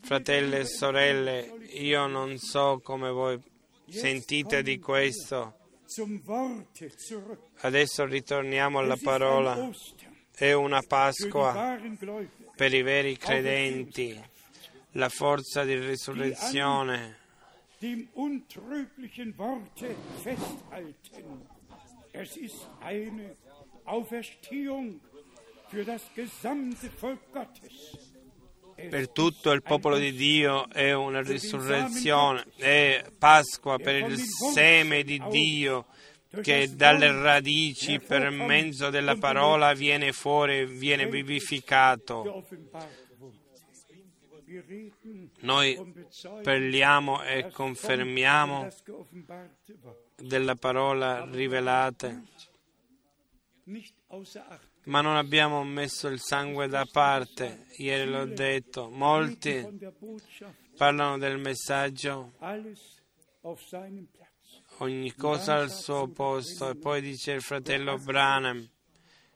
Fratelli 0.00 0.56
e 0.56 0.64
sorelle, 0.64 1.52
io 1.72 2.06
non 2.06 2.38
so 2.38 2.80
come 2.82 3.10
voi 3.10 3.38
sentite 3.88 4.62
di 4.62 4.78
questo. 4.78 5.54
Adesso 7.60 8.04
ritorniamo 8.06 8.78
alla 8.78 8.96
parola. 9.02 9.70
È 10.34 10.52
una 10.52 10.82
Pasqua 10.82 11.78
per 12.54 12.74
i 12.74 12.82
veri 12.82 13.16
credenti, 13.16 14.18
la 14.92 15.08
forza 15.08 15.64
di 15.64 15.78
risurrezione 15.78 17.24
dem 17.86 18.08
untrüglichen 18.14 19.36
Worte 19.38 19.94
festhalten. 20.22 21.46
Es 22.12 22.36
ist 22.36 22.68
eine 22.80 23.36
Auferstehung 23.84 25.00
für 25.70 25.84
das 25.84 26.02
gesamte 26.14 26.90
Volk 26.90 27.20
Gottes. 27.32 28.12
Es 28.78 28.90
per 28.90 29.08
tutto 29.08 29.52
il 29.52 29.62
popolo 29.62 29.98
di 29.98 30.12
Dio 30.12 30.68
è 30.68 30.92
una 30.92 31.22
risurrezione, 31.22 32.44
è 32.56 33.04
Pasqua 33.18 33.78
per 33.78 34.10
il 34.10 34.18
seme 34.18 35.02
di 35.02 35.22
Dio 35.30 35.86
che 36.42 36.74
dalle 36.74 37.10
radici 37.10 37.98
per 38.00 38.28
mezzo 38.30 38.90
della 38.90 39.16
parola 39.16 39.72
viene 39.72 40.12
fuori, 40.12 40.66
viene 40.66 41.08
vivificato. 41.08 42.44
Noi 45.40 46.06
parliamo 46.42 47.24
e 47.24 47.50
confermiamo 47.50 48.68
della 50.14 50.54
parola 50.54 51.24
rivelata, 51.28 52.22
ma 54.84 55.00
non 55.00 55.16
abbiamo 55.16 55.64
messo 55.64 56.06
il 56.06 56.20
sangue 56.20 56.68
da 56.68 56.86
parte. 56.90 57.66
Ieri 57.78 58.08
l'ho 58.08 58.26
detto, 58.26 58.88
molti 58.88 59.66
parlano 60.76 61.18
del 61.18 61.38
messaggio 61.38 62.34
ogni 64.78 65.12
cosa 65.14 65.56
al 65.56 65.72
suo 65.72 66.06
posto. 66.06 66.70
E 66.70 66.76
poi 66.76 67.00
dice 67.00 67.32
il 67.32 67.42
fratello 67.42 67.98
Branham, 67.98 68.64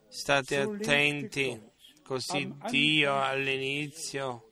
state 0.07 0.59
attenti, 0.59 1.61
così 2.05 2.55
Dio 2.69 3.21
all'inizio 3.21 4.50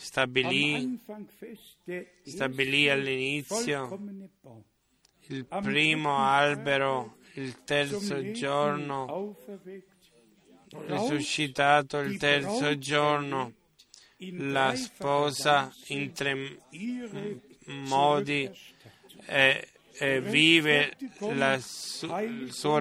stabilì 0.00 0.98
stabilì 2.22 2.88
all'inizio 2.88 3.98
il 5.26 5.44
primo 5.44 6.16
albero, 6.16 7.18
il 7.34 7.62
terzo 7.64 8.32
giorno, 8.32 9.36
risuscitato 10.86 11.98
il 11.98 12.16
terzo 12.18 12.78
giorno, 12.78 13.52
la 14.16 14.74
sposa 14.74 15.72
in 15.88 16.12
tre 16.12 16.58
modi 17.66 18.50
e, 19.26 19.68
e 19.92 20.20
vive 20.20 20.96
la 21.34 21.60
su- 21.60 22.08
sua 22.48 22.80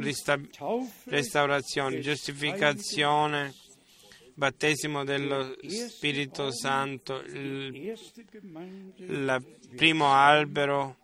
restaurazione, 1.05 1.99
giustificazione, 1.99 3.53
battesimo 4.39 5.03
dello 5.03 5.53
Spirito 5.67 6.49
Santo, 6.53 7.21
il 7.25 7.97
primo 9.75 10.13
albero, 10.13 10.95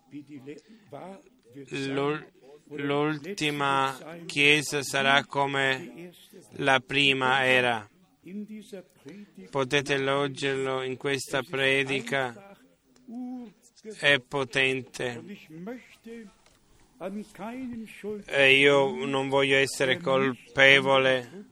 l'ultima 2.69 3.97
chiesa 4.25 4.81
sarà 4.83 5.25
come 5.25 6.11
la 6.51 6.79
prima 6.79 7.45
era. 7.45 7.85
Potete 9.51 9.97
leggerlo 9.97 10.81
in 10.81 10.95
questa 10.95 11.43
predica, 11.43 12.55
è 13.99 14.17
potente. 14.19 15.21
E 18.27 18.57
io 18.57 19.05
non 19.05 19.27
voglio 19.27 19.57
essere 19.57 19.99
colpevole 19.99 21.49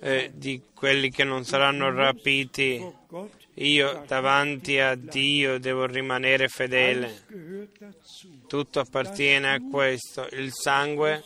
eh, 0.00 0.30
di 0.34 0.62
quelli 0.74 1.10
che 1.10 1.24
non 1.24 1.44
saranno 1.44 1.92
rapiti. 1.92 2.84
Io 3.54 4.04
davanti 4.06 4.78
a 4.78 4.94
Dio 4.94 5.58
devo 5.58 5.86
rimanere 5.86 6.48
fedele. 6.48 7.24
Tutto 8.46 8.80
appartiene 8.80 9.52
a 9.52 9.60
questo. 9.70 10.26
Il 10.32 10.50
sangue 10.52 11.22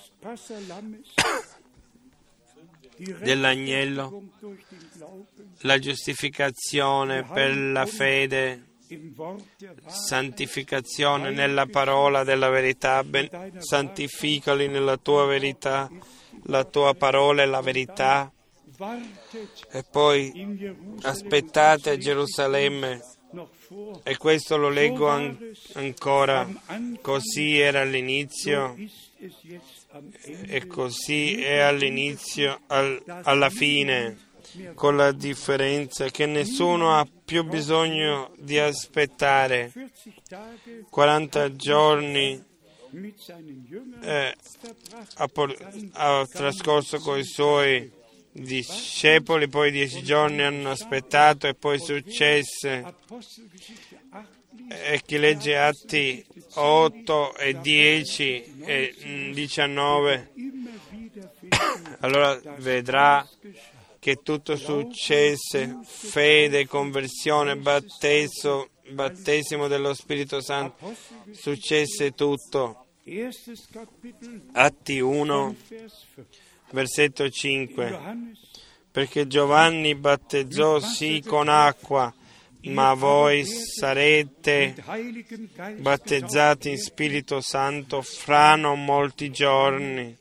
dell'agnello, 3.20 4.22
la 5.61 5.79
giustificazione 5.79 7.25
per 7.25 7.57
la 7.57 7.87
fede, 7.87 8.72
santificazione 9.87 11.31
nella 11.31 11.66
parola 11.66 12.25
della 12.25 12.49
verità, 12.49 13.03
ben, 13.05 13.29
santificali 13.59 14.68
nella 14.68 14.97
tua 14.97 15.27
verità, 15.27 15.91
la 16.45 16.64
tua 16.64 16.95
parola 16.95 17.43
è 17.43 17.47
la 17.47 17.61
verità. 17.61 18.31
E 19.70 19.85
poi 19.91 20.77
aspettate 21.03 21.91
a 21.91 21.97
Gerusalemme, 21.97 23.03
e 24.05 24.16
questo 24.16 24.57
lo 24.57 24.68
leggo 24.68 25.09
an- 25.09 25.37
ancora, 25.75 26.49
così 27.01 27.59
era 27.59 27.81
all'inizio 27.81 28.77
e 30.47 30.66
così 30.66 31.43
è 31.43 31.59
all'inizio, 31.59 32.61
al, 32.66 33.03
alla 33.22 33.51
fine, 33.51 34.33
con 34.75 34.97
la 34.97 35.11
differenza 35.12 36.09
che 36.09 36.27
nessuno 36.27 36.97
ha 36.97 37.07
più 37.25 37.45
bisogno 37.45 38.33
di 38.39 38.59
aspettare 38.59 39.72
40 40.91 41.57
giorni. 41.57 42.53
Eh, 44.03 44.37
ha, 45.14 45.29
ha 45.93 46.27
trascorso 46.27 46.99
con 47.01 47.18
i 47.18 47.25
suoi 47.25 47.91
discepoli, 48.35 49.49
poi 49.49 49.70
dieci 49.70 50.03
giorni 50.03 50.43
hanno 50.43 50.70
aspettato 50.70 51.47
e 51.47 51.55
poi 51.55 51.78
successe. 51.78 52.95
E 54.68 55.03
chi 55.05 55.18
legge 55.18 55.57
Atti 55.57 56.24
8 56.55 57.37
e 57.37 57.61
10 57.61 58.62
e 58.64 59.30
19, 59.32 60.32
allora 62.01 62.41
vedrà 62.57 63.28
che 63.99 64.16
tutto 64.22 64.57
successe, 64.57 65.78
fede, 65.85 66.66
conversione, 66.66 67.57
battesimo, 67.57 68.68
battesimo 68.91 69.68
dello 69.68 69.95
Spirito 69.95 70.41
Santo, 70.41 70.95
successe 71.30 72.12
tutto. 72.12 72.87
Atti 74.53 74.99
1, 74.99 75.57
versetto 76.75 77.31
5, 77.31 77.99
perché 78.91 79.27
Giovanni 79.27 79.95
battezzò 79.95 80.81
sì 80.81 81.22
con 81.27 81.49
acqua, 81.49 82.12
ma 82.64 82.93
voi 82.95 83.45
sarete 83.45 84.75
battezzati 85.79 86.70
in 86.70 86.79
Spirito 86.79 87.41
Santo 87.41 88.03
fra 88.03 88.57
non 88.57 88.85
molti 88.85 89.31
giorni. 89.31 90.16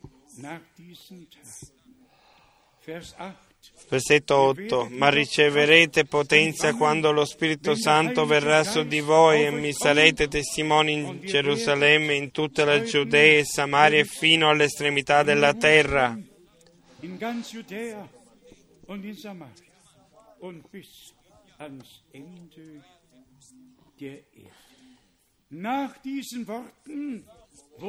Versetto 3.90 4.36
8. 4.36 4.88
Ma 4.90 5.10
riceverete 5.10 6.06
potenza 6.06 6.74
quando 6.74 7.12
lo 7.12 7.26
Spirito 7.26 7.76
Santo 7.76 8.26
verrà 8.26 8.64
su 8.64 8.84
di 8.84 9.00
voi 9.00 9.46
e 9.46 9.52
mi 9.52 9.72
sarete 9.72 10.28
testimoni 10.28 10.94
in 10.94 11.20
Gerusalemme, 11.22 12.16
in 12.16 12.32
tutta 12.32 12.66
la 12.66 12.82
Giudea 12.82 13.40
e 13.40 13.46
Samaria 13.46 14.00
e 14.00 14.06
fino 14.06 14.50
all'estremità 14.50 15.24
della 15.24 15.54
terra. 15.54 16.18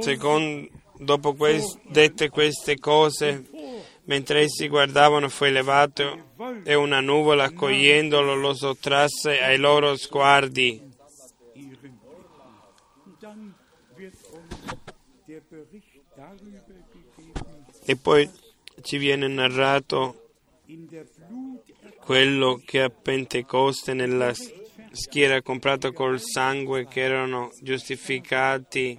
Secondo, 0.01 0.69
dopo 0.99 1.35
quest, 1.35 1.81
dette 1.89 2.29
queste 2.29 2.79
cose, 2.79 3.49
mentre 4.05 4.41
essi 4.43 4.69
guardavano, 4.69 5.29
fu 5.29 5.45
elevato 5.45 6.33
e 6.65 6.75
una 6.75 7.01
nuvola, 7.01 7.45
accogliendolo, 7.45 8.35
lo 8.35 8.53
sottrasse 8.55 9.41
ai 9.41 9.59
loro 9.59 9.97
sguardi. 9.97 10.93
E 17.87 17.97
poi 17.97 18.31
ci 18.85 18.99
viene 18.99 19.26
narrato 19.26 20.32
quello 22.01 22.61
che 22.64 22.82
a 22.82 22.91
Pentecoste 22.91 23.95
nella 23.95 24.32
schiera 24.93 25.41
comprata 25.41 25.91
col 25.91 26.20
sangue 26.20 26.87
che 26.87 27.01
erano 27.01 27.51
giustificati 27.62 28.97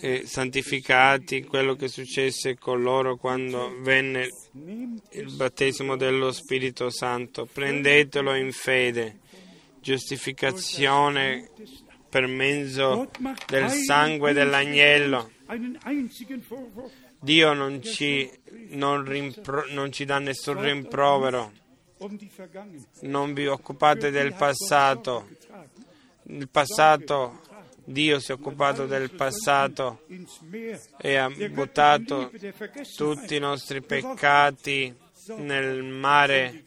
e 0.00 0.22
santificati, 0.26 1.44
quello 1.44 1.74
che 1.74 1.88
successe 1.88 2.56
con 2.56 2.82
loro 2.82 3.16
quando 3.16 3.74
venne 3.80 4.28
il 5.10 5.32
battesimo 5.34 5.96
dello 5.96 6.32
Spirito 6.32 6.88
Santo. 6.88 7.46
Prendetelo 7.50 8.34
in 8.34 8.52
fede, 8.52 9.18
giustificazione 9.80 11.50
per 12.08 12.26
mezzo 12.26 13.10
del 13.46 13.68
sangue 13.70 14.32
dell'agnello. 14.32 15.30
Dio 17.20 17.52
non 17.52 17.82
ci, 17.82 18.30
non, 18.70 19.04
rimpro, 19.04 19.64
non 19.68 19.92
ci 19.92 20.04
dà 20.04 20.18
nessun 20.18 20.60
rimprovero. 20.60 21.52
Non 23.00 23.32
vi 23.32 23.46
occupate 23.46 24.10
del 24.10 24.34
passato. 24.34 25.28
Il 26.24 26.48
passato, 26.48 27.40
Dio 27.84 28.20
si 28.20 28.30
è 28.30 28.34
occupato 28.34 28.86
del 28.86 29.10
passato 29.10 30.04
e 30.98 31.16
ha 31.16 31.28
buttato 31.28 32.30
tutti 32.96 33.36
i 33.36 33.40
nostri 33.40 33.82
peccati 33.82 34.94
nel 35.36 35.82
mare. 35.82 36.64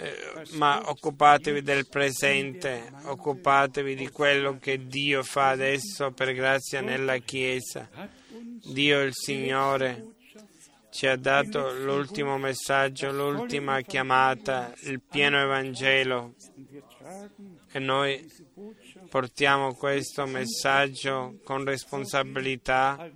Eh, 0.00 0.14
ma 0.52 0.88
occupatevi 0.88 1.60
del 1.60 1.86
presente, 1.88 2.90
occupatevi 3.04 3.94
di 3.94 4.08
quello 4.08 4.58
che 4.58 4.86
Dio 4.86 5.22
fa 5.22 5.50
adesso 5.50 6.12
per 6.12 6.32
grazia 6.32 6.80
nella 6.80 7.18
Chiesa. 7.18 7.88
Dio 8.30 9.02
il 9.02 9.12
Signore 9.14 10.16
ci 10.90 11.06
ha 11.06 11.16
dato 11.16 11.72
l'ultimo 11.72 12.38
messaggio, 12.38 13.12
l'ultima 13.12 13.80
chiamata, 13.82 14.74
il 14.82 15.00
pieno 15.00 15.40
Evangelo 15.40 16.34
e 17.70 17.78
noi 17.78 18.30
portiamo 19.08 19.74
questo 19.74 20.26
messaggio 20.26 21.38
con 21.44 21.64
responsabilità 21.64 23.10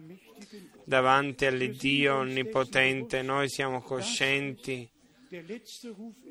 davanti 0.85 1.47
all'Iddio 1.47 2.19
Onnipotente. 2.19 3.23
Noi 3.23 3.49
siamo 3.49 3.83
coscienti 3.83 4.89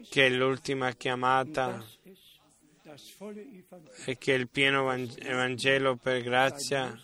che 0.09 0.29
l'ultima 0.29 0.93
chiamata 0.93 1.83
e 4.05 4.17
che 4.17 4.31
il 4.33 4.47
pieno 4.47 4.91
Evangelo 4.91 5.95
per 5.95 6.21
grazia 6.21 6.97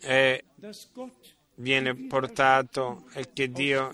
è, 0.00 0.42
viene 1.56 1.94
portato 2.06 3.04
e 3.12 3.28
che 3.32 3.50
Dio 3.50 3.92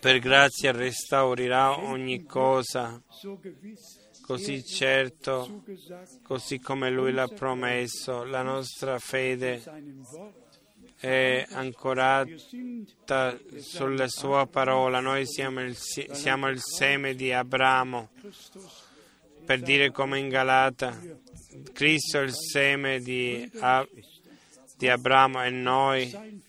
per 0.00 0.18
grazia 0.18 0.72
restaurerà 0.72 1.78
ogni 1.78 2.24
cosa 2.24 3.02
così 4.30 4.64
certo, 4.64 5.64
così 6.22 6.60
come 6.60 6.88
Lui 6.88 7.10
l'ha 7.10 7.26
promesso. 7.26 8.22
La 8.22 8.42
nostra 8.42 9.00
fede 9.00 9.60
è 10.96 11.44
ancorata 11.50 13.36
sulla 13.58 14.06
sua 14.06 14.46
parola. 14.46 15.00
Noi 15.00 15.26
siamo 15.26 15.60
il, 15.62 15.76
siamo 15.76 16.48
il 16.48 16.60
seme 16.60 17.16
di 17.16 17.32
Abramo, 17.32 18.10
per 19.44 19.60
dire 19.62 19.90
come 19.90 20.20
in 20.20 20.28
Galata, 20.28 20.96
Cristo 21.72 22.20
è 22.20 22.22
il 22.22 22.32
seme 22.32 23.00
di, 23.00 23.50
di 24.80 24.88
Abramo 24.88 25.44
e 25.44 25.50
noi, 25.50 26.42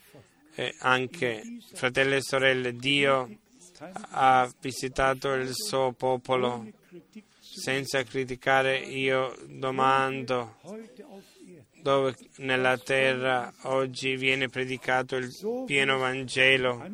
e 0.55 0.73
anche 0.79 1.43
fratelli 1.73 2.15
e 2.15 2.21
sorelle, 2.21 2.77
Dio 2.77 3.29
ha 4.11 4.49
visitato 4.61 5.33
il 5.33 5.49
suo 5.51 5.91
popolo 5.91 6.65
senza 7.41 8.01
criticare. 8.03 8.77
Io 8.77 9.35
domando, 9.47 10.59
dove 11.81 12.15
nella 12.37 12.77
terra 12.77 13.51
oggi 13.63 14.15
viene 14.15 14.49
predicato 14.49 15.15
il 15.15 15.31
pieno 15.65 15.97
Vangelo, 15.97 16.85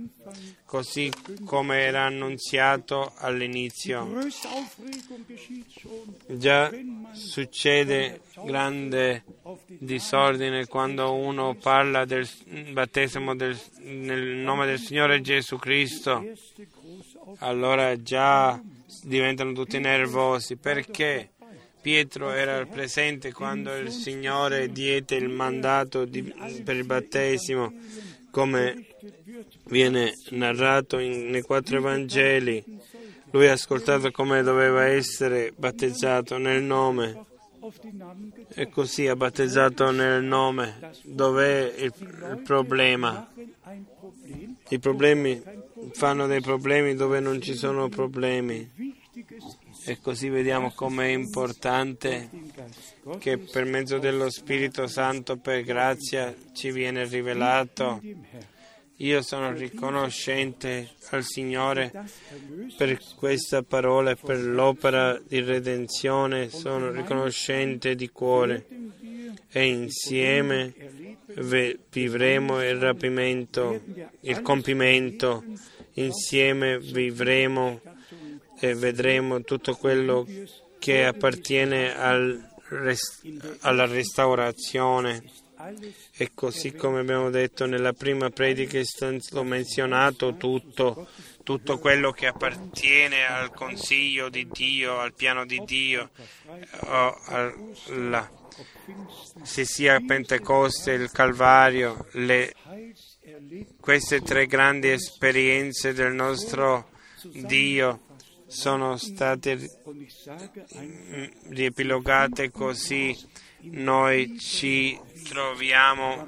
così 0.65 1.11
come 1.45 1.79
era 1.79 2.05
annunziato 2.05 3.13
all'inizio. 3.17 4.07
Già 6.27 6.71
succede 7.11 8.21
grande 8.43 9.23
disordine 9.67 10.65
quando 10.67 11.13
uno 11.13 11.55
parla 11.55 12.05
del 12.05 12.27
battesimo 12.71 13.35
del, 13.35 13.59
nel 13.79 14.37
nome 14.37 14.65
del 14.65 14.79
Signore 14.79 15.21
Gesù 15.21 15.57
Cristo, 15.57 16.23
allora 17.39 18.01
già 18.01 18.59
diventano 19.03 19.53
tutti 19.53 19.79
nervosi. 19.79 20.55
Perché 20.57 21.31
Pietro 21.81 22.31
era 22.31 22.65
presente 22.65 23.31
quando 23.31 23.75
il 23.75 23.91
Signore 23.91 24.71
diede 24.71 25.15
il 25.15 25.29
mandato 25.29 26.05
di, 26.05 26.21
per 26.63 26.75
il 26.75 26.85
battesimo, 26.85 27.73
come 28.31 28.85
viene 29.65 30.13
narrato 30.31 30.99
in, 30.99 31.29
nei 31.29 31.41
quattro 31.41 31.77
Evangeli. 31.77 32.63
Lui 33.31 33.47
ha 33.47 33.53
ascoltato 33.53 34.11
come 34.11 34.41
doveva 34.41 34.85
essere 34.85 35.53
battezzato 35.55 36.37
nel 36.37 36.63
nome 36.63 37.25
e 38.53 38.69
così 38.69 39.07
ha 39.07 39.15
battezzato 39.15 39.91
nel 39.91 40.23
nome. 40.23 40.91
Dov'è 41.03 41.73
il, 41.77 41.93
il 41.99 42.41
problema? 42.43 43.29
I 44.69 44.79
problemi 44.79 45.41
fanno 45.91 46.27
dei 46.27 46.41
problemi 46.41 46.95
dove 46.95 47.19
non 47.19 47.41
ci 47.41 47.55
sono 47.55 47.89
problemi. 47.89 48.95
E 49.89 49.99
così 50.01 50.27
vediamo 50.27 50.73
com'è 50.73 51.07
importante 51.07 52.29
che 53.19 53.37
per 53.37 53.63
mezzo 53.63 53.99
dello 53.99 54.29
Spirito 54.29 54.85
Santo, 54.85 55.37
per 55.37 55.63
grazia, 55.63 56.35
ci 56.51 56.71
viene 56.71 57.05
rivelato. 57.05 58.01
Io 58.97 59.21
sono 59.21 59.53
riconoscente 59.53 60.89
al 61.11 61.23
Signore 61.23 61.93
per 62.75 62.99
questa 63.15 63.63
parola 63.63 64.11
e 64.11 64.17
per 64.21 64.41
l'opera 64.41 65.17
di 65.25 65.39
redenzione, 65.39 66.49
sono 66.49 66.91
riconoscente 66.91 67.95
di 67.95 68.09
cuore 68.09 68.65
e 69.49 69.65
insieme 69.67 70.73
vivremo 71.89 72.61
il 72.61 72.75
rapimento, 72.75 73.79
il 74.19 74.41
compimento, 74.41 75.45
insieme 75.93 76.77
vivremo 76.77 77.79
e 78.59 78.73
vedremo 78.75 79.41
tutto 79.41 79.75
quello 79.75 80.25
che 80.79 81.05
appartiene 81.05 81.95
al 81.95 82.47
alla 83.61 83.85
restaurazione. 83.85 85.23
E 86.15 86.31
così 86.35 86.73
come 86.73 86.99
abbiamo 86.99 87.31
detto 87.31 87.65
nella 87.65 87.93
prima 87.93 88.29
predica, 88.29 88.79
l'ho 89.31 89.43
menzionato 89.43 90.35
tutto, 90.35 91.07
tutto 91.43 91.79
quello 91.79 92.11
che 92.11 92.27
appartiene 92.27 93.25
al 93.25 93.51
consiglio 93.51 94.29
di 94.29 94.47
Dio, 94.51 94.99
al 94.99 95.13
piano 95.13 95.45
di 95.45 95.59
Dio, 95.65 96.11
alla, 96.81 98.31
se 99.41 99.65
sia 99.65 99.99
Pentecoste, 99.99 100.91
il 100.91 101.09
Calvario, 101.09 102.05
le, 102.11 102.53
queste 103.79 104.21
tre 104.21 104.45
grandi 104.45 104.89
esperienze 104.89 105.91
del 105.93 106.13
nostro 106.13 106.91
Dio 107.23 108.06
sono 108.47 108.97
state 108.97 109.69
riepilogate 111.49 112.49
così 112.49 113.15
noi 113.61 114.37
ci 114.39 114.97
troviamo, 115.23 116.27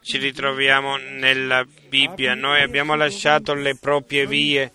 ci 0.00 0.18
ritroviamo 0.18 0.96
nella 0.96 1.66
Bibbia. 1.88 2.34
Noi 2.34 2.62
abbiamo 2.62 2.94
lasciato 2.94 3.54
le 3.54 3.76
proprie 3.80 4.26
vie 4.26 4.72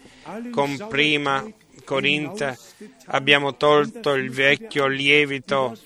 con 0.51 0.87
prima 0.89 1.45
Corinta, 1.83 2.55
abbiamo 3.07 3.55
tolto 3.55 4.13
il 4.13 4.31
vecchio 4.31 4.87
lievito 4.87 5.77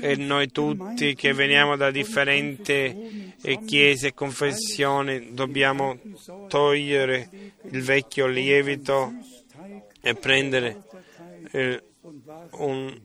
e 0.00 0.14
noi 0.16 0.50
tutti 0.52 1.14
che 1.14 1.32
veniamo 1.32 1.76
da 1.76 1.90
differenti 1.90 3.34
chiese 3.64 4.08
e 4.08 4.14
confessioni 4.14 5.32
dobbiamo 5.32 5.98
togliere 6.48 7.28
il 7.70 7.82
vecchio 7.82 8.26
lievito 8.26 9.12
e 10.00 10.14
prendere 10.14 10.82
eh, 11.52 11.82
un, 12.52 13.00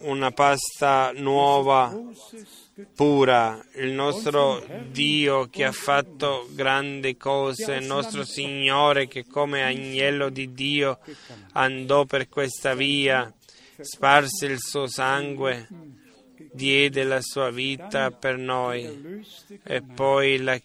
una 0.00 0.30
pasta 0.30 1.12
nuova, 1.14 1.94
pura, 2.94 3.64
il 3.74 3.92
nostro 3.92 4.64
Dio 4.90 5.48
che 5.48 5.64
ha 5.64 5.72
fatto 5.72 6.48
grandi 6.52 7.16
cose, 7.16 7.74
il 7.74 7.86
nostro 7.86 8.24
Signore 8.24 9.06
che 9.06 9.26
come 9.26 9.62
agnello 9.62 10.28
di 10.28 10.52
Dio 10.52 10.98
andò 11.52 12.04
per 12.04 12.28
questa 12.28 12.74
via, 12.74 13.32
sparse 13.80 14.46
il 14.46 14.58
suo 14.60 14.86
sangue, 14.86 15.68
diede 16.52 17.04
la 17.04 17.20
sua 17.20 17.50
vita 17.50 18.10
per 18.10 18.38
noi. 18.38 19.24
E 19.62 19.82
poi 19.82 20.38
la 20.38 20.58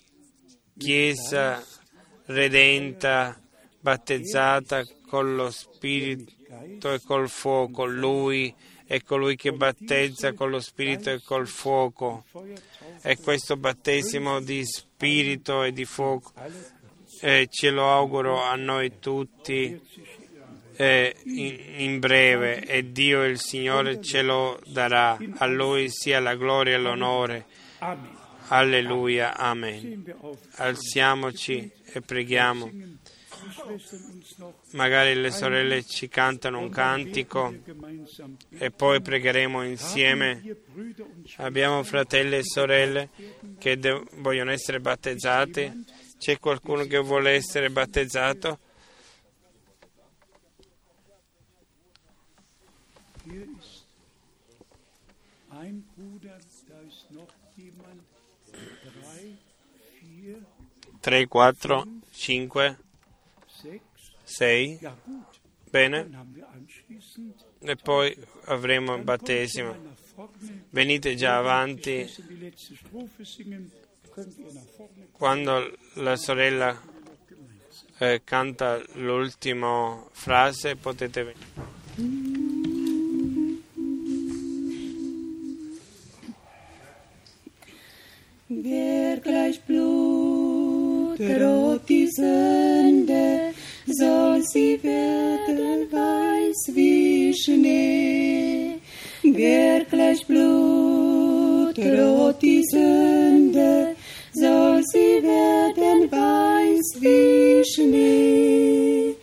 Chiesa 0.77 1.63
redenta 2.25 3.40
battezzata 3.81 4.85
con 5.07 5.35
lo 5.35 5.51
Spirito 5.51 6.93
e 6.93 7.01
col 7.05 7.29
fuoco. 7.29 7.85
Lui 7.85 8.53
è 8.85 9.01
colui 9.01 9.35
che 9.35 9.51
battezza 9.51 10.33
con 10.33 10.49
lo 10.49 10.59
Spirito 10.59 11.09
e 11.09 11.21
col 11.23 11.47
fuoco. 11.47 12.23
E 13.01 13.17
questo 13.17 13.57
battesimo 13.57 14.39
di 14.39 14.63
Spirito 14.65 15.63
e 15.63 15.71
di 15.71 15.85
fuoco 15.85 16.31
eh, 17.21 17.47
ce 17.49 17.69
lo 17.69 17.91
auguro 17.91 18.41
a 18.41 18.55
noi 18.55 18.99
tutti 18.99 19.79
eh, 20.75 21.15
in, 21.25 21.59
in, 21.77 21.99
breve 21.99 22.65
e 22.65 22.91
Dio 22.91 23.23
il 23.23 23.39
Signore 23.39 24.01
ce 24.01 24.23
lo 24.23 24.59
darà. 24.65 25.17
A 25.37 25.45
Lui 25.45 25.89
sia 25.89 26.19
la 26.19 26.35
gloria 26.35 26.75
e 26.75 26.79
l'onore. 26.79 27.45
Alleluia, 28.47 29.37
amen. 29.37 30.03
Alziamoci 30.55 31.71
e 31.85 32.01
preghiamo. 32.01 32.69
Magari 34.71 35.13
le 35.15 35.31
sorelle 35.31 35.83
ci 35.83 36.07
cantano 36.07 36.59
un 36.59 36.69
cantico 36.69 37.53
e 38.57 38.71
poi 38.71 39.01
pregheremo 39.01 39.63
insieme. 39.63 40.41
Abbiamo 41.37 41.83
fratelli 41.83 42.37
e 42.37 42.43
sorelle 42.43 43.09
che 43.57 43.77
de- 43.77 44.03
vogliono 44.15 44.51
essere 44.51 44.79
battezzati. 44.79 45.85
C'è 46.17 46.39
qualcuno 46.39 46.85
che 46.85 46.99
vuole 46.99 47.31
essere 47.31 47.69
battezzato? 47.69 48.59
Tre, 60.99 61.27
quattro, 61.27 61.85
cinque. 62.11 62.77
6. 64.31 64.79
Bene. 65.69 66.09
E 67.59 67.75
poi 67.75 68.15
avremo 68.45 68.95
il 68.95 69.03
battesimo. 69.03 69.75
Venite 70.69 71.15
già 71.15 71.37
avanti. 71.37 72.09
Quando 75.11 75.77
la 75.95 76.15
sorella 76.15 76.81
eh, 77.99 78.21
canta 78.23 78.81
l'ultima 78.93 80.03
frase 80.11 80.75
potete 80.75 81.23
venire. 81.23 82.69
Wer 88.53 89.21
gleich 89.21 89.61
Blut 89.65 91.19
rot 91.19 91.87
die 91.87 92.07
Sünde 92.11 93.53
soll 93.87 94.41
sie 94.43 94.79
werden 94.83 95.91
weiß 95.91 96.75
wie 96.75 97.33
Schnee. 97.33 98.79
Wirklich 99.23 100.25
blutrot 100.27 101.71
die 102.41 102.63
Sünde, 102.71 103.95
soll 104.33 104.81
sie 104.91 105.21
werden 105.23 106.11
weiß 106.11 107.01
wie 107.01 107.63
Schnee. 107.65 109.15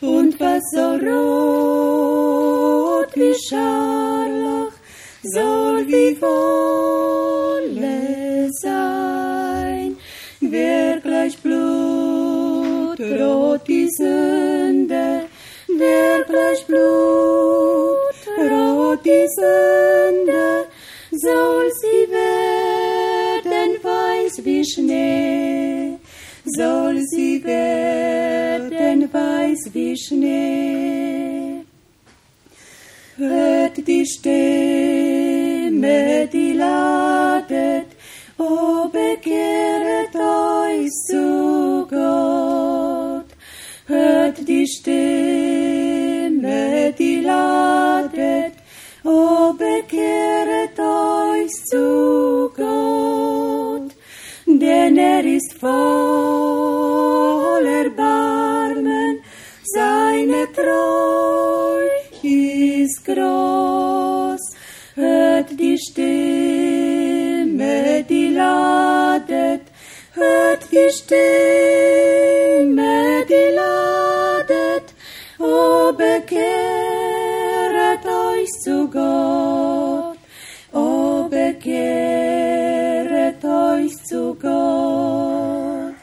Und 0.00 0.38
was 0.40 0.62
so 0.74 0.96
rot 1.06 2.34
wie 3.14 3.34
Scharlach, 3.48 4.72
soll 5.22 5.86
wie 5.86 6.20
Wolle 6.20 7.94
sein. 8.60 9.96
Wirklich 10.40 11.38
blutrot 11.38 12.44
die 13.66 13.83
Sünde 14.04 15.24
wirklich 15.68 16.60
blutrot 16.66 18.04
die 19.04 19.26
Sünde, 19.36 20.66
soll 21.10 21.70
sie 21.80 22.02
werden 22.10 23.72
weiß 23.82 24.34
wie 24.44 24.64
Schnee, 24.64 25.98
soll 26.44 27.00
sie 27.10 27.42
werden 27.44 29.12
weiß 29.12 29.70
wie 29.72 29.96
Schnee. 29.96 31.64
Hört 33.16 33.76
die 33.86 34.04
Stimme, 34.06 35.98
die 36.32 36.52
ladet, 36.52 37.86
o 38.38 38.42
oh, 38.42 38.88
bekehret 38.88 40.14
euch 40.14 40.90
zu 41.08 41.86
Gott. 41.88 42.53
Stimme, 44.84 46.62
die 46.98 47.20
ladet, 47.22 48.52
o 49.02 49.54
bekehret 49.54 50.78
euch 50.78 51.54
zu 51.70 52.50
Gott. 52.54 53.90
Denn 54.44 54.98
er 54.98 55.24
ist 55.24 55.54
voll 55.58 55.74
Erbarmen, 57.64 59.22
seine 59.74 60.52
Treu 60.52 61.88
ist 62.22 63.06
groß. 63.06 64.42
Hört 64.96 65.58
die 65.58 65.78
Stimme, 65.78 67.24
die 68.06 68.28
ladet, 68.28 69.62
hört 70.12 70.70
die 70.70 70.90
Stimme, 70.90 71.24
die 73.30 73.50
ladet, 73.54 74.13
bekehret 76.34 78.04
euch 78.06 78.50
zu 78.60 78.88
Gott, 78.90 80.18
o 80.72 81.28
bekehret 81.28 81.74
euch 83.44 83.96
zu 84.04 84.34
Gott. 84.34 85.94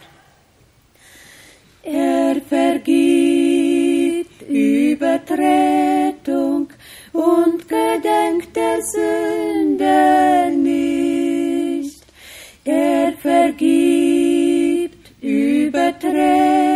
Er 1.83 2.35
vergibt 2.47 4.41
Übertretung 4.49 5.49
und 7.11 7.67
gedenkt 7.67 8.55
der 8.55 8.81
Sünde 8.81 10.51
nicht. 10.55 12.05
Er 12.63 13.11
vergibt 13.21 15.11
Übertretung 15.21 16.70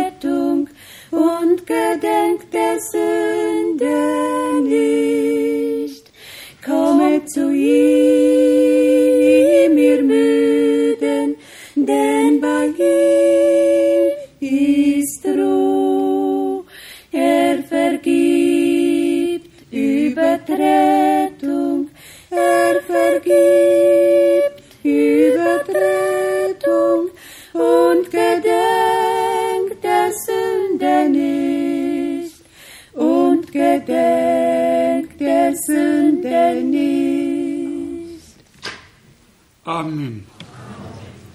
gedenkt 1.66 2.54
der 2.54 2.78
Sünde 2.80 4.62
nicht. 4.62 6.04
Komme 6.64 7.24
zu 7.26 7.50
ihm, 7.50 8.56
ihr 9.76 10.02
Müden, 10.02 11.36
denn 11.74 12.40
bei 12.40 12.66
ihm 12.78 14.12
ist 14.40 15.24
Ruhe. 15.26 16.64
Er 17.12 17.62
vergibt 17.64 19.50
Übertretung, 19.72 20.68
er 22.30 22.80
vergibt 22.82 24.05
Amen. 39.62 40.26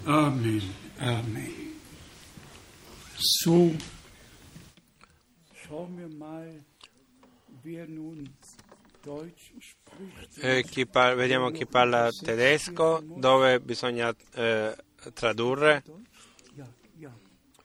Amen. 0.04 0.62
Amen. 0.98 1.78
So. 3.16 3.70
Eh, 10.40 10.62
chi 10.64 10.86
par- 10.86 11.14
vediamo 11.16 11.50
chi 11.50 11.66
parla 11.66 12.10
tedesco, 12.10 13.02
dove 13.16 13.60
bisogna 13.60 14.14
eh, 14.34 14.76
tradurre. 15.14 15.82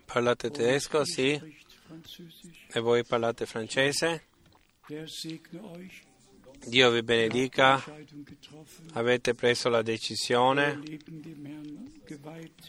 Parlate 0.05 0.49
tedesco, 0.51 1.03
sì, 1.03 1.39
e 2.71 2.79
voi 2.79 3.03
parlate 3.03 3.45
francese. 3.45 4.23
Dio 6.65 6.91
vi 6.91 7.03
benedica, 7.03 7.83
avete 8.93 9.33
preso 9.33 9.67
la 9.67 9.81
decisione, 9.81 10.81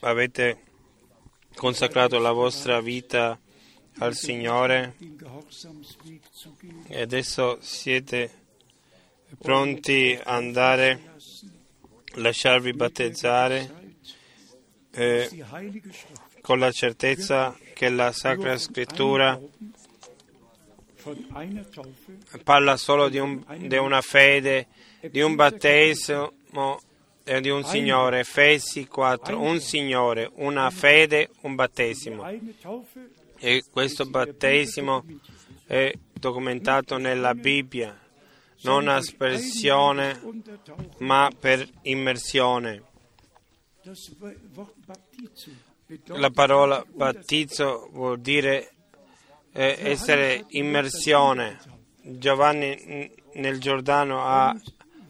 avete 0.00 0.62
consacrato 1.54 2.18
la 2.18 2.32
vostra 2.32 2.80
vita 2.80 3.38
al 3.98 4.16
Signore. 4.16 4.96
E 6.88 7.00
adesso 7.00 7.58
siete 7.60 8.30
pronti 9.38 10.18
ad 10.20 10.26
andare, 10.26 11.14
lasciarvi 12.14 12.72
battezzare 12.72 13.92
eh, 14.90 15.44
con 16.40 16.58
la 16.58 16.72
certezza 16.72 17.56
che 17.74 17.88
la 17.90 18.10
Sacra 18.10 18.58
Scrittura 18.58 19.40
parla 22.42 22.76
solo 22.76 23.08
di, 23.08 23.18
un- 23.18 23.44
di 23.58 23.76
una 23.76 24.00
fede, 24.00 24.66
di 25.10 25.20
un 25.20 25.34
battesimo 25.34 26.80
e 27.24 27.40
di 27.40 27.48
un 27.50 27.64
Signore. 27.64 28.20
Efesi 28.20 28.86
4, 28.86 29.40
un 29.40 29.60
Signore, 29.60 30.30
una 30.34 30.70
fede, 30.70 31.30
un 31.42 31.54
battesimo. 31.54 32.26
E 33.40 33.64
questo 33.70 34.06
battesimo 34.06 35.04
è 35.66 35.92
documentato 36.12 36.96
nella 36.96 37.34
Bibbia, 37.34 37.96
non 38.62 38.88
aspersione, 38.88 40.18
untertauchen. 40.22 40.90
ma 40.98 41.30
per 41.38 41.68
immersione. 41.82 42.82
La 46.06 46.30
parola 46.30 46.84
battizzo 46.86 47.88
vuol 47.92 48.20
dire 48.20 48.72
essere 49.52 50.44
immersione. 50.48 51.58
Giovanni 52.02 53.10
nel 53.34 53.60
Giordano 53.60 54.24
ha 54.24 54.56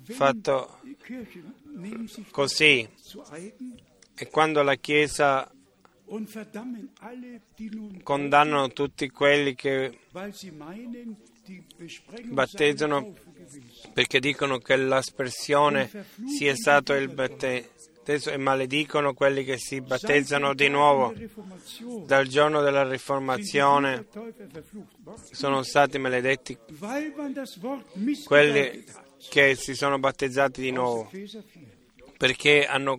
fatto 0.03 0.81
così 2.31 2.89
e 4.15 4.29
quando 4.31 4.63
la 4.63 4.75
Chiesa 4.75 5.51
condannano 8.03 8.73
tutti 8.73 9.09
quelli 9.11 9.55
che 9.55 9.99
Battezzano 12.25 13.15
perché 13.95 14.19
dicono 14.19 14.59
che 14.59 14.77
l'aspersione 14.77 15.91
sia 16.27 16.55
stato 16.55 16.95
il 16.95 17.09
battesimo 17.09 17.88
e 18.15 18.37
maledicono 18.37 19.13
quelli 19.15 19.45
che 19.45 19.59
si 19.59 19.81
battezzano 19.81 20.55
di 20.55 20.69
nuovo. 20.69 21.15
Dal 22.07 22.27
giorno 22.27 22.63
della 22.63 22.89
Riformazione 22.89 24.07
sono 25.31 25.63
stati 25.63 25.99
maledetti 25.99 26.57
quelli 28.25 28.85
che 29.29 29.55
si 29.55 29.75
sono 29.75 29.99
battezzati 29.99 30.61
di 30.61 30.71
nuovo 30.71 31.09
Epheser 31.13 31.43
4 31.53 31.77
perché 32.19 32.67
hanno 32.67 32.99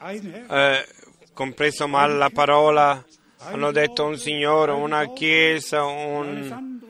Er 0.00 0.44
eh, 0.50 0.86
compreso 1.32 1.88
male 1.88 2.14
la 2.14 2.30
parola, 2.30 3.02
hanno 3.38 3.72
detto 3.72 4.04
un 4.04 4.18
Signore, 4.18 4.72
una 4.72 5.10
Chiesa, 5.12 5.82
un, 5.84 6.80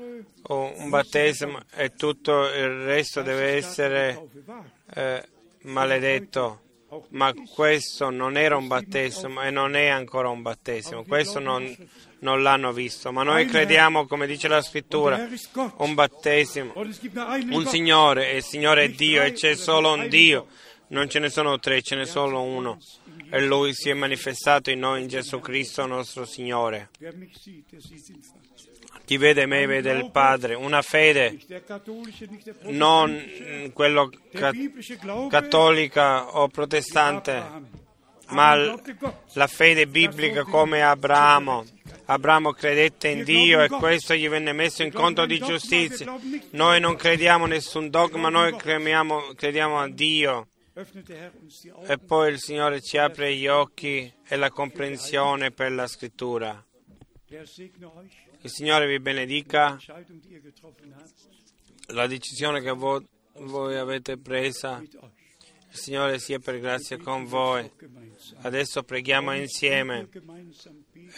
un 0.42 0.88
battesimo 0.88 1.60
e 1.74 1.94
tutto 1.94 2.46
il 2.46 2.82
resto 2.82 3.22
deve 3.22 3.54
essere 3.54 4.20
eh, 4.94 5.24
maledetto. 5.62 6.62
Ma 7.10 7.32
questo 7.54 8.10
non 8.10 8.36
era 8.36 8.56
un 8.56 8.66
battesimo 8.66 9.42
e 9.42 9.50
non 9.50 9.76
è 9.76 9.86
ancora 9.86 10.28
un 10.28 10.42
battesimo, 10.42 11.04
questo 11.04 11.38
non, 11.38 11.76
non 12.20 12.42
l'hanno 12.42 12.72
visto. 12.72 13.12
Ma 13.12 13.22
noi 13.22 13.46
crediamo, 13.46 14.06
come 14.06 14.26
dice 14.26 14.48
la 14.48 14.62
scrittura, 14.62 15.28
un 15.76 15.94
battesimo, 15.94 16.72
un. 16.74 17.66
Signore 17.66 18.30
e 18.30 18.36
il 18.38 18.42
Signore 18.42 18.84
è 18.84 18.88
Dio 18.90 19.22
e 19.22 19.32
c'è 19.32 19.54
solo 19.54 19.92
un 19.92 20.08
Dio. 20.08 20.48
Non 20.88 21.08
ce 21.08 21.20
ne 21.20 21.30
sono 21.30 21.58
tre, 21.60 21.82
ce 21.82 21.94
n'è 21.94 22.04
solo 22.04 22.42
uno. 22.42 22.78
E 23.30 23.40
Lui 23.40 23.72
si 23.74 23.90
è 23.90 23.94
manifestato 23.94 24.70
in 24.70 24.80
noi 24.80 25.02
in 25.02 25.08
Gesù 25.08 25.38
Cristo 25.38 25.86
nostro 25.86 26.24
Signore. 26.24 26.90
Chi 29.10 29.16
vede 29.16 29.44
me 29.44 29.66
vede 29.66 29.90
il 29.90 30.08
Padre. 30.12 30.54
Una 30.54 30.82
fede 30.82 31.36
non 32.66 33.10
mm, 33.10 33.66
Glaube 33.74 34.16
cattolica 35.28 36.38
o 36.38 36.46
protestante, 36.46 37.44
ma 38.28 38.54
la 38.54 39.46
fede 39.48 39.88
biblica 39.88 40.44
come 40.44 40.82
Abramo. 40.82 41.64
Abramo 42.04 42.52
credette 42.52 43.08
in 43.08 43.24
Dio 43.24 43.60
e 43.60 43.68
questo 43.68 44.14
gli 44.14 44.28
venne 44.28 44.52
messo 44.52 44.84
in 44.84 44.92
conto 44.92 45.26
di 45.26 45.40
giustizia. 45.40 46.16
Noi 46.50 46.78
non 46.78 46.94
crediamo 46.94 47.46
a 47.46 47.48
nessun 47.48 47.90
dogma, 47.90 48.28
noi 48.28 48.54
crediamo, 48.54 49.32
crediamo 49.34 49.80
a 49.80 49.88
Dio. 49.88 50.50
E 51.84 51.98
poi 51.98 52.30
il 52.30 52.38
Signore 52.38 52.80
ci 52.80 52.96
apre 52.96 53.34
gli 53.34 53.48
occhi 53.48 54.14
e 54.24 54.36
la 54.36 54.50
comprensione 54.50 55.50
per 55.50 55.72
la 55.72 55.88
scrittura. 55.88 56.64
Il 58.42 58.50
Signore 58.50 58.86
vi 58.86 58.98
benedica. 59.00 59.78
La 61.88 62.06
decisione 62.06 62.62
che 62.62 62.70
voi, 62.70 63.06
voi 63.34 63.76
avete 63.76 64.16
presa, 64.16 64.80
il 64.80 65.76
Signore 65.76 66.18
sia 66.18 66.38
per 66.38 66.58
grazia 66.58 66.96
con 66.96 67.26
voi. 67.26 67.70
Adesso 68.40 68.82
preghiamo 68.82 69.34
insieme 69.34 70.08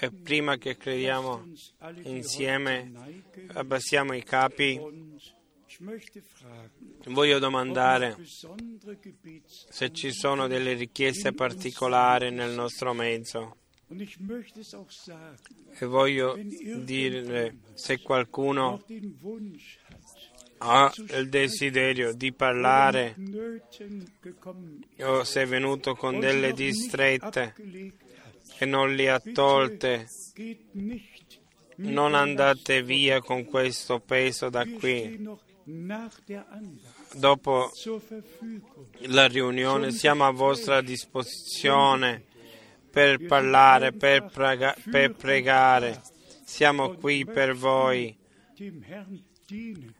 e 0.01 0.11
prima 0.11 0.57
che 0.57 0.77
crediamo 0.77 1.47
insieme 2.03 2.93
abbassiamo 3.53 4.15
i 4.15 4.25
capi. 4.25 4.81
Voglio 7.07 7.39
domandare 7.39 8.17
se 9.69 9.93
ci 9.93 10.13
sono 10.13 10.49
delle 10.49 10.75
richieste 10.75 11.33
particolari 11.33 12.31
nel 12.31 12.51
nostro 12.53 12.93
mezzo. 12.93 13.57
E 15.79 15.87
voglio 15.87 16.39
dire 16.85 17.57
se 17.75 18.01
qualcuno 18.01 18.83
ha 20.59 20.93
il 20.97 21.29
desiderio 21.29 22.15
di 22.15 22.33
parlare 22.33 23.17
o 25.01 25.25
se 25.25 25.43
è 25.43 25.47
venuto 25.47 25.95
con 25.95 26.21
delle 26.21 26.53
distrette 26.53 27.55
e 28.59 28.65
non 28.65 28.95
li 28.95 29.09
ha 29.09 29.21
tolte, 29.21 30.07
non 31.77 32.15
andate 32.15 32.83
via 32.83 33.21
con 33.21 33.45
questo 33.45 33.99
peso 33.99 34.49
da 34.49 34.65
qui. 34.65 35.29
Dopo 37.15 37.71
la 39.07 39.27
riunione 39.27 39.91
siamo 39.91 40.27
a 40.27 40.31
vostra 40.31 40.81
disposizione 40.81 42.27
per 42.93 43.25
parlare, 43.25 43.93
per, 43.93 44.29
praga- 44.31 44.77
per 44.91 45.15
pregare. 45.15 46.03
Siamo 46.45 46.95
qui 46.95 47.25
per 47.25 47.55
voi 47.55 48.15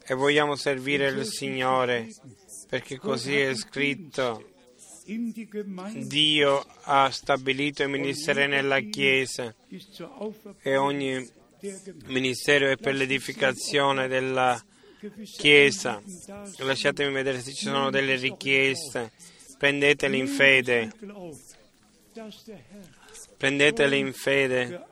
e 0.05 0.15
vogliamo 0.15 0.55
servire 0.55 1.09
il 1.09 1.25
Signore 1.25 2.13
perché 2.69 2.99
così 2.99 3.39
è 3.39 3.55
scritto. 3.55 4.51
Dio 5.95 6.65
ha 6.83 7.11
stabilito 7.11 7.83
i 7.83 7.89
ministeri 7.89 8.47
nella 8.47 8.81
Chiesa 8.81 9.53
e 10.61 10.77
ogni 10.77 11.29
ministero 12.07 12.69
è 12.69 12.77
per 12.77 12.95
l'edificazione 12.95 14.07
della 14.07 14.63
Chiesa. 15.37 16.01
Lasciatemi 16.59 17.13
vedere 17.13 17.41
se 17.41 17.53
ci 17.53 17.65
sono 17.65 17.91
delle 17.91 18.17
richieste. 18.17 19.11
Prendetele 19.59 20.17
in 20.17 20.29
fede. 20.29 20.93
Prendetele 23.37 23.97
in 23.97 24.13
fede 24.13 24.85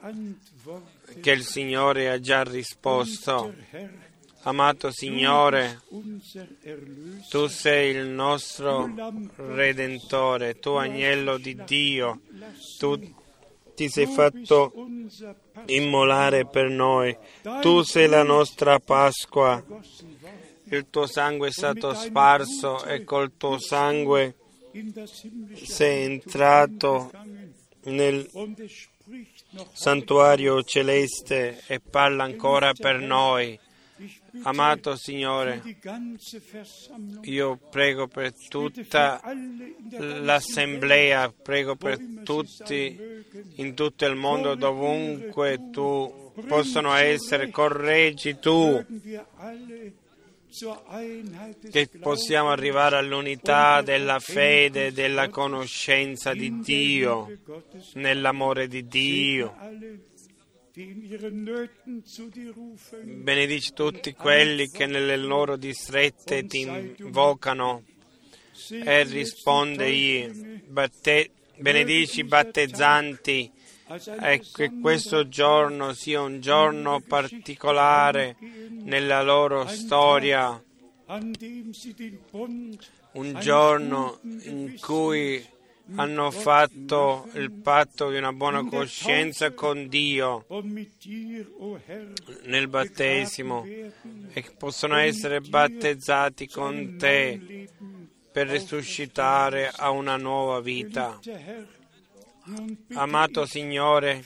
che 1.20 1.30
il 1.30 1.44
Signore 1.44 2.10
ha 2.10 2.18
già 2.18 2.42
risposto. 2.42 3.54
Amato 4.42 4.90
Signore, 4.90 5.82
tu 7.28 7.46
sei 7.46 7.94
il 7.94 8.06
nostro 8.06 8.90
Redentore, 9.36 10.58
tu 10.58 10.70
agnello 10.70 11.36
di 11.36 11.62
Dio, 11.66 12.20
tu 12.78 12.98
ti 13.74 13.88
sei 13.90 14.06
fatto 14.06 14.72
immolare 15.66 16.46
per 16.46 16.70
noi, 16.70 17.14
tu 17.60 17.82
sei 17.82 18.08
la 18.08 18.22
nostra 18.22 18.78
Pasqua, 18.78 19.62
il 20.64 20.86
tuo 20.88 21.06
sangue 21.06 21.48
è 21.48 21.52
stato 21.52 21.92
sparso 21.92 22.82
e 22.84 23.04
col 23.04 23.32
tuo 23.36 23.58
sangue 23.58 24.36
sei 25.54 26.04
entrato 26.04 27.10
nel 27.84 28.28
santuario 29.72 30.62
celeste 30.62 31.62
e 31.66 31.80
parla 31.80 32.24
ancora 32.24 32.72
per 32.72 33.00
noi. 33.00 33.58
Amato 34.44 34.96
Signore, 34.96 35.62
io 37.22 37.58
prego 37.70 38.06
per 38.06 38.32
tutta 38.48 39.20
l'assemblea, 39.90 41.30
prego 41.30 41.76
per 41.76 41.98
tutti 42.24 42.98
in 43.56 43.74
tutto 43.74 44.06
il 44.06 44.16
mondo, 44.16 44.54
dovunque 44.54 45.68
tu 45.70 46.32
possono 46.46 46.94
essere, 46.94 47.50
correggi 47.50 48.38
tu 48.38 48.82
che 51.70 51.88
possiamo 52.00 52.50
arrivare 52.50 52.96
all'unità 52.96 53.82
della 53.82 54.18
fede, 54.18 54.92
della 54.92 55.28
conoscenza 55.28 56.34
di 56.34 56.60
Dio, 56.60 57.38
nell'amore 57.94 58.66
di 58.66 58.86
Dio. 58.86 59.56
Benedici 63.02 63.72
tutti 63.72 64.12
quelli 64.12 64.70
che 64.70 64.86
nelle 64.86 65.16
loro 65.16 65.56
distrette 65.56 66.46
ti 66.46 66.60
invocano 66.60 67.84
e 68.70 69.02
rispondegli. 69.04 70.62
Batte- 70.66 71.30
benedici 71.56 72.20
i 72.20 72.24
battezzanti 72.24 73.52
e 74.20 74.40
che 74.52 74.70
questo 74.80 75.28
giorno 75.28 75.92
sia 75.92 76.20
un 76.20 76.40
giorno 76.40 77.00
particolare 77.00 78.36
nella 78.38 79.22
loro 79.22 79.66
storia, 79.66 80.62
un 83.12 83.38
giorno 83.40 84.18
in 84.22 84.76
cui 84.80 85.44
hanno 85.96 86.30
fatto 86.30 87.28
il 87.32 87.50
patto 87.50 88.10
di 88.10 88.16
una 88.16 88.32
buona 88.32 88.64
coscienza 88.64 89.50
con 89.52 89.88
Dio 89.88 90.46
nel 92.44 92.68
battesimo 92.68 93.64
e 93.64 94.44
possono 94.56 94.96
essere 94.98 95.40
battezzati 95.40 96.46
con 96.46 96.96
te 96.96 97.68
per 98.30 98.46
risuscitare 98.46 99.68
a 99.74 99.90
una 99.90 100.16
nuova 100.16 100.60
vita. 100.60 101.18
Amato 102.94 103.46
Signore, 103.46 104.24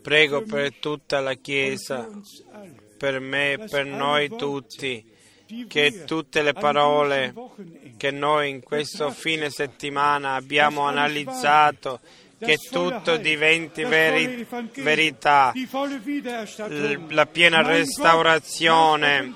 prego 0.00 0.42
per 0.42 0.74
tutta 0.74 1.20
la 1.20 1.34
Chiesa, 1.34 2.08
per 2.96 3.20
me, 3.20 3.64
per 3.70 3.86
noi 3.86 4.28
tutti, 4.28 5.04
che 5.68 6.04
tutte 6.04 6.42
le 6.42 6.52
parole 6.52 7.34
che 7.96 8.10
noi 8.10 8.50
in 8.50 8.62
questo 8.62 9.10
fine 9.10 9.50
settimana 9.50 10.34
abbiamo 10.34 10.82
analizzato, 10.82 12.00
che 12.38 12.56
tutto 12.56 13.16
diventi 13.16 13.84
veri- 13.84 14.46
verità, 14.76 15.52
la 17.08 17.26
piena 17.26 17.62
restaurazione, 17.62 19.34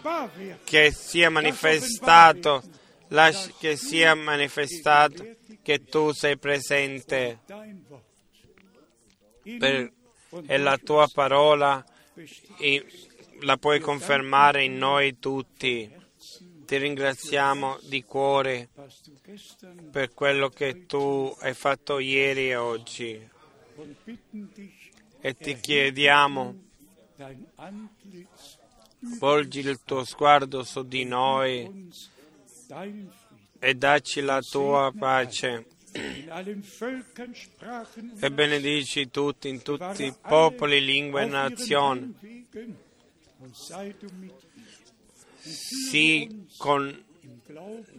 che 0.65 0.91
sia 0.93 1.31
manifestato, 1.31 2.63
che 3.61 3.77
sia 3.77 4.15
manifestato 4.15 5.36
che 5.67 5.83
tu 5.83 6.13
sei 6.13 6.39
presente 6.39 7.41
per, 9.43 9.93
e 10.47 10.59
la 10.59 10.79
tua 10.79 11.09
parola 11.13 11.85
la 13.41 13.57
puoi 13.57 13.81
confermare 13.81 14.63
in 14.63 14.77
noi 14.79 15.19
tutti. 15.19 15.93
Ti 16.67 16.77
ringraziamo 16.77 17.81
di 17.83 18.05
cuore 18.05 18.69
per 19.91 20.15
quello 20.15 20.51
che 20.51 20.87
tu 20.87 21.35
hai 21.41 21.53
fatto 21.53 21.99
ieri 21.99 22.51
e 22.51 22.55
oggi 22.55 23.29
e 25.21 25.35
ti 25.35 25.57
chiediamo, 25.57 26.63
volgi 29.19 29.59
il 29.59 29.81
tuo 29.85 30.05
sguardo 30.05 30.63
su 30.63 30.87
di 30.87 31.05
noi 31.05 31.91
e 33.59 33.75
dacci 33.75 34.21
la 34.21 34.41
tua 34.41 34.93
pace. 34.97 35.67
E 38.21 38.31
benedici 38.31 39.11
tutti 39.11 39.49
in 39.49 39.63
tutti 39.63 40.05
i 40.05 40.15
popoli, 40.21 40.85
lingue 40.85 41.23
e 41.23 41.27
nazioni. 41.27 42.15
Sii 45.41 46.49
con 46.57 47.06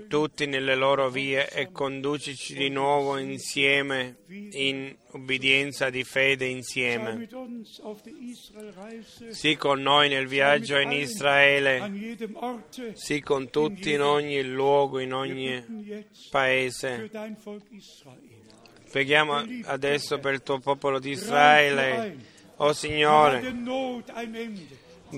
tutti 0.08 0.46
nelle 0.46 0.76
loro 0.76 1.10
vie 1.10 1.50
e 1.50 1.72
conducici 1.72 2.54
di 2.54 2.70
nuovo 2.70 3.18
insieme 3.18 4.18
in 4.28 4.94
ubbidienza 5.12 5.90
di 5.90 6.04
fede 6.04 6.46
insieme. 6.48 7.28
Sii 9.30 9.56
con 9.56 9.82
noi 9.82 10.10
nel 10.10 10.28
viaggio 10.28 10.78
in 10.78 10.92
Israele, 10.92 12.18
sii 12.94 13.22
con 13.22 13.50
tutti 13.50 13.94
in 13.94 14.02
ogni 14.02 14.44
luogo, 14.44 15.00
in 15.00 15.14
ogni 15.14 15.64
paese. 16.30 17.10
Preghiamo 18.92 19.46
adesso 19.64 20.20
per 20.20 20.34
il 20.34 20.44
tuo 20.44 20.60
popolo 20.60 21.00
di 21.00 21.12
Israele. 21.12 22.36
O 22.60 22.70
oh 22.70 22.74
Signore, 22.74 23.54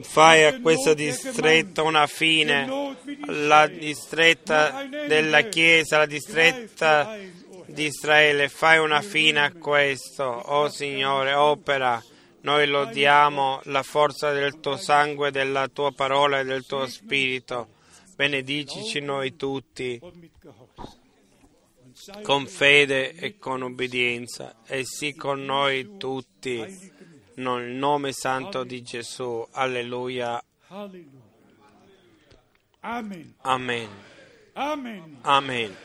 Fai 0.01 0.43
a 0.43 0.59
questo 0.61 0.93
distretto 0.93 1.83
una 1.83 2.05
fine, 2.05 2.95
la 3.25 3.65
distretta 3.65 4.87
della 5.07 5.41
Chiesa, 5.41 5.97
la 5.97 6.05
distretta 6.05 7.17
di 7.65 7.85
Israele. 7.85 8.49
Fai 8.49 8.77
una 8.77 9.01
fine 9.01 9.41
a 9.41 9.51
questo, 9.51 10.23
oh 10.23 10.69
Signore, 10.69 11.33
opera. 11.33 12.01
Noi 12.41 12.67
lodiamo 12.67 13.61
la 13.63 13.81
forza 13.81 14.31
del 14.31 14.59
tuo 14.59 14.77
sangue, 14.77 15.31
della 15.31 15.67
tua 15.67 15.91
parola 15.91 16.39
e 16.39 16.43
del 16.43 16.65
tuo 16.67 16.85
spirito. 16.85 17.69
Benedicici 18.15 18.99
noi 18.99 19.35
tutti 19.35 19.99
con 22.21 22.45
fede 22.45 23.13
e 23.13 23.37
con 23.37 23.63
obbedienza 23.63 24.57
e 24.65 24.85
sì 24.85 25.15
con 25.15 25.43
noi 25.43 25.97
tutti 25.97 26.97
nel 27.39 27.71
nome 27.71 28.11
santo 28.11 28.63
di 28.63 28.83
Gesù. 28.83 29.47
Alleluia. 29.51 30.43
Amen. 32.81 33.35
Amen. 33.41 33.89
Amen. 34.53 35.17
Amen. 35.23 35.75